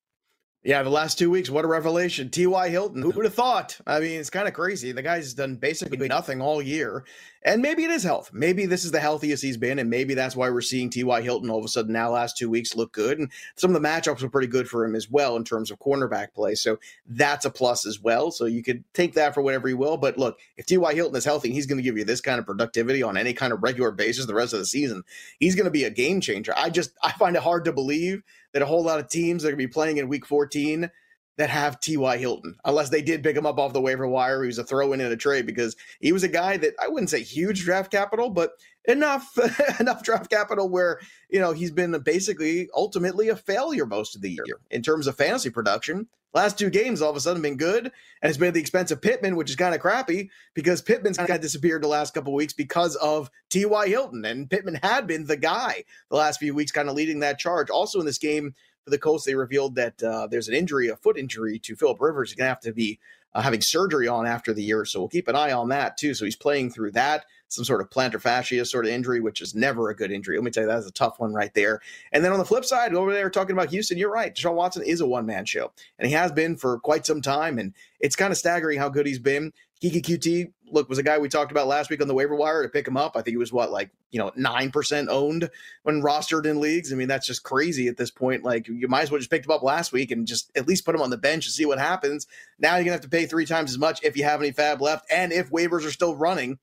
Yeah, 0.64 0.82
the 0.82 0.91
last 0.91 1.18
two 1.18 1.30
weeks, 1.30 1.49
what 1.49 1.64
a 1.64 1.68
revelation. 1.68 2.30
T.Y. 2.30 2.68
Hilton, 2.68 3.01
who 3.01 3.11
would 3.11 3.24
have 3.24 3.34
thought? 3.34 3.78
I 3.86 4.01
mean, 4.01 4.18
it's 4.18 4.28
kind 4.28 4.49
of 4.49 4.55
crazy. 4.55 4.91
The 4.91 5.03
guy's 5.03 5.32
done 5.32 5.55
basically 5.55 6.09
nothing 6.09 6.41
all 6.41 6.61
year. 6.61 7.05
And 7.43 7.62
maybe 7.62 7.84
it 7.84 7.91
is 7.91 8.03
health. 8.03 8.30
Maybe 8.32 8.66
this 8.66 8.84
is 8.84 8.91
the 8.91 9.01
healthiest 9.01 9.43
he's 9.43 9.57
been. 9.57 9.78
And 9.78 9.89
maybe 9.89 10.14
that's 10.14 10.34
why 10.34 10.51
we're 10.51 10.61
seeing 10.61 10.91
T.Y. 10.91 11.22
Hilton 11.22 11.51
all 11.51 11.59
of 11.59 11.64
a 11.64 11.68
sudden 11.68 11.93
now, 11.93 12.11
last 12.11 12.36
two 12.36 12.51
weeks, 12.51 12.74
look 12.74 12.93
good. 12.93 13.18
And 13.18 13.30
some 13.57 13.74
of 13.74 13.80
the 13.80 13.89
matchups 13.89 14.22
were 14.22 14.28
pretty 14.28 14.49
good 14.49 14.68
for 14.68 14.84
him 14.84 14.95
as 14.95 15.09
well 15.09 15.36
in 15.36 15.45
terms 15.45 15.70
of 15.70 15.78
cornerback 15.78 16.34
play. 16.34 16.55
So 16.55 16.78
that's 17.07 17.45
a 17.45 17.51
plus 17.51 17.86
as 17.86 18.01
well. 18.01 18.30
So 18.30 18.47
you 18.47 18.62
could 18.62 18.82
take 18.93 19.14
that 19.14 19.34
for 19.34 19.43
whatever 19.43 19.68
you 19.68 19.76
will. 19.76 19.97
But 19.97 20.18
look, 20.18 20.39
if 20.57 20.66
T.Y. 20.66 20.95
Hilton 20.95 21.16
is 21.16 21.24
healthy, 21.24 21.53
he's 21.53 21.66
going 21.66 21.78
to 21.78 21.84
give 21.84 21.97
you 21.97 22.05
this 22.05 22.20
kind 22.20 22.39
of 22.39 22.47
productivity 22.47 23.03
on 23.03 23.16
any 23.16 23.32
kind 23.32 23.53
of 23.53 23.62
regular 23.62 23.93
basis 23.93 24.26
the 24.26 24.34
rest 24.34 24.53
of 24.53 24.59
the 24.59 24.66
season. 24.66 25.05
He's 25.39 25.55
going 25.55 25.66
to 25.66 25.70
be 25.70 25.84
a 25.84 25.91
game 25.91 26.20
changer. 26.20 26.53
I 26.57 26.70
just, 26.70 26.91
I 27.03 27.12
find 27.12 27.36
it 27.36 27.43
hard 27.43 27.64
to 27.66 27.72
believe 27.72 28.22
that 28.53 28.62
a 28.62 28.66
whole 28.66 28.82
lot 28.82 28.99
of 28.99 29.09
teams 29.09 29.45
are 29.45 29.49
going 29.49 29.59
to 29.59 29.66
be 29.66 29.72
playing 29.72 29.99
in 29.99 30.09
week 30.09 30.26
14 30.26 30.91
that 31.39 31.51
have 31.51 31.78
T.Y. 31.78 32.18
Hilton, 32.18 32.57
unless 32.64 32.91
they 32.91 33.01
did 33.01 33.22
pick 33.22 33.36
him 33.36 33.47
up 33.47 33.59
off 33.59 33.72
the 33.72 33.80
waiver 33.80 34.07
wire. 34.07 34.43
He 34.43 34.49
was 34.49 34.59
a 34.59 34.64
throw 34.64 34.93
in 34.93 35.01
in 35.01 35.11
a 35.11 35.16
trade 35.16 35.47
because 35.47 35.76
he 36.01 36.12
was 36.12 36.24
a 36.24 36.28
guy 36.28 36.57
that 36.59 36.74
I 36.82 36.89
wouldn't 36.89 37.11
say 37.11 37.22
huge 37.22 37.64
draft 37.64 37.93
capital, 37.93 38.28
but 38.28 38.53
enough 38.84 39.39
enough 39.80 40.03
draft 40.03 40.28
capital 40.28 40.68
where 40.68 41.01
you 41.30 41.39
know 41.41 41.53
he's 41.53 41.70
been 41.70 41.99
basically 42.01 42.68
ultimately 42.74 43.28
a 43.28 43.36
failure 43.36 43.86
most 43.86 44.16
of 44.16 44.20
the 44.22 44.30
year 44.30 44.59
in 44.70 44.82
terms 44.82 45.07
of 45.07 45.16
fantasy 45.16 45.49
production. 45.49 46.09
Last 46.34 46.59
two 46.59 46.68
games 46.68 47.01
all 47.01 47.11
of 47.11 47.16
a 47.16 47.20
sudden 47.20 47.41
been 47.41 47.57
good, 47.57 47.84
and 47.84 48.28
it's 48.28 48.36
been 48.36 48.49
at 48.49 48.55
the 48.55 48.61
expense 48.61 48.91
of 48.91 49.01
Pittman, 49.01 49.36
which 49.36 49.49
is 49.49 49.57
kind 49.57 49.74
of 49.74 49.80
crappy 49.80 50.30
because 50.55 50.82
Pittman's 50.82 51.16
kind 51.16 51.30
of 51.30 51.41
disappeared 51.41 51.82
the 51.82 51.89
last 51.89 52.12
couple 52.12 52.34
weeks 52.34 52.53
because 52.53 52.97
of 52.97 53.30
T.Y. 53.49 53.89
Hilton, 53.89 54.24
and 54.26 54.51
Pittman 54.51 54.78
had 54.82 55.07
been 55.07 55.26
the 55.26 55.39
guy 55.39 55.84
the 56.11 56.16
last 56.16 56.39
few 56.39 56.55
weeks, 56.55 56.70
kind 56.70 56.91
of 56.91 56.97
leading 56.97 57.20
that 57.20 57.39
charge. 57.39 57.70
Also 57.70 57.99
in 57.99 58.05
this 58.05 58.18
game, 58.18 58.55
for 58.89 58.93
the 58.93 58.99
Colts, 58.99 59.24
they 59.24 59.34
revealed 59.34 59.74
that 59.74 60.03
uh, 60.03 60.26
there's 60.26 60.49
an 60.49 60.55
injury, 60.55 60.89
a 60.89 60.97
foot 60.97 61.18
injury 61.18 61.59
to 61.61 61.76
Philip 61.76 62.01
Rivers. 62.01 62.30
He's 62.30 62.36
going 62.36 62.47
to 62.47 62.51
have 62.51 62.61
to 62.61 62.72
be 62.72 62.99
uh, 63.34 63.43
having 63.43 63.61
surgery 63.61 64.09
on 64.09 64.26
after 64.26 64.55
the 64.55 64.62
year. 64.62 64.86
So 64.86 65.01
we'll 65.01 65.09
keep 65.09 65.28
an 65.28 65.36
eye 65.36 65.53
on 65.53 65.68
that 65.68 65.99
too. 65.99 66.14
So 66.14 66.24
he's 66.24 66.36
playing 66.36 66.70
through 66.70 66.93
that, 66.93 67.26
some 67.49 67.64
sort 67.64 67.82
of 67.82 67.91
plantar 67.91 68.20
fascia 68.20 68.64
sort 68.64 68.86
of 68.86 68.91
injury, 68.91 69.20
which 69.20 69.43
is 69.43 69.55
never 69.55 69.91
a 69.91 69.95
good 69.95 70.11
injury. 70.11 70.36
Let 70.39 70.45
me 70.45 70.51
tell 70.51 70.62
you, 70.62 70.68
that's 70.68 70.86
a 70.86 70.93
tough 70.93 71.20
one 71.20 71.34
right 71.34 71.53
there. 71.53 71.80
And 72.12 72.24
then 72.24 72.32
on 72.32 72.39
the 72.39 72.47
flip 72.47 72.64
side, 72.64 72.95
over 72.95 73.12
there 73.12 73.28
talking 73.28 73.53
about 73.55 73.68
Houston, 73.68 73.99
you're 73.99 74.11
right. 74.11 74.34
Deshaun 74.34 74.55
Watson 74.55 74.82
is 74.82 75.03
a 75.03 75.07
one 75.07 75.26
man 75.26 75.45
show, 75.45 75.70
and 75.99 76.09
he 76.09 76.14
has 76.14 76.32
been 76.32 76.57
for 76.57 76.78
quite 76.80 77.05
some 77.05 77.20
time. 77.20 77.59
And 77.59 77.74
it's 78.01 78.16
kind 78.16 78.32
of 78.32 78.39
staggering 78.39 78.78
how 78.78 78.89
good 78.89 79.07
he's 79.07 79.18
been. 79.18 79.53
Keke 79.82 80.03
Coutee, 80.03 80.53
look, 80.73 80.89
was 80.89 80.99
a 80.99 81.03
guy 81.03 81.19
we 81.19 81.29
talked 81.29 81.51
about 81.51 81.66
last 81.66 81.91
week 81.91 82.01
on 82.01 82.09
the 82.09 82.14
waiver 82.14 82.35
wire 82.35 82.62
to 82.62 82.69
pick 82.69 82.87
him 82.87 82.97
up. 82.97 83.16
I 83.16 83.23
think 83.23 83.33
he 83.33 83.37
was 83.37 83.53
what, 83.53 83.71
like, 83.71 83.91
you 84.11 84.19
know, 84.19 84.31
9% 84.31 85.09
owned 85.09 85.51
when 85.83 86.03
rostered 86.03 86.47
in 86.47 86.61
leagues. 86.61 86.93
I 86.93 86.97
mean, 86.97 87.09
that's 87.09 87.27
just 87.27 87.43
crazy 87.43 87.89
at 87.89 87.97
this 87.97 88.11
point. 88.11 88.45
Like, 88.45 88.69
you 88.69 88.89
might 88.89 89.03
as 89.03 89.11
well 89.11 89.19
just 89.19 89.31
pick 89.31 89.45
him 89.45 89.51
up 89.51 89.62
last 89.62 89.93
week 89.93 90.11
and 90.11 90.27
just 90.27 90.51
at 90.57 90.69
least 90.69 90.85
put 90.85 90.95
him 90.95 91.03
on 91.03 91.11
the 91.11 91.19
bench 91.19 91.47
and 91.47 91.53
see 91.53 91.66
what 91.66 91.79
happens. 91.79 92.27
Now 92.59 92.77
you're 92.77 92.85
going 92.85 92.87
to 92.87 92.93
have 92.93 93.01
to 93.03 93.09
pay 93.09 93.27
three 93.27 93.47
times 93.47 93.71
as 93.71 93.79
much 93.79 94.03
if 94.03 94.16
you 94.16 94.25
have 94.25 94.41
any 94.41 94.53
FAAB 94.53 94.81
left. 94.81 95.07
And 95.11 95.33
if 95.33 95.51
waivers 95.51 95.87
are 95.87 95.91
still 95.91 96.14
running, 96.14 96.59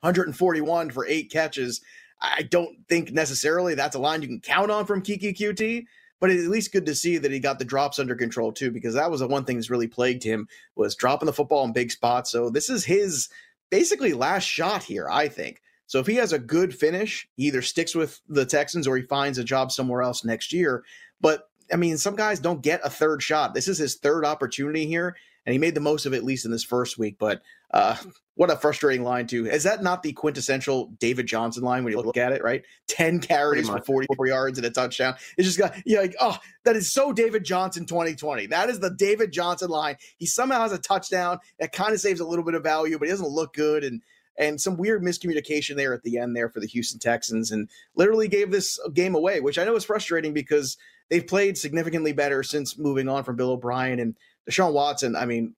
141 0.00 0.90
for 0.90 1.06
eight 1.06 1.30
catches. 1.30 1.80
I 2.20 2.42
don't 2.42 2.76
think 2.88 3.12
necessarily 3.12 3.74
that's 3.74 3.96
a 3.96 3.98
line 3.98 4.22
you 4.22 4.28
can 4.28 4.40
count 4.40 4.70
on 4.70 4.86
from 4.86 5.02
Keke 5.02 5.36
Coutee 5.36 5.86
but 6.20 6.30
it's 6.30 6.44
at 6.44 6.50
least 6.50 6.72
good 6.72 6.86
to 6.86 6.94
see 6.94 7.18
that 7.18 7.32
he 7.32 7.38
got 7.38 7.58
the 7.58 7.64
drops 7.64 7.98
under 7.98 8.14
control 8.14 8.52
too, 8.52 8.70
because 8.70 8.94
that 8.94 9.10
was 9.10 9.20
the 9.20 9.28
one 9.28 9.44
thing 9.44 9.56
that's 9.56 9.70
really 9.70 9.86
plagued 9.86 10.22
him 10.22 10.48
was 10.74 10.94
dropping 10.94 11.26
the 11.26 11.32
football 11.32 11.64
in 11.64 11.72
big 11.72 11.90
spots. 11.90 12.30
So 12.30 12.50
this 12.50 12.70
is 12.70 12.84
his 12.84 13.28
basically 13.70 14.12
last 14.12 14.44
shot 14.44 14.82
here, 14.82 15.08
I 15.10 15.28
think. 15.28 15.60
So 15.86 16.00
if 16.00 16.06
he 16.06 16.16
has 16.16 16.32
a 16.32 16.38
good 16.38 16.74
finish, 16.74 17.28
he 17.36 17.44
either 17.44 17.62
sticks 17.62 17.94
with 17.94 18.20
the 18.28 18.44
Texans 18.44 18.86
or 18.86 18.96
he 18.96 19.02
finds 19.04 19.38
a 19.38 19.44
job 19.44 19.70
somewhere 19.70 20.02
else 20.02 20.24
next 20.24 20.52
year. 20.52 20.84
But 21.20 21.48
I 21.72 21.76
mean, 21.76 21.98
some 21.98 22.16
guys 22.16 22.40
don't 22.40 22.62
get 22.62 22.80
a 22.84 22.90
third 22.90 23.22
shot. 23.22 23.54
This 23.54 23.68
is 23.68 23.78
his 23.78 23.96
third 23.96 24.24
opportunity 24.24 24.86
here, 24.86 25.16
and 25.46 25.52
he 25.52 25.58
made 25.58 25.74
the 25.74 25.80
most 25.80 26.04
of 26.04 26.12
it 26.12 26.18
at 26.18 26.24
least 26.24 26.44
in 26.44 26.50
this 26.50 26.64
first 26.64 26.98
week. 26.98 27.16
But 27.18 27.40
uh, 27.70 27.96
what 28.34 28.50
a 28.50 28.56
frustrating 28.56 29.04
line 29.04 29.26
too. 29.26 29.46
Is 29.46 29.62
that 29.62 29.82
not 29.82 30.02
the 30.02 30.12
quintessential 30.12 30.88
David 30.98 31.26
Johnson 31.26 31.62
line 31.62 31.84
when 31.84 31.92
you 31.92 32.00
look 32.00 32.16
at 32.16 32.32
it, 32.32 32.42
right? 32.42 32.64
10 32.88 33.20
carries 33.20 33.68
for 33.68 33.80
44 33.80 34.26
yards 34.26 34.58
and 34.58 34.66
a 34.66 34.70
touchdown. 34.70 35.14
It's 35.38 35.46
just 35.46 35.58
got 35.58 35.74
you're 35.86 36.02
like, 36.02 36.16
oh, 36.20 36.36
that 36.64 36.76
is 36.76 36.92
so 36.92 37.12
David 37.12 37.44
Johnson 37.44 37.86
2020. 37.86 38.46
That 38.46 38.68
is 38.68 38.80
the 38.80 38.90
David 38.90 39.32
Johnson 39.32 39.70
line. 39.70 39.96
He 40.18 40.26
somehow 40.26 40.60
has 40.60 40.72
a 40.72 40.78
touchdown 40.78 41.38
that 41.58 41.72
kind 41.72 41.94
of 41.94 42.00
saves 42.00 42.20
a 42.20 42.26
little 42.26 42.44
bit 42.44 42.54
of 42.54 42.62
value, 42.62 42.98
but 42.98 43.06
he 43.06 43.12
doesn't 43.12 43.28
look 43.28 43.54
good. 43.54 43.84
And 43.84 44.02
and 44.38 44.60
some 44.60 44.76
weird 44.76 45.02
miscommunication 45.02 45.76
there 45.76 45.94
at 45.94 46.02
the 46.02 46.18
end 46.18 46.36
there 46.36 46.48
for 46.48 46.60
the 46.60 46.66
Houston 46.66 46.98
Texans 46.98 47.50
and 47.50 47.68
literally 47.94 48.28
gave 48.28 48.50
this 48.50 48.78
game 48.92 49.14
away, 49.14 49.40
which 49.40 49.58
I 49.58 49.64
know 49.64 49.76
is 49.76 49.84
frustrating 49.84 50.34
because 50.34 50.76
they've 51.10 51.26
played 51.26 51.56
significantly 51.56 52.12
better 52.12 52.42
since 52.42 52.78
moving 52.78 53.08
on 53.08 53.24
from 53.24 53.36
Bill 53.36 53.50
O'Brien 53.50 53.98
and 53.98 54.16
Deshaun 54.48 54.72
Watson. 54.72 55.16
I 55.16 55.26
mean, 55.26 55.54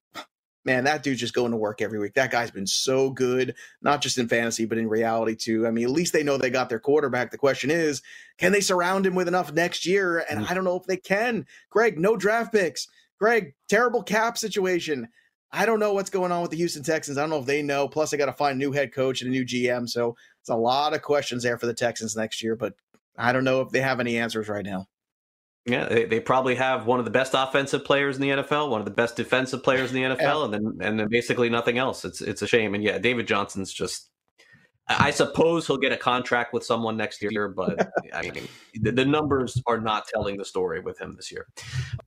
man, 0.65 0.85
that 0.85 1.03
dude's 1.03 1.21
just 1.21 1.35
going 1.35 1.51
to 1.51 1.57
work 1.57 1.81
every 1.81 1.99
week. 1.99 2.15
That 2.15 2.31
guy's 2.31 2.51
been 2.51 2.67
so 2.67 3.11
good, 3.11 3.55
not 3.81 4.03
just 4.03 4.19
in 4.19 4.29
fantasy, 4.29 4.67
but 4.67 4.79
in 4.79 4.89
reality 4.89 5.35
too. 5.35 5.67
I 5.67 5.71
mean, 5.71 5.85
at 5.85 5.91
least 5.91 6.13
they 6.13 6.23
know 6.23 6.37
they 6.37 6.51
got 6.51 6.69
their 6.69 6.79
quarterback. 6.79 7.31
The 7.31 7.39
question 7.39 7.71
is, 7.71 8.03
can 8.37 8.53
they 8.53 8.61
surround 8.61 9.07
him 9.07 9.15
with 9.15 9.29
enough 9.29 9.53
next 9.53 9.87
year? 9.87 10.25
And 10.29 10.41
mm. 10.41 10.51
I 10.51 10.55
don't 10.55 10.65
know 10.65 10.77
if 10.77 10.85
they 10.85 10.99
can. 10.99 11.47
Greg, 11.71 11.99
no 11.99 12.17
draft 12.17 12.53
picks. 12.53 12.87
Greg, 13.19 13.55
terrible 13.69 14.03
cap 14.03 14.37
situation. 14.39 15.09
I 15.51 15.65
don't 15.65 15.81
know 15.81 15.95
what's 15.95 16.11
going 16.11 16.31
on 16.31 16.43
with 16.43 16.51
the 16.51 16.57
Houston 16.59 16.83
Texans. 16.83 17.17
I 17.17 17.23
don't 17.23 17.31
know 17.31 17.39
if 17.39 17.47
they 17.47 17.63
know. 17.63 17.89
Plus, 17.89 18.11
they 18.11 18.17
got 18.17 18.27
to 18.27 18.33
find 18.33 18.57
a 18.57 18.59
new 18.59 18.73
head 18.73 18.93
coach 18.93 19.23
and 19.23 19.29
a 19.29 19.33
new 19.33 19.45
GM. 19.45 19.89
So 19.89 20.15
it's 20.41 20.51
a 20.51 20.57
lot 20.57 20.95
of 20.95 21.03
questions 21.03 21.43
there 21.43 21.59
for 21.59 21.67
the 21.67 21.75
Texans 21.75 22.17
next 22.17 22.43
year, 22.43 22.55
but 22.55 22.75
I 23.17 23.33
don't 23.33 23.45
know 23.45 23.63
if 23.63 23.71
they 23.71 23.81
have 23.81 24.01
any 24.01 24.19
answers 24.19 24.49
right 24.49 24.65
now. 24.65 24.87
Yeah, 25.65 25.87
they, 25.87 26.05
they 26.05 26.21
probably 26.21 26.55
have 26.55 26.87
one 26.87 26.99
of 26.99 27.05
the 27.05 27.11
best 27.11 27.35
offensive 27.35 27.85
players 27.85 28.17
in 28.17 28.23
the 28.23 28.31
NFL, 28.31 28.71
one 28.71 28.81
of 28.81 28.87
the 28.87 28.91
best 28.91 29.17
defensive 29.17 29.63
players 29.63 29.93
in 29.93 29.97
the 29.97 30.17
NFL, 30.17 30.21
yeah. 30.21 30.45
and 30.45 30.55
then 30.55 30.89
and 30.89 31.01
then 31.01 31.09
basically 31.11 31.51
nothing 31.51 31.79
else. 31.79 32.05
It's 32.05 32.21
it's 32.21 32.43
a 32.43 32.47
shame. 32.47 32.75
And 32.75 32.83
yeah, 32.83 32.99
David 32.99 33.27
Johnson's 33.27 33.73
just. 33.73 34.11
I 34.89 35.11
suppose 35.11 35.67
he'll 35.67 35.77
get 35.77 35.93
a 35.93 35.97
contract 35.97 36.55
with 36.55 36.65
someone 36.65 36.97
next 36.97 37.23
year, 37.23 37.49
but 37.49 37.91
I 38.15 38.23
mean, 38.23 38.49
the, 38.75 38.91
the, 38.91 39.05
numbers 39.05 39.61
are 39.67 39.81
not 39.81 40.09
telling 40.09 40.39
the 40.39 40.45
story 40.45 40.81
with 40.81 40.99
him 40.99 41.15
this 41.15 41.31
year. 41.31 41.47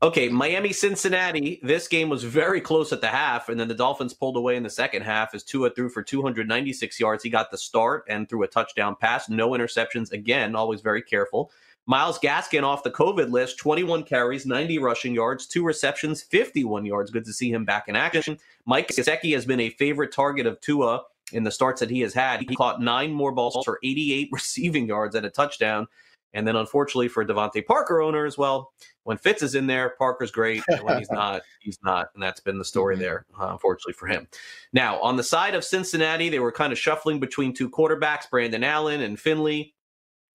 Okay, 0.01 0.29
Miami 0.29 0.73
Cincinnati. 0.73 1.59
This 1.61 1.87
game 1.87 2.09
was 2.09 2.23
very 2.23 2.59
close 2.59 2.91
at 2.91 3.01
the 3.01 3.07
half, 3.07 3.49
and 3.49 3.59
then 3.59 3.67
the 3.67 3.75
Dolphins 3.75 4.13
pulled 4.13 4.35
away 4.35 4.55
in 4.55 4.63
the 4.63 4.69
second 4.69 5.03
half 5.03 5.35
as 5.35 5.43
Tua 5.43 5.69
threw 5.69 5.89
for 5.89 6.01
296 6.01 6.99
yards. 6.99 7.23
He 7.23 7.29
got 7.29 7.51
the 7.51 7.57
start 7.57 8.05
and 8.09 8.27
threw 8.27 8.43
a 8.43 8.47
touchdown 8.47 8.95
pass, 8.99 9.29
no 9.29 9.51
interceptions. 9.51 10.11
Again, 10.11 10.55
always 10.55 10.81
very 10.81 11.03
careful. 11.03 11.51
Myles 11.87 12.19
Gaskin 12.19 12.63
off 12.63 12.83
the 12.83 12.91
COVID 12.91 13.31
list, 13.31 13.57
21 13.57 14.03
carries, 14.03 14.45
90 14.45 14.77
rushing 14.77 15.13
yards, 15.13 15.47
two 15.47 15.63
receptions, 15.63 16.21
51 16.21 16.85
yards. 16.85 17.11
Good 17.11 17.25
to 17.25 17.33
see 17.33 17.51
him 17.51 17.65
back 17.65 17.87
in 17.87 17.95
action. 17.95 18.37
Mike 18.65 18.87
Gesicki 18.87 19.33
has 19.33 19.45
been 19.45 19.59
a 19.59 19.71
favorite 19.71 20.13
target 20.13 20.45
of 20.45 20.61
Tua 20.61 21.03
in 21.33 21.43
the 21.43 21.51
starts 21.51 21.79
that 21.79 21.89
he 21.89 22.01
has 22.01 22.13
had. 22.13 22.41
He 22.41 22.55
caught 22.55 22.81
nine 22.81 23.11
more 23.11 23.31
balls 23.31 23.57
for 23.63 23.79
88 23.83 24.29
receiving 24.31 24.87
yards 24.87 25.15
and 25.15 25.25
a 25.25 25.29
touchdown. 25.29 25.87
And 26.33 26.47
then, 26.47 26.55
unfortunately 26.55 27.09
for 27.09 27.25
DeVante 27.25 27.65
Parker 27.65 28.01
owner 28.01 28.25
as 28.25 28.37
well, 28.37 28.71
when 29.03 29.17
Fitz 29.17 29.43
is 29.43 29.55
in 29.55 29.67
there, 29.67 29.95
Parker's 29.97 30.31
great. 30.31 30.63
And 30.69 30.83
when 30.83 30.97
he's 30.97 31.11
not, 31.11 31.41
he's 31.59 31.79
not. 31.83 32.07
And 32.13 32.23
that's 32.23 32.39
been 32.39 32.57
the 32.57 32.65
story 32.65 32.95
mm-hmm. 32.95 33.03
there, 33.03 33.25
uh, 33.39 33.49
unfortunately 33.51 33.93
for 33.93 34.07
him. 34.07 34.27
Now, 34.71 34.99
on 35.01 35.17
the 35.17 35.23
side 35.23 35.55
of 35.55 35.65
Cincinnati, 35.65 36.29
they 36.29 36.39
were 36.39 36.51
kind 36.51 36.71
of 36.71 36.79
shuffling 36.79 37.19
between 37.19 37.53
two 37.53 37.69
quarterbacks, 37.69 38.29
Brandon 38.29 38.63
Allen 38.63 39.01
and 39.01 39.19
Finley. 39.19 39.73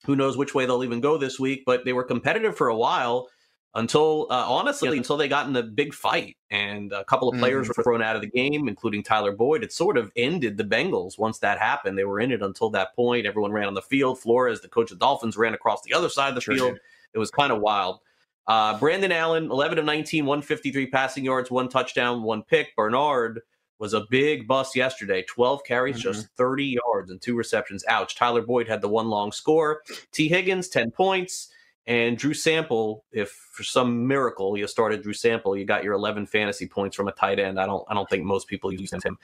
Who 0.05 0.17
knows 0.17 0.37
which 0.37 0.55
way 0.55 0.67
they'll 0.67 0.85
even 0.85 1.01
go 1.01 1.17
this 1.17 1.41
week? 1.41 1.63
But 1.65 1.85
they 1.85 1.95
were 1.95 2.05
competitive 2.05 2.57
for 2.57 2.69
a 2.69 2.77
while 2.77 3.29
until, 3.77 4.27
uh, 4.31 4.45
honestly, 4.49 4.97
until 4.97 5.17
they 5.17 5.29
got 5.29 5.47
in 5.47 5.53
the 5.53 5.63
big 5.63 5.93
fight. 5.95 6.37
And 6.51 6.93
a 6.93 7.05
couple 7.05 7.29
of 7.29 7.39
players 7.39 7.69
mm. 7.69 7.77
were 7.77 7.83
thrown 7.83 8.03
out 8.03 8.17
of 8.17 8.23
the 8.23 8.29
game, 8.29 8.69
including 8.69 9.03
Tyler 9.03 9.33
Boyd. 9.33 9.63
It 9.63 9.73
sort 9.73 9.99
of 9.99 10.11
ended 10.17 10.57
the 10.57 10.65
Bengals 10.65 11.19
once 11.19 11.39
that 11.41 11.59
happened. 11.59 11.99
They 11.99 12.05
were 12.05 12.19
in 12.19 12.33
it 12.33 12.43
until 12.43 12.71
that 12.71 12.97
point. 12.97 13.27
Everyone 13.27 13.53
ran 13.53 13.69
on 13.69 13.75
the 13.75 13.83
field. 13.83 14.19
Flores, 14.19 14.63
the 14.63 14.69
coach 14.69 14.91
of 14.91 14.99
Dolphins, 14.99 15.37
ran 15.37 15.55
across 15.55 15.83
the 15.83 15.93
other 15.93 16.09
side 16.09 16.31
of 16.31 16.35
the 16.35 16.41
sure 16.41 16.55
field. 16.55 16.79
It 17.13 17.19
was 17.19 17.31
kind 17.31 17.53
of 17.53 17.61
wild. 17.61 18.01
Uh, 18.47 18.79
Brandon 18.79 19.13
Allen, 19.13 19.51
11 19.51 19.79
of 19.79 19.85
19, 19.85 20.25
153 20.25 20.87
passing 20.87 21.25
yards, 21.25 21.51
one 21.51 21.69
touchdown, 21.69 22.23
one 22.23 22.43
pick. 22.43 22.75
Bernard, 22.77 23.43
was 23.79 23.93
a 23.93 24.07
big 24.09 24.49
bust 24.49 24.75
yesterday 24.75 25.23
12 25.23 25.63
carries, 25.65 25.97
mm-hmm. 25.97 26.13
just 26.13 26.29
30 26.37 26.79
yards 26.87 27.11
and 27.11 27.21
two 27.21 27.37
receptions. 27.37 27.85
Ouch. 27.89 28.15
Tyler 28.15 28.41
Boyd 28.41 28.67
had 28.69 28.81
the 28.81 28.89
one 28.89 29.09
long 29.09 29.33
score. 29.33 29.83
Tee 30.13 30.29
Higgins, 30.29 30.69
10 30.69 30.91
points. 30.93 31.51
And 31.87 32.19
Drew 32.19 32.35
Sample, 32.35 33.05
if 33.13 33.31
for 33.53 33.63
some 33.63 34.09
miracle 34.09 34.57
you 34.57 34.67
started 34.67 35.03
Drew 35.03 35.13
Sample, 35.13 35.57
you 35.57 35.65
got 35.65 35.85
your 35.85 35.95
11 35.95 36.27
fantasy 36.27 36.67
points 36.67 36.97
from 36.97 37.07
a 37.07 37.13
tight 37.13 37.39
end. 37.39 37.61
I 37.61 37.67
don't, 37.67 37.85
I 37.89 37.95
don't 37.95 38.11
think 38.11 38.25
most 38.25 38.49
people 38.49 38.73
use 38.73 38.93
him 38.93 39.19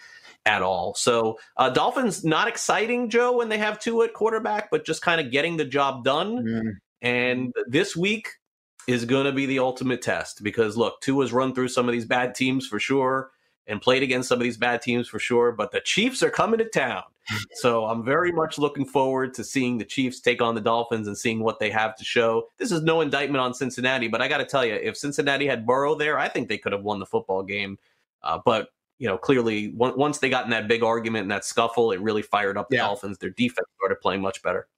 at 0.47 0.63
all. 0.63 0.95
So 0.95 1.39
uh, 1.57 1.71
Dolphins 1.71 2.25
not 2.25 2.47
exciting, 2.47 3.11
Joe, 3.11 3.37
when 3.37 3.49
they 3.49 3.59
have 3.59 3.81
Tua 3.81 4.07
at 4.07 4.15
quarterback, 4.15 4.71
but 4.71 4.85
just 4.85 5.03
kind 5.03 5.21
of 5.21 5.33
getting 5.33 5.57
the 5.57 5.65
job 5.65 6.05
done. 6.05 6.45
Mm-hmm. 6.45 6.69
And 7.03 7.53
this 7.67 7.97
week 7.97 8.29
is 8.87 9.05
going 9.05 9.27
to 9.27 9.33
be 9.33 9.47
the 9.47 9.59
ultimate 9.59 10.03
test 10.03 10.43
because 10.43 10.77
look, 10.77 11.01
Tua 11.01 11.25
has 11.25 11.33
run 11.33 11.55
through 11.55 11.69
some 11.69 11.89
of 11.89 11.93
these 11.93 12.07
bad 12.07 12.35
teams 12.35 12.67
for 12.67 12.79
sure 12.79 13.31
and 13.67 13.83
played 13.83 14.05
against 14.05 14.29
some 14.29 14.39
of 14.39 14.43
these 14.43 14.57
bad 14.57 14.83
teams 14.83 15.09
for 15.09 15.19
sure. 15.19 15.51
But 15.51 15.73
the 15.73 15.81
Chiefs 15.81 16.23
are 16.23 16.31
coming 16.31 16.59
to 16.59 16.65
town. 16.65 17.03
So 17.55 17.85
I'm 17.85 18.05
very 18.05 18.33
much 18.33 18.59
looking 18.59 18.85
forward 18.85 19.35
to 19.35 19.45
seeing 19.45 19.79
the 19.79 19.85
Chiefs 19.85 20.21
take 20.21 20.43
on 20.43 20.55
the 20.55 20.61
Dolphins 20.61 21.07
and 21.07 21.17
seeing 21.17 21.41
what 21.41 21.59
they 21.59 21.71
have 21.71 21.97
to 21.97 22.05
show. 22.05 22.49
This 22.59 22.73
is 22.73 22.83
no 22.83 23.01
indictment 23.01 23.41
on 23.41 23.55
Cincinnati, 23.55 24.09
but 24.09 24.21
I 24.21 24.29
got 24.29 24.39
to 24.39 24.45
tell 24.45 24.65
you, 24.65 24.75
if 24.75 24.97
Cincinnati 24.97 25.47
had 25.47 25.67
Burrow 25.67 25.95
there, 25.95 26.19
I 26.19 26.29
think 26.29 26.49
they 26.49 26.59
could 26.59 26.73
have 26.73 26.83
won 26.83 26.99
the 26.99 27.07
football 27.07 27.43
game. 27.43 27.79
Uh, 28.23 28.39
but 28.45 28.69
you 28.99 29.09
know, 29.09 29.19
clearly 29.19 29.73
once 29.75 30.19
they 30.19 30.31
got 30.31 30.45
in 30.45 30.51
that 30.51 30.69
big 30.69 30.83
argument 30.83 31.23
and 31.23 31.31
that 31.31 31.45
scuffle, 31.45 31.91
it 31.91 32.01
really 32.01 32.23
fired 32.23 32.57
up 32.57 32.69
the 32.69 32.77
yeah. 32.77 32.83
Dolphins. 32.83 33.19
Their 33.19 33.31
defense 33.31 33.67
started 33.77 34.01
playing 34.01 34.21
much 34.21 34.43
better. 34.43 34.69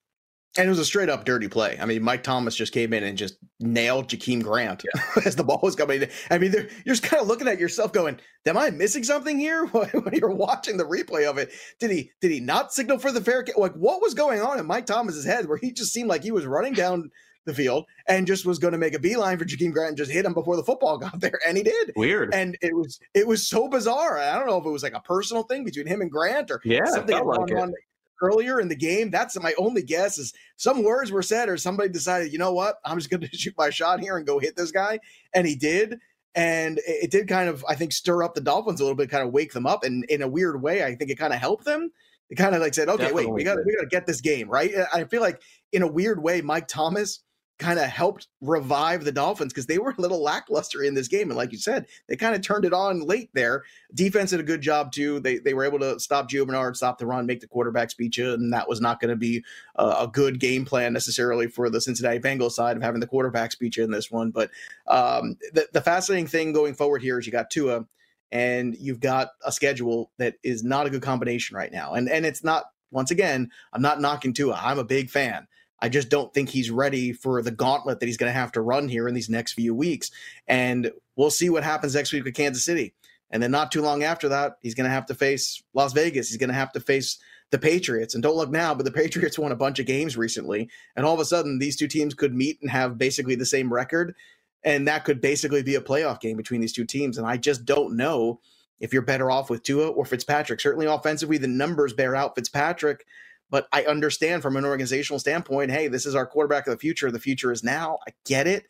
And 0.56 0.66
it 0.66 0.68
was 0.68 0.78
a 0.78 0.84
straight 0.84 1.08
up 1.08 1.24
dirty 1.24 1.48
play. 1.48 1.76
I 1.80 1.86
mean, 1.86 2.02
Mike 2.02 2.22
Thomas 2.22 2.54
just 2.54 2.72
came 2.72 2.92
in 2.92 3.02
and 3.02 3.18
just 3.18 3.38
nailed 3.58 4.08
Jakeem 4.08 4.42
Grant 4.42 4.84
yeah. 4.94 5.02
as 5.24 5.34
the 5.34 5.42
ball 5.42 5.58
was 5.62 5.74
coming. 5.74 6.06
I 6.30 6.38
mean, 6.38 6.52
you're 6.52 6.94
just 6.94 7.02
kind 7.02 7.20
of 7.20 7.26
looking 7.26 7.48
at 7.48 7.58
yourself 7.58 7.92
going, 7.92 8.20
Am 8.46 8.56
I 8.56 8.70
missing 8.70 9.02
something 9.02 9.38
here? 9.38 9.66
when 9.66 10.14
you're 10.14 10.30
watching 10.30 10.76
the 10.76 10.84
replay 10.84 11.28
of 11.28 11.38
it, 11.38 11.50
did 11.80 11.90
he 11.90 12.12
did 12.20 12.30
he 12.30 12.40
not 12.40 12.72
signal 12.72 12.98
for 12.98 13.10
the 13.10 13.20
fair 13.20 13.44
Like 13.56 13.74
what 13.74 14.00
was 14.00 14.14
going 14.14 14.40
on 14.40 14.58
in 14.58 14.66
Mike 14.66 14.86
Thomas's 14.86 15.24
head 15.24 15.48
where 15.48 15.58
he 15.58 15.72
just 15.72 15.92
seemed 15.92 16.08
like 16.08 16.22
he 16.22 16.30
was 16.30 16.46
running 16.46 16.74
down 16.74 17.10
the 17.46 17.54
field 17.54 17.84
and 18.08 18.26
just 18.26 18.46
was 18.46 18.58
going 18.58 18.72
to 18.72 18.78
make 18.78 18.94
a 18.94 18.98
beeline 18.98 19.38
for 19.38 19.44
Jakeem 19.44 19.72
Grant 19.72 19.88
and 19.88 19.96
just 19.96 20.10
hit 20.10 20.24
him 20.24 20.34
before 20.34 20.56
the 20.56 20.64
football 20.64 20.98
got 20.98 21.20
there. 21.20 21.38
And 21.46 21.56
he 21.56 21.62
did. 21.62 21.92
Weird. 21.96 22.34
And 22.34 22.56
it 22.60 22.74
was 22.74 22.98
it 23.14 23.26
was 23.26 23.46
so 23.46 23.68
bizarre. 23.68 24.18
I 24.18 24.36
don't 24.38 24.46
know 24.46 24.58
if 24.58 24.66
it 24.66 24.70
was 24.70 24.82
like 24.82 24.94
a 24.94 25.00
personal 25.00 25.42
thing 25.42 25.64
between 25.64 25.86
him 25.86 26.00
and 26.00 26.10
Grant 26.10 26.50
or 26.50 26.60
yeah, 26.64 26.84
something 26.86 27.16
like 27.24 27.52
on 27.52 27.74
earlier 28.22 28.60
in 28.60 28.68
the 28.68 28.76
game. 28.76 29.10
That's 29.10 29.40
my 29.40 29.54
only 29.58 29.82
guess 29.82 30.18
is 30.18 30.32
some 30.56 30.82
words 30.82 31.10
were 31.10 31.22
said 31.22 31.48
or 31.48 31.56
somebody 31.56 31.88
decided, 31.88 32.32
you 32.32 32.38
know 32.38 32.52
what, 32.52 32.76
I'm 32.84 32.98
just 32.98 33.10
going 33.10 33.20
to 33.28 33.36
shoot 33.36 33.54
my 33.56 33.70
shot 33.70 34.00
here 34.00 34.16
and 34.16 34.26
go 34.26 34.38
hit 34.38 34.56
this 34.56 34.70
guy. 34.70 35.00
And 35.34 35.46
he 35.46 35.56
did. 35.56 35.98
And 36.36 36.80
it, 36.84 37.12
did 37.12 37.28
kind 37.28 37.48
of, 37.48 37.64
I 37.68 37.76
think, 37.76 37.92
stir 37.92 38.24
up 38.24 38.34
the 38.34 38.40
Dolphins 38.40 38.80
a 38.80 38.82
little 38.82 38.96
bit, 38.96 39.08
kind 39.08 39.24
of 39.24 39.32
wake 39.32 39.52
them 39.52 39.66
up. 39.66 39.84
And 39.84 40.04
in 40.06 40.20
a 40.20 40.26
weird 40.26 40.60
way, 40.60 40.82
I 40.82 40.96
think 40.96 41.10
it 41.10 41.18
kind 41.18 41.32
of 41.32 41.38
helped 41.38 41.64
them. 41.64 41.90
It 42.28 42.34
kind 42.34 42.56
of 42.56 42.60
like 42.60 42.74
said, 42.74 42.88
okay, 42.88 43.04
Definitely 43.04 43.26
wait, 43.26 43.34
we 43.34 43.44
got 43.44 43.58
we 43.64 43.76
got 43.76 43.82
to 43.82 43.88
get 43.88 44.06
this 44.06 44.20
game 44.20 44.48
right. 44.48 44.74
I 44.92 45.04
feel 45.04 45.20
like 45.20 45.40
in 45.72 45.82
a 45.82 45.86
weird 45.86 46.20
way, 46.20 46.40
Mike 46.40 46.66
Thomas 46.66 47.22
kind 47.58 47.78
of 47.78 47.86
helped 47.86 48.26
revive 48.40 49.04
the 49.04 49.12
Dolphins 49.12 49.52
because 49.52 49.66
they 49.66 49.78
were 49.78 49.94
a 49.96 50.00
little 50.00 50.22
lackluster 50.22 50.82
in 50.82 50.94
this 50.94 51.08
game. 51.08 51.30
And 51.30 51.36
like 51.36 51.52
you 51.52 51.58
said, 51.58 51.86
they 52.08 52.16
kind 52.16 52.34
of 52.34 52.42
turned 52.42 52.64
it 52.64 52.72
on 52.72 53.06
late 53.06 53.30
there. 53.32 53.62
Defense 53.94 54.30
did 54.30 54.40
a 54.40 54.44
good 54.44 54.60
job 54.60 54.92
too. 54.92 55.20
They 55.20 55.38
they 55.38 55.54
were 55.54 55.64
able 55.64 55.78
to 55.78 56.00
stop 56.00 56.28
Gio 56.28 56.46
Bernard, 56.46 56.76
stop 56.76 56.98
the 56.98 57.06
run, 57.06 57.26
make 57.26 57.40
the 57.40 57.46
quarterback 57.46 57.90
speech, 57.90 58.18
and 58.18 58.52
that 58.52 58.68
was 58.68 58.80
not 58.80 59.00
going 59.00 59.10
to 59.10 59.16
be 59.16 59.44
a, 59.76 59.84
a, 60.00 60.10
good 60.12 60.40
game 60.40 60.64
plan 60.64 60.92
necessarily 60.92 61.46
for 61.46 61.70
the 61.70 61.80
Cincinnati 61.80 62.18
Bengals 62.18 62.52
side 62.52 62.76
of 62.76 62.82
having 62.82 63.00
the 63.00 63.06
quarterback 63.06 63.52
speech 63.52 63.78
in 63.78 63.90
this 63.90 64.10
one. 64.10 64.30
But 64.30 64.50
um, 64.86 65.36
the, 65.52 65.68
the 65.72 65.80
fascinating 65.80 66.26
thing 66.26 66.52
going 66.52 66.74
forward 66.74 67.02
here 67.02 67.18
is 67.18 67.26
you 67.26 67.32
got 67.32 67.50
Tua 67.50 67.86
and 68.32 68.76
you've 68.78 69.00
got 69.00 69.30
a 69.44 69.52
schedule 69.52 70.10
that 70.18 70.34
is 70.42 70.64
not 70.64 70.86
a 70.86 70.90
good 70.90 71.02
combination 71.02 71.56
right 71.56 71.72
now. 71.72 71.94
And 71.94 72.08
and 72.08 72.26
it's 72.26 72.42
not 72.42 72.64
once 72.90 73.10
again, 73.10 73.50
I'm 73.72 73.82
not 73.82 74.00
knocking 74.00 74.32
Tua. 74.32 74.58
I'm 74.60 74.78
a 74.78 74.84
big 74.84 75.10
fan. 75.10 75.46
I 75.84 75.90
just 75.90 76.08
don't 76.08 76.32
think 76.32 76.48
he's 76.48 76.70
ready 76.70 77.12
for 77.12 77.42
the 77.42 77.50
gauntlet 77.50 78.00
that 78.00 78.06
he's 78.06 78.16
going 78.16 78.32
to 78.32 78.40
have 78.40 78.52
to 78.52 78.62
run 78.62 78.88
here 78.88 79.06
in 79.06 79.12
these 79.12 79.28
next 79.28 79.52
few 79.52 79.74
weeks. 79.74 80.10
And 80.48 80.90
we'll 81.14 81.28
see 81.28 81.50
what 81.50 81.62
happens 81.62 81.94
next 81.94 82.10
week 82.10 82.24
with 82.24 82.32
Kansas 82.32 82.64
City. 82.64 82.94
And 83.30 83.42
then 83.42 83.50
not 83.50 83.70
too 83.70 83.82
long 83.82 84.02
after 84.02 84.30
that, 84.30 84.56
he's 84.62 84.74
going 84.74 84.86
to 84.86 84.94
have 84.94 85.04
to 85.06 85.14
face 85.14 85.62
Las 85.74 85.92
Vegas. 85.92 86.30
He's 86.30 86.38
going 86.38 86.48
to 86.48 86.54
have 86.54 86.72
to 86.72 86.80
face 86.80 87.18
the 87.50 87.58
Patriots. 87.58 88.14
And 88.14 88.22
don't 88.22 88.38
look 88.38 88.48
now, 88.48 88.74
but 88.74 88.86
the 88.86 88.92
Patriots 89.02 89.38
won 89.38 89.52
a 89.52 89.56
bunch 89.56 89.78
of 89.78 89.84
games 89.84 90.16
recently. 90.16 90.70
And 90.96 91.04
all 91.04 91.12
of 91.12 91.20
a 91.20 91.24
sudden, 91.26 91.58
these 91.58 91.76
two 91.76 91.86
teams 91.86 92.14
could 92.14 92.34
meet 92.34 92.62
and 92.62 92.70
have 92.70 92.96
basically 92.96 93.34
the 93.34 93.44
same 93.44 93.70
record. 93.70 94.14
And 94.62 94.88
that 94.88 95.04
could 95.04 95.20
basically 95.20 95.62
be 95.62 95.74
a 95.74 95.82
playoff 95.82 96.18
game 96.18 96.38
between 96.38 96.62
these 96.62 96.72
two 96.72 96.86
teams. 96.86 97.18
And 97.18 97.26
I 97.26 97.36
just 97.36 97.66
don't 97.66 97.94
know 97.94 98.40
if 98.80 98.94
you're 98.94 99.02
better 99.02 99.30
off 99.30 99.50
with 99.50 99.62
Tua 99.62 99.88
or 99.88 100.06
Fitzpatrick. 100.06 100.62
Certainly 100.62 100.86
offensively, 100.86 101.36
the 101.36 101.46
numbers 101.46 101.92
bear 101.92 102.16
out 102.16 102.36
Fitzpatrick. 102.36 103.04
But 103.50 103.68
I 103.72 103.84
understand 103.84 104.42
from 104.42 104.56
an 104.56 104.64
organizational 104.64 105.18
standpoint, 105.18 105.70
hey, 105.70 105.88
this 105.88 106.06
is 106.06 106.14
our 106.14 106.26
quarterback 106.26 106.66
of 106.66 106.72
the 106.72 106.78
future. 106.78 107.10
The 107.10 107.20
future 107.20 107.52
is 107.52 107.62
now. 107.62 107.98
I 108.06 108.12
get 108.24 108.46
it. 108.46 108.66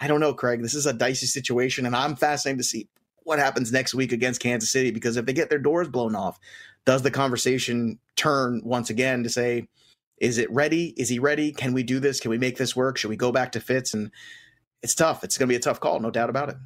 I 0.00 0.08
don't 0.08 0.20
know, 0.20 0.34
Craig. 0.34 0.60
This 0.60 0.74
is 0.74 0.86
a 0.86 0.92
dicey 0.92 1.26
situation, 1.26 1.86
and 1.86 1.94
I'm 1.94 2.16
fascinated 2.16 2.58
to 2.58 2.64
see 2.64 2.88
what 3.22 3.38
happens 3.38 3.72
next 3.72 3.94
week 3.94 4.12
against 4.12 4.40
Kansas 4.40 4.70
City 4.70 4.90
because 4.90 5.16
if 5.16 5.24
they 5.24 5.32
get 5.32 5.50
their 5.50 5.58
doors 5.58 5.88
blown 5.88 6.14
off, 6.14 6.38
does 6.84 7.02
the 7.02 7.10
conversation 7.10 7.98
turn 8.16 8.60
once 8.64 8.90
again 8.90 9.22
to 9.22 9.28
say, 9.28 9.66
is 10.18 10.38
it 10.38 10.50
ready? 10.50 10.94
Is 10.96 11.08
he 11.08 11.18
ready? 11.18 11.52
Can 11.52 11.72
we 11.72 11.82
do 11.82 11.98
this? 12.00 12.20
Can 12.20 12.30
we 12.30 12.38
make 12.38 12.56
this 12.56 12.76
work? 12.76 12.96
Should 12.96 13.10
we 13.10 13.16
go 13.16 13.32
back 13.32 13.52
to 13.52 13.60
Fitz? 13.60 13.94
And 13.94 14.10
it's 14.82 14.94
tough. 14.94 15.24
It's 15.24 15.38
going 15.38 15.48
to 15.48 15.52
be 15.52 15.56
a 15.56 15.60
tough 15.60 15.80
call, 15.80 15.98
no 16.00 16.10
doubt 16.10 16.30
about 16.30 16.50
it. 16.50 16.56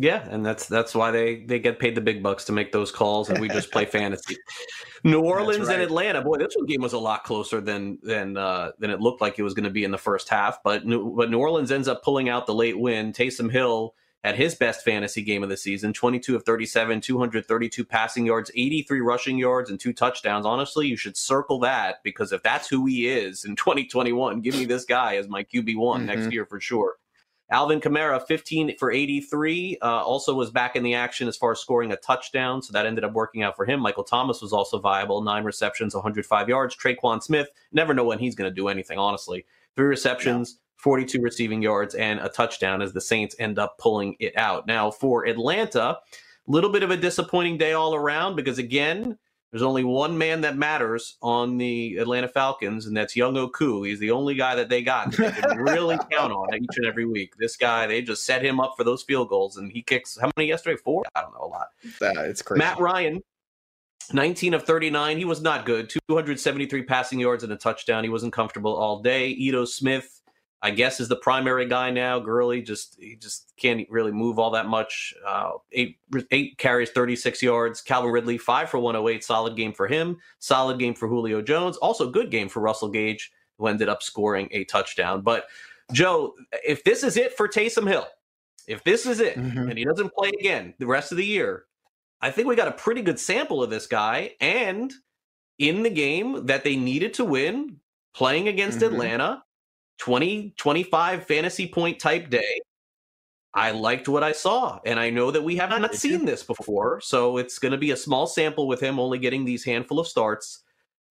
Yeah, 0.00 0.26
and 0.30 0.44
that's 0.44 0.66
that's 0.66 0.94
why 0.94 1.10
they 1.10 1.44
they 1.44 1.58
get 1.58 1.78
paid 1.78 1.94
the 1.94 2.00
big 2.00 2.22
bucks 2.22 2.46
to 2.46 2.52
make 2.52 2.72
those 2.72 2.90
calls, 2.90 3.28
and 3.28 3.38
we 3.38 3.48
just 3.48 3.70
play 3.70 3.84
fantasy. 3.98 4.38
New 5.04 5.20
Orleans 5.20 5.68
right. 5.68 5.74
and 5.74 5.82
Atlanta, 5.82 6.22
boy, 6.22 6.38
this 6.38 6.54
one 6.56 6.64
game 6.64 6.80
was 6.80 6.94
a 6.94 6.98
lot 6.98 7.22
closer 7.24 7.60
than 7.60 7.98
than 8.02 8.38
uh, 8.38 8.72
than 8.78 8.88
it 8.88 9.00
looked 9.00 9.20
like 9.20 9.38
it 9.38 9.42
was 9.42 9.52
going 9.52 9.64
to 9.64 9.70
be 9.70 9.84
in 9.84 9.90
the 9.90 9.98
first 9.98 10.30
half. 10.30 10.62
But 10.64 10.86
New, 10.86 11.14
but 11.14 11.30
New 11.30 11.38
Orleans 11.38 11.70
ends 11.70 11.86
up 11.86 12.02
pulling 12.02 12.30
out 12.30 12.46
the 12.46 12.54
late 12.54 12.78
win. 12.78 13.12
Taysom 13.12 13.52
Hill 13.52 13.94
had 14.24 14.36
his 14.36 14.54
best 14.54 14.84
fantasy 14.86 15.20
game 15.20 15.42
of 15.42 15.50
the 15.50 15.56
season 15.56 15.92
22 15.92 16.34
of 16.34 16.44
37, 16.44 17.02
232 17.02 17.84
passing 17.84 18.24
yards, 18.24 18.50
83 18.54 19.00
rushing 19.00 19.36
yards, 19.36 19.68
and 19.68 19.78
two 19.78 19.92
touchdowns. 19.92 20.46
Honestly, 20.46 20.86
you 20.86 20.96
should 20.96 21.16
circle 21.18 21.58
that 21.60 22.02
because 22.02 22.32
if 22.32 22.42
that's 22.42 22.68
who 22.68 22.86
he 22.86 23.06
is 23.06 23.44
in 23.44 23.54
2021, 23.54 24.40
give 24.40 24.54
me 24.54 24.64
this 24.64 24.86
guy 24.86 25.16
as 25.16 25.28
my 25.28 25.44
QB1 25.44 25.74
mm-hmm. 25.74 26.06
next 26.06 26.32
year 26.32 26.46
for 26.46 26.58
sure. 26.58 26.96
Alvin 27.50 27.80
Kamara, 27.80 28.24
15 28.24 28.76
for 28.78 28.92
83, 28.92 29.78
uh, 29.82 29.86
also 29.86 30.34
was 30.34 30.50
back 30.50 30.76
in 30.76 30.82
the 30.84 30.94
action 30.94 31.26
as 31.26 31.36
far 31.36 31.52
as 31.52 31.58
scoring 31.58 31.90
a 31.90 31.96
touchdown. 31.96 32.62
So 32.62 32.72
that 32.72 32.86
ended 32.86 33.02
up 33.02 33.12
working 33.12 33.42
out 33.42 33.56
for 33.56 33.64
him. 33.64 33.80
Michael 33.80 34.04
Thomas 34.04 34.40
was 34.40 34.52
also 34.52 34.78
viable, 34.78 35.20
nine 35.22 35.42
receptions, 35.42 35.94
105 35.94 36.48
yards. 36.48 36.76
Tre'Quan 36.76 37.22
Smith, 37.22 37.48
never 37.72 37.92
know 37.92 38.04
when 38.04 38.20
he's 38.20 38.36
going 38.36 38.50
to 38.50 38.54
do 38.54 38.68
anything, 38.68 38.98
honestly. 38.98 39.46
Three 39.74 39.86
receptions, 39.86 40.58
yeah. 40.58 40.82
42 40.82 41.20
receiving 41.20 41.60
yards, 41.60 41.94
and 41.96 42.20
a 42.20 42.28
touchdown 42.28 42.82
as 42.82 42.92
the 42.92 43.00
Saints 43.00 43.34
end 43.38 43.58
up 43.58 43.78
pulling 43.78 44.14
it 44.20 44.36
out. 44.36 44.66
Now, 44.68 44.90
for 44.90 45.26
Atlanta, 45.26 45.80
a 45.80 45.98
little 46.46 46.70
bit 46.70 46.84
of 46.84 46.90
a 46.90 46.96
disappointing 46.96 47.58
day 47.58 47.72
all 47.72 47.96
around 47.96 48.36
because, 48.36 48.58
again, 48.58 49.18
there's 49.50 49.62
only 49.62 49.82
one 49.82 50.16
man 50.16 50.42
that 50.42 50.56
matters 50.56 51.16
on 51.22 51.58
the 51.58 51.96
Atlanta 51.96 52.28
Falcons, 52.28 52.86
and 52.86 52.96
that's 52.96 53.14
Younghoe 53.14 53.52
Koo. 53.52 53.82
He's 53.82 53.98
the 53.98 54.12
only 54.12 54.34
guy 54.34 54.54
that 54.54 54.68
they 54.68 54.82
got 54.82 55.10
that 55.12 55.34
they 55.34 55.40
can 55.40 55.58
really 55.58 55.98
count 56.10 56.32
on 56.32 56.54
each 56.54 56.76
and 56.76 56.86
every 56.86 57.04
week. 57.04 57.34
This 57.36 57.56
guy, 57.56 57.86
they 57.86 58.00
just 58.00 58.24
set 58.24 58.44
him 58.44 58.60
up 58.60 58.74
for 58.76 58.84
those 58.84 59.02
field 59.02 59.28
goals, 59.28 59.56
and 59.56 59.72
he 59.72 59.82
kicks 59.82 60.16
how 60.20 60.30
many 60.36 60.48
yesterday? 60.48 60.76
Four? 60.76 61.02
I 61.16 61.22
don't 61.22 61.34
know, 61.34 61.46
a 61.46 61.48
lot. 61.48 61.68
Uh, 62.00 62.22
it's 62.22 62.42
crazy. 62.42 62.60
Matt 62.60 62.78
Ryan, 62.78 63.22
19 64.12 64.54
of 64.54 64.62
39. 64.62 65.18
He 65.18 65.24
was 65.24 65.40
not 65.40 65.66
good. 65.66 65.90
273 66.08 66.82
passing 66.84 67.18
yards 67.18 67.42
and 67.42 67.52
a 67.52 67.56
touchdown. 67.56 68.04
He 68.04 68.10
wasn't 68.10 68.32
comfortable 68.32 68.76
all 68.76 69.02
day. 69.02 69.28
Ito 69.30 69.64
Smith, 69.64 70.19
I 70.62 70.70
guess 70.70 71.00
is 71.00 71.08
the 71.08 71.16
primary 71.16 71.66
guy 71.66 71.90
now. 71.90 72.18
Gurley 72.18 72.60
just 72.60 72.96
he 73.00 73.16
just 73.16 73.52
can't 73.56 73.88
really 73.88 74.12
move 74.12 74.38
all 74.38 74.50
that 74.50 74.66
much. 74.66 75.14
Uh, 75.26 75.52
eight 75.72 75.98
eight 76.30 76.58
carries, 76.58 76.90
thirty 76.90 77.16
six 77.16 77.42
yards. 77.42 77.80
Calvin 77.80 78.10
Ridley 78.10 78.36
five 78.36 78.68
for 78.68 78.78
one 78.78 78.94
hundred 78.94 79.04
oh 79.04 79.08
eight. 79.08 79.24
Solid 79.24 79.56
game 79.56 79.72
for 79.72 79.88
him. 79.88 80.18
Solid 80.38 80.78
game 80.78 80.94
for 80.94 81.08
Julio 81.08 81.40
Jones. 81.40 81.78
Also 81.78 82.10
good 82.10 82.30
game 82.30 82.48
for 82.48 82.60
Russell 82.60 82.90
Gage, 82.90 83.32
who 83.56 83.68
ended 83.68 83.88
up 83.88 84.02
scoring 84.02 84.48
a 84.50 84.64
touchdown. 84.64 85.22
But 85.22 85.46
Joe, 85.92 86.34
if 86.64 86.84
this 86.84 87.02
is 87.02 87.16
it 87.16 87.36
for 87.36 87.48
Taysom 87.48 87.88
Hill, 87.88 88.06
if 88.68 88.84
this 88.84 89.06
is 89.06 89.20
it, 89.20 89.36
mm-hmm. 89.36 89.70
and 89.70 89.78
he 89.78 89.84
doesn't 89.84 90.12
play 90.12 90.30
again 90.38 90.74
the 90.78 90.86
rest 90.86 91.10
of 91.10 91.16
the 91.16 91.26
year, 91.26 91.64
I 92.20 92.30
think 92.30 92.48
we 92.48 92.54
got 92.54 92.68
a 92.68 92.72
pretty 92.72 93.00
good 93.00 93.18
sample 93.18 93.62
of 93.62 93.70
this 93.70 93.86
guy. 93.86 94.34
And 94.42 94.92
in 95.58 95.82
the 95.82 95.90
game 95.90 96.46
that 96.46 96.64
they 96.64 96.76
needed 96.76 97.14
to 97.14 97.24
win, 97.24 97.76
playing 98.14 98.48
against 98.48 98.80
mm-hmm. 98.80 98.92
Atlanta 98.92 99.42
20, 100.00 100.54
25 100.56 101.26
fantasy 101.26 101.68
point 101.68 101.98
type 102.00 102.30
day. 102.30 102.60
I 103.52 103.72
liked 103.72 104.08
what 104.08 104.22
I 104.22 104.32
saw. 104.32 104.80
And 104.84 104.98
I 104.98 105.10
know 105.10 105.30
that 105.30 105.42
we 105.42 105.56
have 105.56 105.70
not 105.70 105.94
seen 105.94 106.24
this 106.24 106.42
before. 106.42 107.00
So 107.00 107.36
it's 107.36 107.58
going 107.58 107.72
to 107.72 107.78
be 107.78 107.90
a 107.90 107.96
small 107.96 108.26
sample 108.26 108.66
with 108.66 108.80
him 108.80 108.98
only 108.98 109.18
getting 109.18 109.44
these 109.44 109.64
handful 109.64 110.00
of 110.00 110.08
starts. 110.08 110.62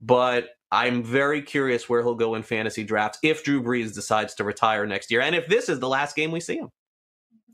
But 0.02 0.50
I'm 0.72 1.04
very 1.04 1.42
curious 1.42 1.90
where 1.90 2.02
he'll 2.02 2.16
go 2.16 2.36
in 2.36 2.44
fantasy 2.44 2.84
drafts 2.84 3.20
if 3.24 3.44
Drew 3.44 3.62
Brees 3.62 3.94
decides 3.94 4.34
to 4.36 4.44
retire 4.44 4.86
next 4.86 5.12
year. 5.12 5.22
And 5.22 5.36
if 5.36 5.48
this 5.48 5.70
is 5.70 5.80
the 5.80 5.90
last 5.90 6.16
game 6.16 6.32
we 6.32 6.40
see 6.40 6.58
him. 6.58 6.70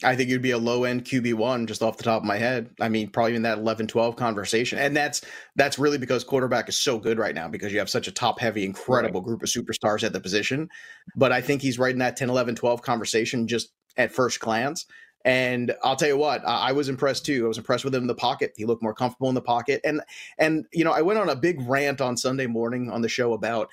I 0.04 0.16
think 0.16 0.30
you'd 0.30 0.42
be 0.42 0.52
a 0.52 0.58
low 0.58 0.84
end 0.84 1.06
QB1 1.06 1.68
just 1.68 1.82
off 1.82 1.98
the 1.98 2.04
top 2.04 2.22
of 2.22 2.28
my 2.28 2.38
head. 2.38 2.70
I 2.82 2.90
mean, 2.90 3.10
probably 3.10 3.36
in 3.36 3.44
that 3.44 3.58
11 3.58 3.88
12 3.88 4.16
conversation. 4.16 4.78
And 4.78 4.96
that's 4.96 5.22
that's 5.56 5.80
really 5.80 5.98
because 5.98 6.24
quarterback 6.24 6.68
is 6.68 6.80
so 6.80 7.00
good 7.00 7.18
right 7.18 7.36
now 7.36 7.48
because 7.48 7.72
you 7.72 7.80
have 7.80 7.90
such 7.90 8.08
a 8.08 8.12
top 8.12 8.40
heavy, 8.40 8.66
incredible 8.66 9.22
right. 9.22 9.28
group 9.28 9.44
of 9.44 9.50
superstars 9.50 10.04
at 10.04 10.14
the 10.14 10.20
position. 10.20 10.70
But 11.16 11.32
I 11.32 11.42
think 11.42 11.62
he's 11.62 11.80
right 11.80 11.94
in 11.94 12.00
that 12.00 12.18
10 12.18 12.30
11 12.30 12.56
12 12.56 12.82
conversation 12.82 13.48
just 13.48 13.72
at 13.98 14.12
first 14.12 14.40
glance. 14.40 14.86
And 15.24 15.74
I'll 15.84 15.96
tell 15.96 16.10
you 16.10 16.18
what, 16.18 16.48
I, 16.48 16.70
I 16.70 16.72
was 16.74 16.88
impressed 16.88 17.26
too. 17.26 17.46
I 17.46 17.48
was 17.48 17.58
impressed 17.58 17.84
with 17.84 17.96
him 17.96 18.04
in 18.04 18.08
the 18.08 18.16
pocket. 18.16 18.54
He 18.56 18.66
looked 18.66 18.84
more 18.84 18.94
comfortable 18.94 19.30
in 19.30 19.36
the 19.36 19.42
pocket. 19.42 19.82
And 19.84 20.02
and 20.38 20.66
you 20.74 20.84
know, 20.84 20.92
I 20.92 21.02
went 21.02 21.20
on 21.20 21.30
a 21.30 21.36
big 21.36 21.62
rant 21.68 22.02
on 22.02 22.18
Sunday 22.18 22.48
morning 22.48 22.92
on 22.92 23.02
the 23.02 23.10
show 23.10 23.34
about 23.34 23.70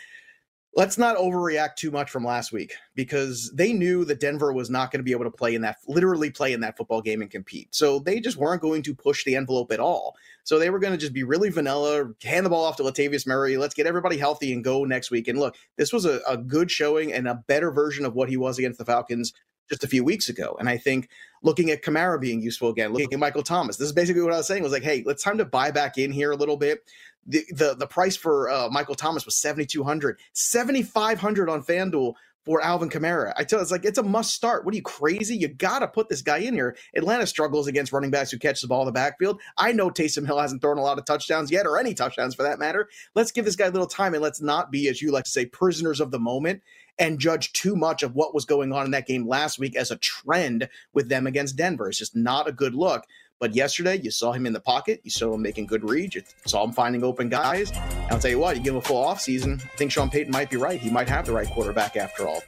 let's 0.74 0.96
not 0.96 1.16
overreact 1.16 1.76
too 1.76 1.90
much 1.90 2.10
from 2.10 2.24
last 2.24 2.52
week 2.52 2.74
because 2.94 3.50
they 3.54 3.72
knew 3.72 4.04
that 4.06 4.20
Denver 4.20 4.52
was 4.52 4.70
not 4.70 4.90
going 4.90 5.00
to 5.00 5.04
be 5.04 5.12
able 5.12 5.24
to 5.24 5.30
play 5.30 5.54
in 5.54 5.62
that 5.62 5.76
literally 5.86 6.30
play 6.30 6.52
in 6.52 6.60
that 6.60 6.76
football 6.76 7.02
game 7.02 7.20
and 7.20 7.30
compete. 7.30 7.74
So 7.74 7.98
they 7.98 8.20
just 8.20 8.36
weren't 8.36 8.62
going 8.62 8.82
to 8.84 8.94
push 8.94 9.24
the 9.24 9.36
envelope 9.36 9.70
at 9.72 9.80
all. 9.80 10.16
So 10.44 10.58
they 10.58 10.70
were 10.70 10.78
going 10.78 10.92
to 10.92 10.98
just 10.98 11.12
be 11.12 11.24
really 11.24 11.50
vanilla, 11.50 12.10
hand 12.22 12.46
the 12.46 12.50
ball 12.50 12.64
off 12.64 12.76
to 12.76 12.82
Latavius 12.82 13.26
Murray. 13.26 13.56
Let's 13.56 13.74
get 13.74 13.86
everybody 13.86 14.16
healthy 14.16 14.52
and 14.52 14.64
go 14.64 14.84
next 14.84 15.10
week. 15.10 15.28
And 15.28 15.38
look, 15.38 15.56
this 15.76 15.92
was 15.92 16.04
a, 16.04 16.20
a 16.26 16.36
good 16.36 16.70
showing 16.70 17.12
and 17.12 17.28
a 17.28 17.42
better 17.46 17.70
version 17.70 18.04
of 18.04 18.14
what 18.14 18.28
he 18.28 18.36
was 18.36 18.58
against 18.58 18.78
the 18.78 18.84
Falcons 18.84 19.32
just 19.68 19.84
a 19.84 19.88
few 19.88 20.04
weeks 20.04 20.28
ago. 20.28 20.56
And 20.58 20.68
I 20.68 20.76
think 20.76 21.08
looking 21.42 21.70
at 21.70 21.82
Kamara 21.82 22.20
being 22.20 22.42
useful 22.42 22.68
again, 22.68 22.92
looking 22.92 23.12
at 23.12 23.18
Michael 23.18 23.42
Thomas, 23.42 23.76
this 23.76 23.86
is 23.86 23.92
basically 23.92 24.22
what 24.22 24.32
I 24.32 24.36
was 24.36 24.46
saying 24.46 24.62
was 24.62 24.72
like, 24.72 24.82
hey, 24.82 25.02
let's 25.06 25.22
time 25.22 25.38
to 25.38 25.44
buy 25.44 25.70
back 25.70 25.98
in 25.98 26.12
here 26.12 26.32
a 26.32 26.36
little 26.36 26.56
bit 26.56 26.80
the 27.26 27.44
the, 27.50 27.74
the 27.74 27.86
price 27.86 28.16
for 28.16 28.50
uh, 28.50 28.68
Michael 28.70 28.94
Thomas 28.94 29.24
was 29.24 29.36
7200 29.36 30.18
7500 30.32 31.48
on 31.48 31.62
FanDuel 31.62 32.14
for 32.44 32.60
Alvin 32.60 32.90
Kamara. 32.90 33.32
I 33.36 33.44
tell 33.44 33.58
you, 33.58 33.62
it's 33.62 33.70
like 33.70 33.84
it's 33.84 33.98
a 33.98 34.02
must 34.02 34.34
start. 34.34 34.64
What 34.64 34.74
are 34.74 34.76
you 34.76 34.82
crazy? 34.82 35.36
You 35.36 35.48
got 35.48 35.80
to 35.80 35.88
put 35.88 36.08
this 36.08 36.22
guy 36.22 36.38
in 36.38 36.54
here. 36.54 36.76
Atlanta 36.94 37.26
struggles 37.26 37.66
against 37.66 37.92
running 37.92 38.10
backs 38.10 38.30
who 38.30 38.38
catch 38.38 38.60
the 38.60 38.68
ball 38.68 38.82
in 38.82 38.86
the 38.86 38.92
backfield. 38.92 39.40
I 39.56 39.72
know 39.72 39.90
Taysom 39.90 40.26
Hill 40.26 40.38
hasn't 40.38 40.60
thrown 40.60 40.78
a 40.78 40.82
lot 40.82 40.98
of 40.98 41.04
touchdowns 41.04 41.50
yet, 41.50 41.66
or 41.66 41.78
any 41.78 41.94
touchdowns 41.94 42.34
for 42.34 42.42
that 42.42 42.58
matter. 42.58 42.88
Let's 43.14 43.32
give 43.32 43.44
this 43.44 43.56
guy 43.56 43.66
a 43.66 43.70
little 43.70 43.86
time 43.86 44.14
and 44.14 44.22
let's 44.22 44.40
not 44.40 44.70
be, 44.70 44.88
as 44.88 45.00
you 45.00 45.12
like 45.12 45.24
to 45.24 45.30
say, 45.30 45.46
prisoners 45.46 46.00
of 46.00 46.10
the 46.10 46.18
moment 46.18 46.62
and 46.98 47.18
judge 47.18 47.52
too 47.52 47.74
much 47.74 48.02
of 48.02 48.14
what 48.14 48.34
was 48.34 48.44
going 48.44 48.72
on 48.72 48.84
in 48.84 48.90
that 48.90 49.06
game 49.06 49.26
last 49.26 49.58
week 49.58 49.76
as 49.76 49.90
a 49.90 49.96
trend 49.96 50.68
with 50.92 51.08
them 51.08 51.26
against 51.26 51.56
Denver. 51.56 51.88
It's 51.88 51.98
just 51.98 52.14
not 52.16 52.48
a 52.48 52.52
good 52.52 52.74
look. 52.74 53.04
But 53.42 53.56
yesterday, 53.56 53.96
you 53.96 54.12
saw 54.12 54.30
him 54.30 54.46
in 54.46 54.52
the 54.52 54.60
pocket. 54.60 55.00
You 55.02 55.10
saw 55.10 55.34
him 55.34 55.42
making 55.42 55.66
good 55.66 55.82
reads. 55.82 56.14
You 56.14 56.22
saw 56.46 56.62
him 56.62 56.70
finding 56.70 57.02
open 57.02 57.28
guys. 57.28 57.72
I'll 58.08 58.20
tell 58.20 58.30
you 58.30 58.38
what, 58.38 58.56
you 58.56 58.62
give 58.62 58.74
him 58.74 58.78
a 58.78 58.82
full 58.82 59.04
offseason, 59.04 59.60
I 59.60 59.66
think 59.76 59.90
Sean 59.90 60.08
Payton 60.08 60.30
might 60.30 60.48
be 60.48 60.58
right. 60.58 60.78
He 60.78 60.90
might 60.90 61.08
have 61.08 61.26
the 61.26 61.32
right 61.32 61.48
quarterback 61.48 61.96
after 61.96 62.28
all. 62.28 62.40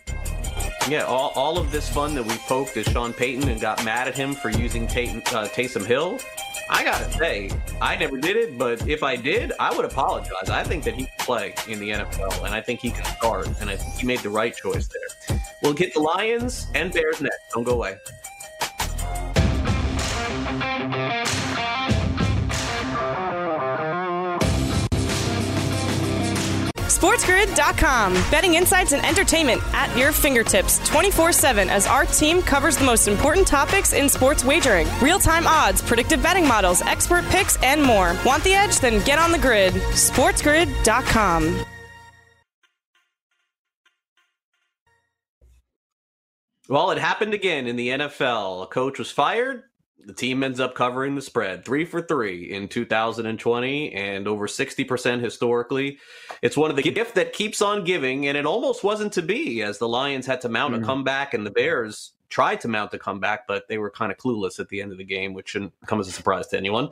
Yeah, 0.88 1.02
all, 1.02 1.32
all 1.34 1.58
of 1.58 1.72
this 1.72 1.88
fun 1.88 2.14
that 2.14 2.22
we 2.22 2.36
poked 2.46 2.76
at 2.76 2.88
Sean 2.88 3.12
Payton 3.12 3.48
and 3.48 3.60
got 3.60 3.84
mad 3.84 4.06
at 4.06 4.14
him 4.14 4.34
for 4.34 4.50
using 4.50 4.86
Payton, 4.86 5.22
uh, 5.34 5.48
Taysom 5.48 5.84
Hill. 5.84 6.20
I 6.70 6.84
gotta 6.84 7.10
say, 7.10 7.50
I 7.82 7.96
never 7.96 8.16
did 8.16 8.36
it, 8.36 8.56
but 8.56 8.86
if 8.86 9.02
I 9.02 9.16
did, 9.16 9.52
I 9.58 9.74
would 9.74 9.84
apologize. 9.84 10.48
I 10.48 10.62
think 10.62 10.84
that 10.84 10.94
he 10.94 11.06
can 11.06 11.14
play 11.18 11.54
in 11.66 11.80
the 11.80 11.90
NFL, 11.90 12.44
and 12.44 12.54
I 12.54 12.60
think 12.60 12.78
he 12.78 12.92
can 12.92 13.04
start, 13.16 13.48
and 13.60 13.68
I 13.68 13.74
think 13.74 13.94
he 13.94 14.06
made 14.06 14.20
the 14.20 14.30
right 14.30 14.54
choice 14.54 14.88
there. 14.88 15.40
We'll 15.60 15.74
get 15.74 15.92
the 15.92 16.00
Lions 16.00 16.68
and 16.76 16.92
Bears 16.92 17.20
next. 17.20 17.36
Don't 17.52 17.64
go 17.64 17.72
away. 17.72 17.96
SportsGrid.com. 27.04 28.14
Betting 28.30 28.54
insights 28.54 28.92
and 28.92 29.04
entertainment 29.04 29.60
at 29.74 29.94
your 29.96 30.10
fingertips 30.10 30.78
24 30.88 31.32
7 31.32 31.68
as 31.68 31.86
our 31.86 32.06
team 32.06 32.40
covers 32.40 32.78
the 32.78 32.84
most 32.84 33.08
important 33.08 33.46
topics 33.46 33.92
in 33.92 34.08
sports 34.08 34.42
wagering 34.42 34.88
real 35.02 35.18
time 35.18 35.46
odds, 35.46 35.82
predictive 35.82 36.22
betting 36.22 36.48
models, 36.48 36.80
expert 36.82 37.24
picks, 37.26 37.62
and 37.62 37.82
more. 37.82 38.16
Want 38.24 38.42
the 38.42 38.54
edge? 38.54 38.80
Then 38.80 39.04
get 39.04 39.18
on 39.18 39.32
the 39.32 39.38
grid. 39.38 39.74
SportsGrid.com. 39.74 41.64
Well, 46.68 46.90
it 46.90 46.98
happened 46.98 47.34
again 47.34 47.66
in 47.66 47.76
the 47.76 47.88
NFL. 47.88 48.62
A 48.62 48.66
coach 48.66 48.98
was 48.98 49.10
fired, 49.10 49.64
the 50.06 50.12
team 50.12 50.42
ends 50.42 50.60
up 50.60 50.74
covering 50.74 51.14
the 51.14 51.22
spread 51.22 51.64
three 51.64 51.84
for 51.84 52.02
three 52.02 52.52
in 52.52 52.68
2020 52.68 53.92
and 53.92 54.28
over 54.28 54.46
60% 54.46 55.20
historically. 55.20 55.98
It's 56.42 56.56
one 56.56 56.70
of 56.70 56.76
the 56.76 56.82
gift 56.82 57.14
that 57.14 57.32
keeps 57.32 57.62
on 57.62 57.84
giving, 57.84 58.26
and 58.26 58.36
it 58.36 58.46
almost 58.46 58.84
wasn't 58.84 59.12
to 59.14 59.22
be 59.22 59.62
as 59.62 59.78
the 59.78 59.88
Lions 59.88 60.26
had 60.26 60.40
to 60.42 60.48
mount 60.48 60.74
mm-hmm. 60.74 60.84
a 60.84 60.86
comeback 60.86 61.34
and 61.34 61.46
the 61.46 61.50
Bears 61.50 62.12
tried 62.28 62.60
to 62.60 62.68
mount 62.68 62.92
a 62.94 62.98
comeback, 62.98 63.46
but 63.46 63.68
they 63.68 63.78
were 63.78 63.90
kind 63.90 64.10
of 64.10 64.18
clueless 64.18 64.58
at 64.58 64.68
the 64.68 64.82
end 64.82 64.92
of 64.92 64.98
the 64.98 65.04
game, 65.04 65.34
which 65.34 65.50
shouldn't 65.50 65.72
come 65.86 66.00
as 66.00 66.08
a 66.08 66.12
surprise 66.12 66.48
to 66.48 66.56
anyone. 66.56 66.90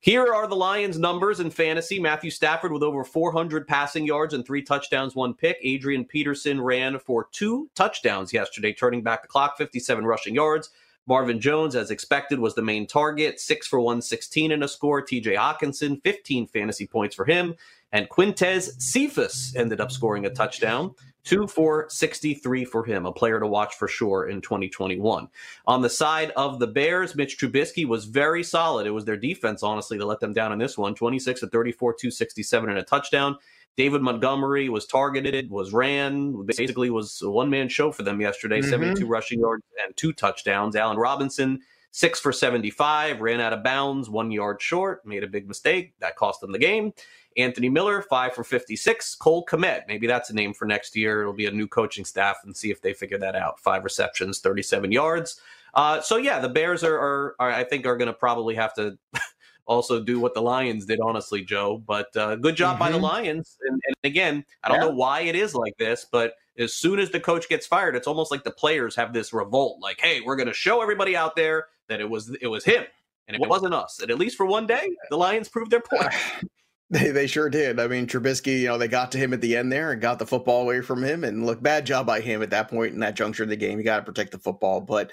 Here 0.00 0.34
are 0.34 0.48
the 0.48 0.56
Lions' 0.56 0.98
numbers 0.98 1.38
in 1.38 1.48
fantasy. 1.48 2.00
Matthew 2.00 2.30
Stafford 2.30 2.72
with 2.72 2.82
over 2.82 3.04
400 3.04 3.68
passing 3.68 4.04
yards 4.04 4.34
and 4.34 4.44
three 4.44 4.60
touchdowns, 4.60 5.14
one 5.14 5.32
pick. 5.32 5.58
Adrian 5.62 6.04
Peterson 6.04 6.60
ran 6.60 6.98
for 6.98 7.28
two 7.30 7.70
touchdowns 7.76 8.32
yesterday, 8.32 8.72
turning 8.72 9.02
back 9.02 9.22
the 9.22 9.28
clock, 9.28 9.56
57 9.56 10.04
rushing 10.04 10.34
yards. 10.34 10.70
Marvin 11.06 11.40
Jones, 11.40 11.74
as 11.74 11.90
expected, 11.90 12.38
was 12.38 12.54
the 12.54 12.62
main 12.62 12.86
target, 12.86 13.40
six 13.40 13.66
for 13.66 13.80
116 13.80 14.52
in 14.52 14.62
a 14.62 14.68
score. 14.68 15.02
TJ 15.02 15.36
Hockenson, 15.36 16.02
15 16.02 16.46
fantasy 16.46 16.86
points 16.86 17.14
for 17.14 17.24
him. 17.24 17.54
And 17.92 18.08
Quintez 18.08 18.80
Cephus 18.80 19.54
ended 19.54 19.80
up 19.80 19.92
scoring 19.92 20.24
a 20.24 20.30
touchdown, 20.30 20.94
two 21.24 21.46
for 21.46 21.86
63 21.90 22.64
for 22.64 22.84
him, 22.84 23.04
a 23.04 23.12
player 23.12 23.38
to 23.38 23.46
watch 23.46 23.74
for 23.74 23.86
sure 23.86 24.28
in 24.28 24.40
2021. 24.40 25.28
On 25.66 25.82
the 25.82 25.90
side 25.90 26.30
of 26.30 26.58
the 26.58 26.66
Bears, 26.66 27.14
Mitch 27.14 27.38
Trubisky 27.38 27.86
was 27.86 28.06
very 28.06 28.42
solid. 28.42 28.86
It 28.86 28.92
was 28.92 29.04
their 29.04 29.18
defense, 29.18 29.62
honestly, 29.62 29.98
to 29.98 30.06
let 30.06 30.20
them 30.20 30.32
down 30.32 30.52
in 30.52 30.58
this 30.58 30.78
one 30.78 30.94
26 30.94 31.40
to 31.40 31.48
34, 31.48 31.92
267 31.94 32.70
and 32.70 32.78
a 32.78 32.82
touchdown. 32.82 33.36
David 33.76 34.02
Montgomery 34.02 34.68
was 34.68 34.86
targeted, 34.86 35.50
was 35.50 35.72
ran, 35.72 36.44
basically 36.44 36.90
was 36.90 37.22
a 37.22 37.30
one 37.30 37.48
man 37.48 37.68
show 37.68 37.90
for 37.90 38.02
them 38.02 38.20
yesterday 38.20 38.60
mm-hmm. 38.60 38.70
72 38.70 39.06
rushing 39.06 39.40
yards 39.40 39.64
and 39.82 39.96
two 39.96 40.12
touchdowns. 40.12 40.76
Allen 40.76 40.98
Robinson, 40.98 41.60
six 41.90 42.20
for 42.20 42.32
75, 42.32 43.20
ran 43.20 43.40
out 43.40 43.52
of 43.52 43.62
bounds, 43.62 44.10
one 44.10 44.30
yard 44.30 44.60
short, 44.60 45.04
made 45.06 45.24
a 45.24 45.28
big 45.28 45.48
mistake. 45.48 45.94
That 46.00 46.16
cost 46.16 46.40
them 46.40 46.52
the 46.52 46.58
game. 46.58 46.92
Anthony 47.36 47.70
Miller, 47.70 48.02
five 48.02 48.34
for 48.34 48.44
56. 48.44 49.14
Cole 49.14 49.44
Kmet, 49.46 49.82
maybe 49.88 50.06
that's 50.06 50.28
a 50.28 50.34
name 50.34 50.52
for 50.52 50.66
next 50.66 50.94
year. 50.94 51.22
It'll 51.22 51.32
be 51.32 51.46
a 51.46 51.50
new 51.50 51.66
coaching 51.66 52.04
staff 52.04 52.36
and 52.44 52.54
see 52.54 52.70
if 52.70 52.82
they 52.82 52.92
figure 52.92 53.18
that 53.18 53.34
out. 53.34 53.58
Five 53.58 53.84
receptions, 53.84 54.40
37 54.40 54.92
yards. 54.92 55.40
Uh, 55.74 56.00
so 56.02 56.18
yeah, 56.18 56.38
the 56.38 56.48
Bears 56.48 56.84
are, 56.84 56.98
are, 56.98 57.36
are 57.38 57.50
I 57.50 57.64
think, 57.64 57.86
are 57.86 57.96
going 57.96 58.08
to 58.08 58.12
probably 58.12 58.54
have 58.54 58.74
to 58.74 58.98
also 59.66 60.02
do 60.02 60.20
what 60.20 60.34
the 60.34 60.42
Lions 60.42 60.86
did, 60.86 61.00
honestly, 61.00 61.42
Joe. 61.42 61.82
But 61.86 62.14
uh, 62.16 62.36
good 62.36 62.56
job 62.56 62.72
mm-hmm. 62.72 62.78
by 62.80 62.90
the 62.90 62.96
mm-hmm. 62.96 63.04
Lions. 63.04 63.56
And, 63.68 63.80
and 63.86 63.96
again, 64.04 64.44
I 64.62 64.68
don't 64.68 64.78
yeah. 64.78 64.86
know 64.86 64.94
why 64.94 65.20
it 65.22 65.36
is 65.36 65.54
like 65.54 65.76
this, 65.78 66.06
but 66.10 66.34
as 66.58 66.74
soon 66.74 66.98
as 66.98 67.10
the 67.10 67.20
coach 67.20 67.48
gets 67.48 67.66
fired, 67.66 67.96
it's 67.96 68.06
almost 68.06 68.30
like 68.30 68.44
the 68.44 68.50
players 68.50 68.94
have 68.96 69.12
this 69.12 69.32
revolt, 69.32 69.80
like, 69.80 70.00
"Hey, 70.00 70.20
we're 70.20 70.36
going 70.36 70.48
to 70.48 70.54
show 70.54 70.82
everybody 70.82 71.16
out 71.16 71.36
there 71.36 71.66
that 71.88 72.00
it 72.00 72.08
was 72.08 72.34
it 72.40 72.46
was 72.48 72.64
him 72.64 72.84
and 73.26 73.34
it 73.34 73.48
wasn't 73.48 73.74
us." 73.74 74.00
And 74.00 74.10
at 74.10 74.18
least 74.18 74.36
for 74.36 74.46
one 74.46 74.66
day, 74.66 74.90
the 75.10 75.16
Lions 75.16 75.48
proved 75.48 75.70
their 75.70 75.80
point. 75.80 76.12
They, 76.92 77.10
they 77.10 77.26
sure 77.26 77.48
did. 77.48 77.80
I 77.80 77.86
mean, 77.86 78.06
Trubisky, 78.06 78.60
you 78.60 78.66
know, 78.66 78.76
they 78.76 78.86
got 78.86 79.12
to 79.12 79.18
him 79.18 79.32
at 79.32 79.40
the 79.40 79.56
end 79.56 79.72
there 79.72 79.92
and 79.92 80.00
got 80.02 80.18
the 80.18 80.26
football 80.26 80.60
away 80.60 80.82
from 80.82 81.02
him. 81.02 81.24
And 81.24 81.46
look, 81.46 81.62
bad 81.62 81.86
job 81.86 82.04
by 82.04 82.20
him 82.20 82.42
at 82.42 82.50
that 82.50 82.68
point 82.68 82.92
in 82.92 83.00
that 83.00 83.16
juncture 83.16 83.44
of 83.44 83.48
the 83.48 83.56
game. 83.56 83.78
You 83.78 83.84
got 83.84 83.96
to 83.96 84.02
protect 84.02 84.30
the 84.30 84.38
football. 84.38 84.82
But 84.82 85.10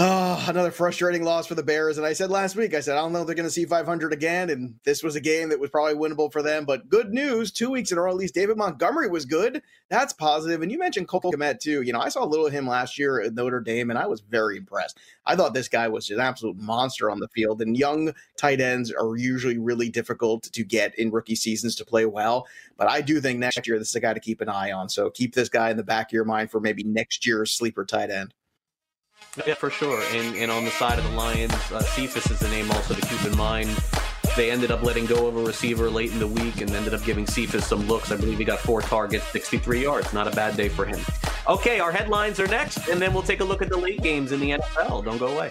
Oh, 0.00 0.44
another 0.48 0.70
frustrating 0.70 1.24
loss 1.24 1.48
for 1.48 1.56
the 1.56 1.62
Bears. 1.64 1.98
And 1.98 2.06
I 2.06 2.12
said 2.12 2.30
last 2.30 2.54
week, 2.54 2.72
I 2.72 2.78
said, 2.78 2.96
I 2.96 3.00
don't 3.00 3.12
know 3.12 3.22
if 3.22 3.26
they're 3.26 3.34
going 3.34 3.48
to 3.48 3.50
see 3.50 3.64
500 3.64 4.12
again. 4.12 4.48
And 4.48 4.76
this 4.84 5.02
was 5.02 5.16
a 5.16 5.20
game 5.20 5.48
that 5.48 5.58
was 5.58 5.70
probably 5.70 5.94
winnable 5.94 6.30
for 6.30 6.40
them. 6.40 6.64
But 6.64 6.88
good 6.88 7.12
news, 7.12 7.50
two 7.50 7.68
weeks 7.68 7.90
in 7.90 7.98
a 7.98 8.02
row, 8.02 8.10
at 8.10 8.16
least 8.16 8.34
David 8.34 8.56
Montgomery 8.56 9.08
was 9.08 9.24
good. 9.24 9.60
That's 9.90 10.12
positive. 10.12 10.62
And 10.62 10.70
you 10.70 10.78
mentioned 10.78 11.08
Cole 11.08 11.20
Kmet, 11.20 11.58
too. 11.58 11.82
You 11.82 11.92
know, 11.92 11.98
I 11.98 12.10
saw 12.10 12.24
a 12.24 12.26
little 12.26 12.46
of 12.46 12.52
him 12.52 12.68
last 12.68 12.96
year 12.96 13.20
at 13.20 13.34
Notre 13.34 13.58
Dame, 13.58 13.90
and 13.90 13.98
I 13.98 14.06
was 14.06 14.20
very 14.20 14.56
impressed. 14.56 14.98
I 15.26 15.34
thought 15.34 15.52
this 15.52 15.68
guy 15.68 15.88
was 15.88 16.08
an 16.10 16.20
absolute 16.20 16.58
monster 16.58 17.10
on 17.10 17.18
the 17.18 17.28
field. 17.28 17.60
And 17.60 17.76
young 17.76 18.14
tight 18.36 18.60
ends 18.60 18.92
are 18.92 19.16
usually 19.16 19.58
really 19.58 19.88
difficult 19.88 20.44
to 20.44 20.62
get 20.62 20.96
in 20.96 21.10
rookie 21.10 21.34
seasons 21.34 21.74
to 21.74 21.84
play 21.84 22.06
well. 22.06 22.46
But 22.76 22.88
I 22.88 23.00
do 23.00 23.20
think 23.20 23.40
next 23.40 23.66
year, 23.66 23.80
this 23.80 23.88
is 23.88 23.96
a 23.96 24.00
guy 24.00 24.14
to 24.14 24.20
keep 24.20 24.40
an 24.40 24.48
eye 24.48 24.70
on. 24.70 24.90
So 24.90 25.10
keep 25.10 25.34
this 25.34 25.48
guy 25.48 25.70
in 25.70 25.76
the 25.76 25.82
back 25.82 26.10
of 26.10 26.12
your 26.12 26.24
mind 26.24 26.52
for 26.52 26.60
maybe 26.60 26.84
next 26.84 27.26
year's 27.26 27.50
sleeper 27.50 27.84
tight 27.84 28.10
end. 28.10 28.32
Yeah, 29.46 29.54
for 29.54 29.70
sure. 29.70 30.02
And 30.12 30.36
and 30.36 30.50
on 30.50 30.64
the 30.64 30.70
side 30.70 30.98
of 30.98 31.04
the 31.04 31.10
Lions, 31.16 31.52
uh, 31.72 31.80
Cephus 31.80 32.30
is 32.30 32.38
the 32.40 32.48
name 32.48 32.70
also 32.70 32.94
to 32.94 33.00
keep 33.00 33.24
in 33.24 33.36
mind. 33.36 33.70
They 34.36 34.50
ended 34.50 34.70
up 34.70 34.82
letting 34.82 35.06
go 35.06 35.26
of 35.26 35.36
a 35.36 35.42
receiver 35.42 35.90
late 35.90 36.12
in 36.12 36.18
the 36.18 36.26
week 36.26 36.60
and 36.60 36.70
ended 36.70 36.94
up 36.94 37.02
giving 37.04 37.26
Cephus 37.26 37.66
some 37.66 37.86
looks. 37.88 38.12
I 38.12 38.16
believe 38.16 38.38
he 38.38 38.44
got 38.44 38.60
four 38.60 38.82
targets, 38.82 39.24
63 39.28 39.82
yards. 39.82 40.12
Not 40.12 40.28
a 40.28 40.30
bad 40.30 40.56
day 40.56 40.68
for 40.68 40.84
him. 40.84 41.00
Okay, 41.48 41.80
our 41.80 41.90
headlines 41.90 42.38
are 42.38 42.46
next, 42.46 42.88
and 42.88 43.00
then 43.00 43.12
we'll 43.12 43.22
take 43.22 43.40
a 43.40 43.44
look 43.44 43.62
at 43.62 43.68
the 43.68 43.76
late 43.76 44.02
games 44.02 44.32
in 44.32 44.38
the 44.38 44.50
NFL. 44.50 45.04
Don't 45.04 45.18
go 45.18 45.28
away. 45.28 45.50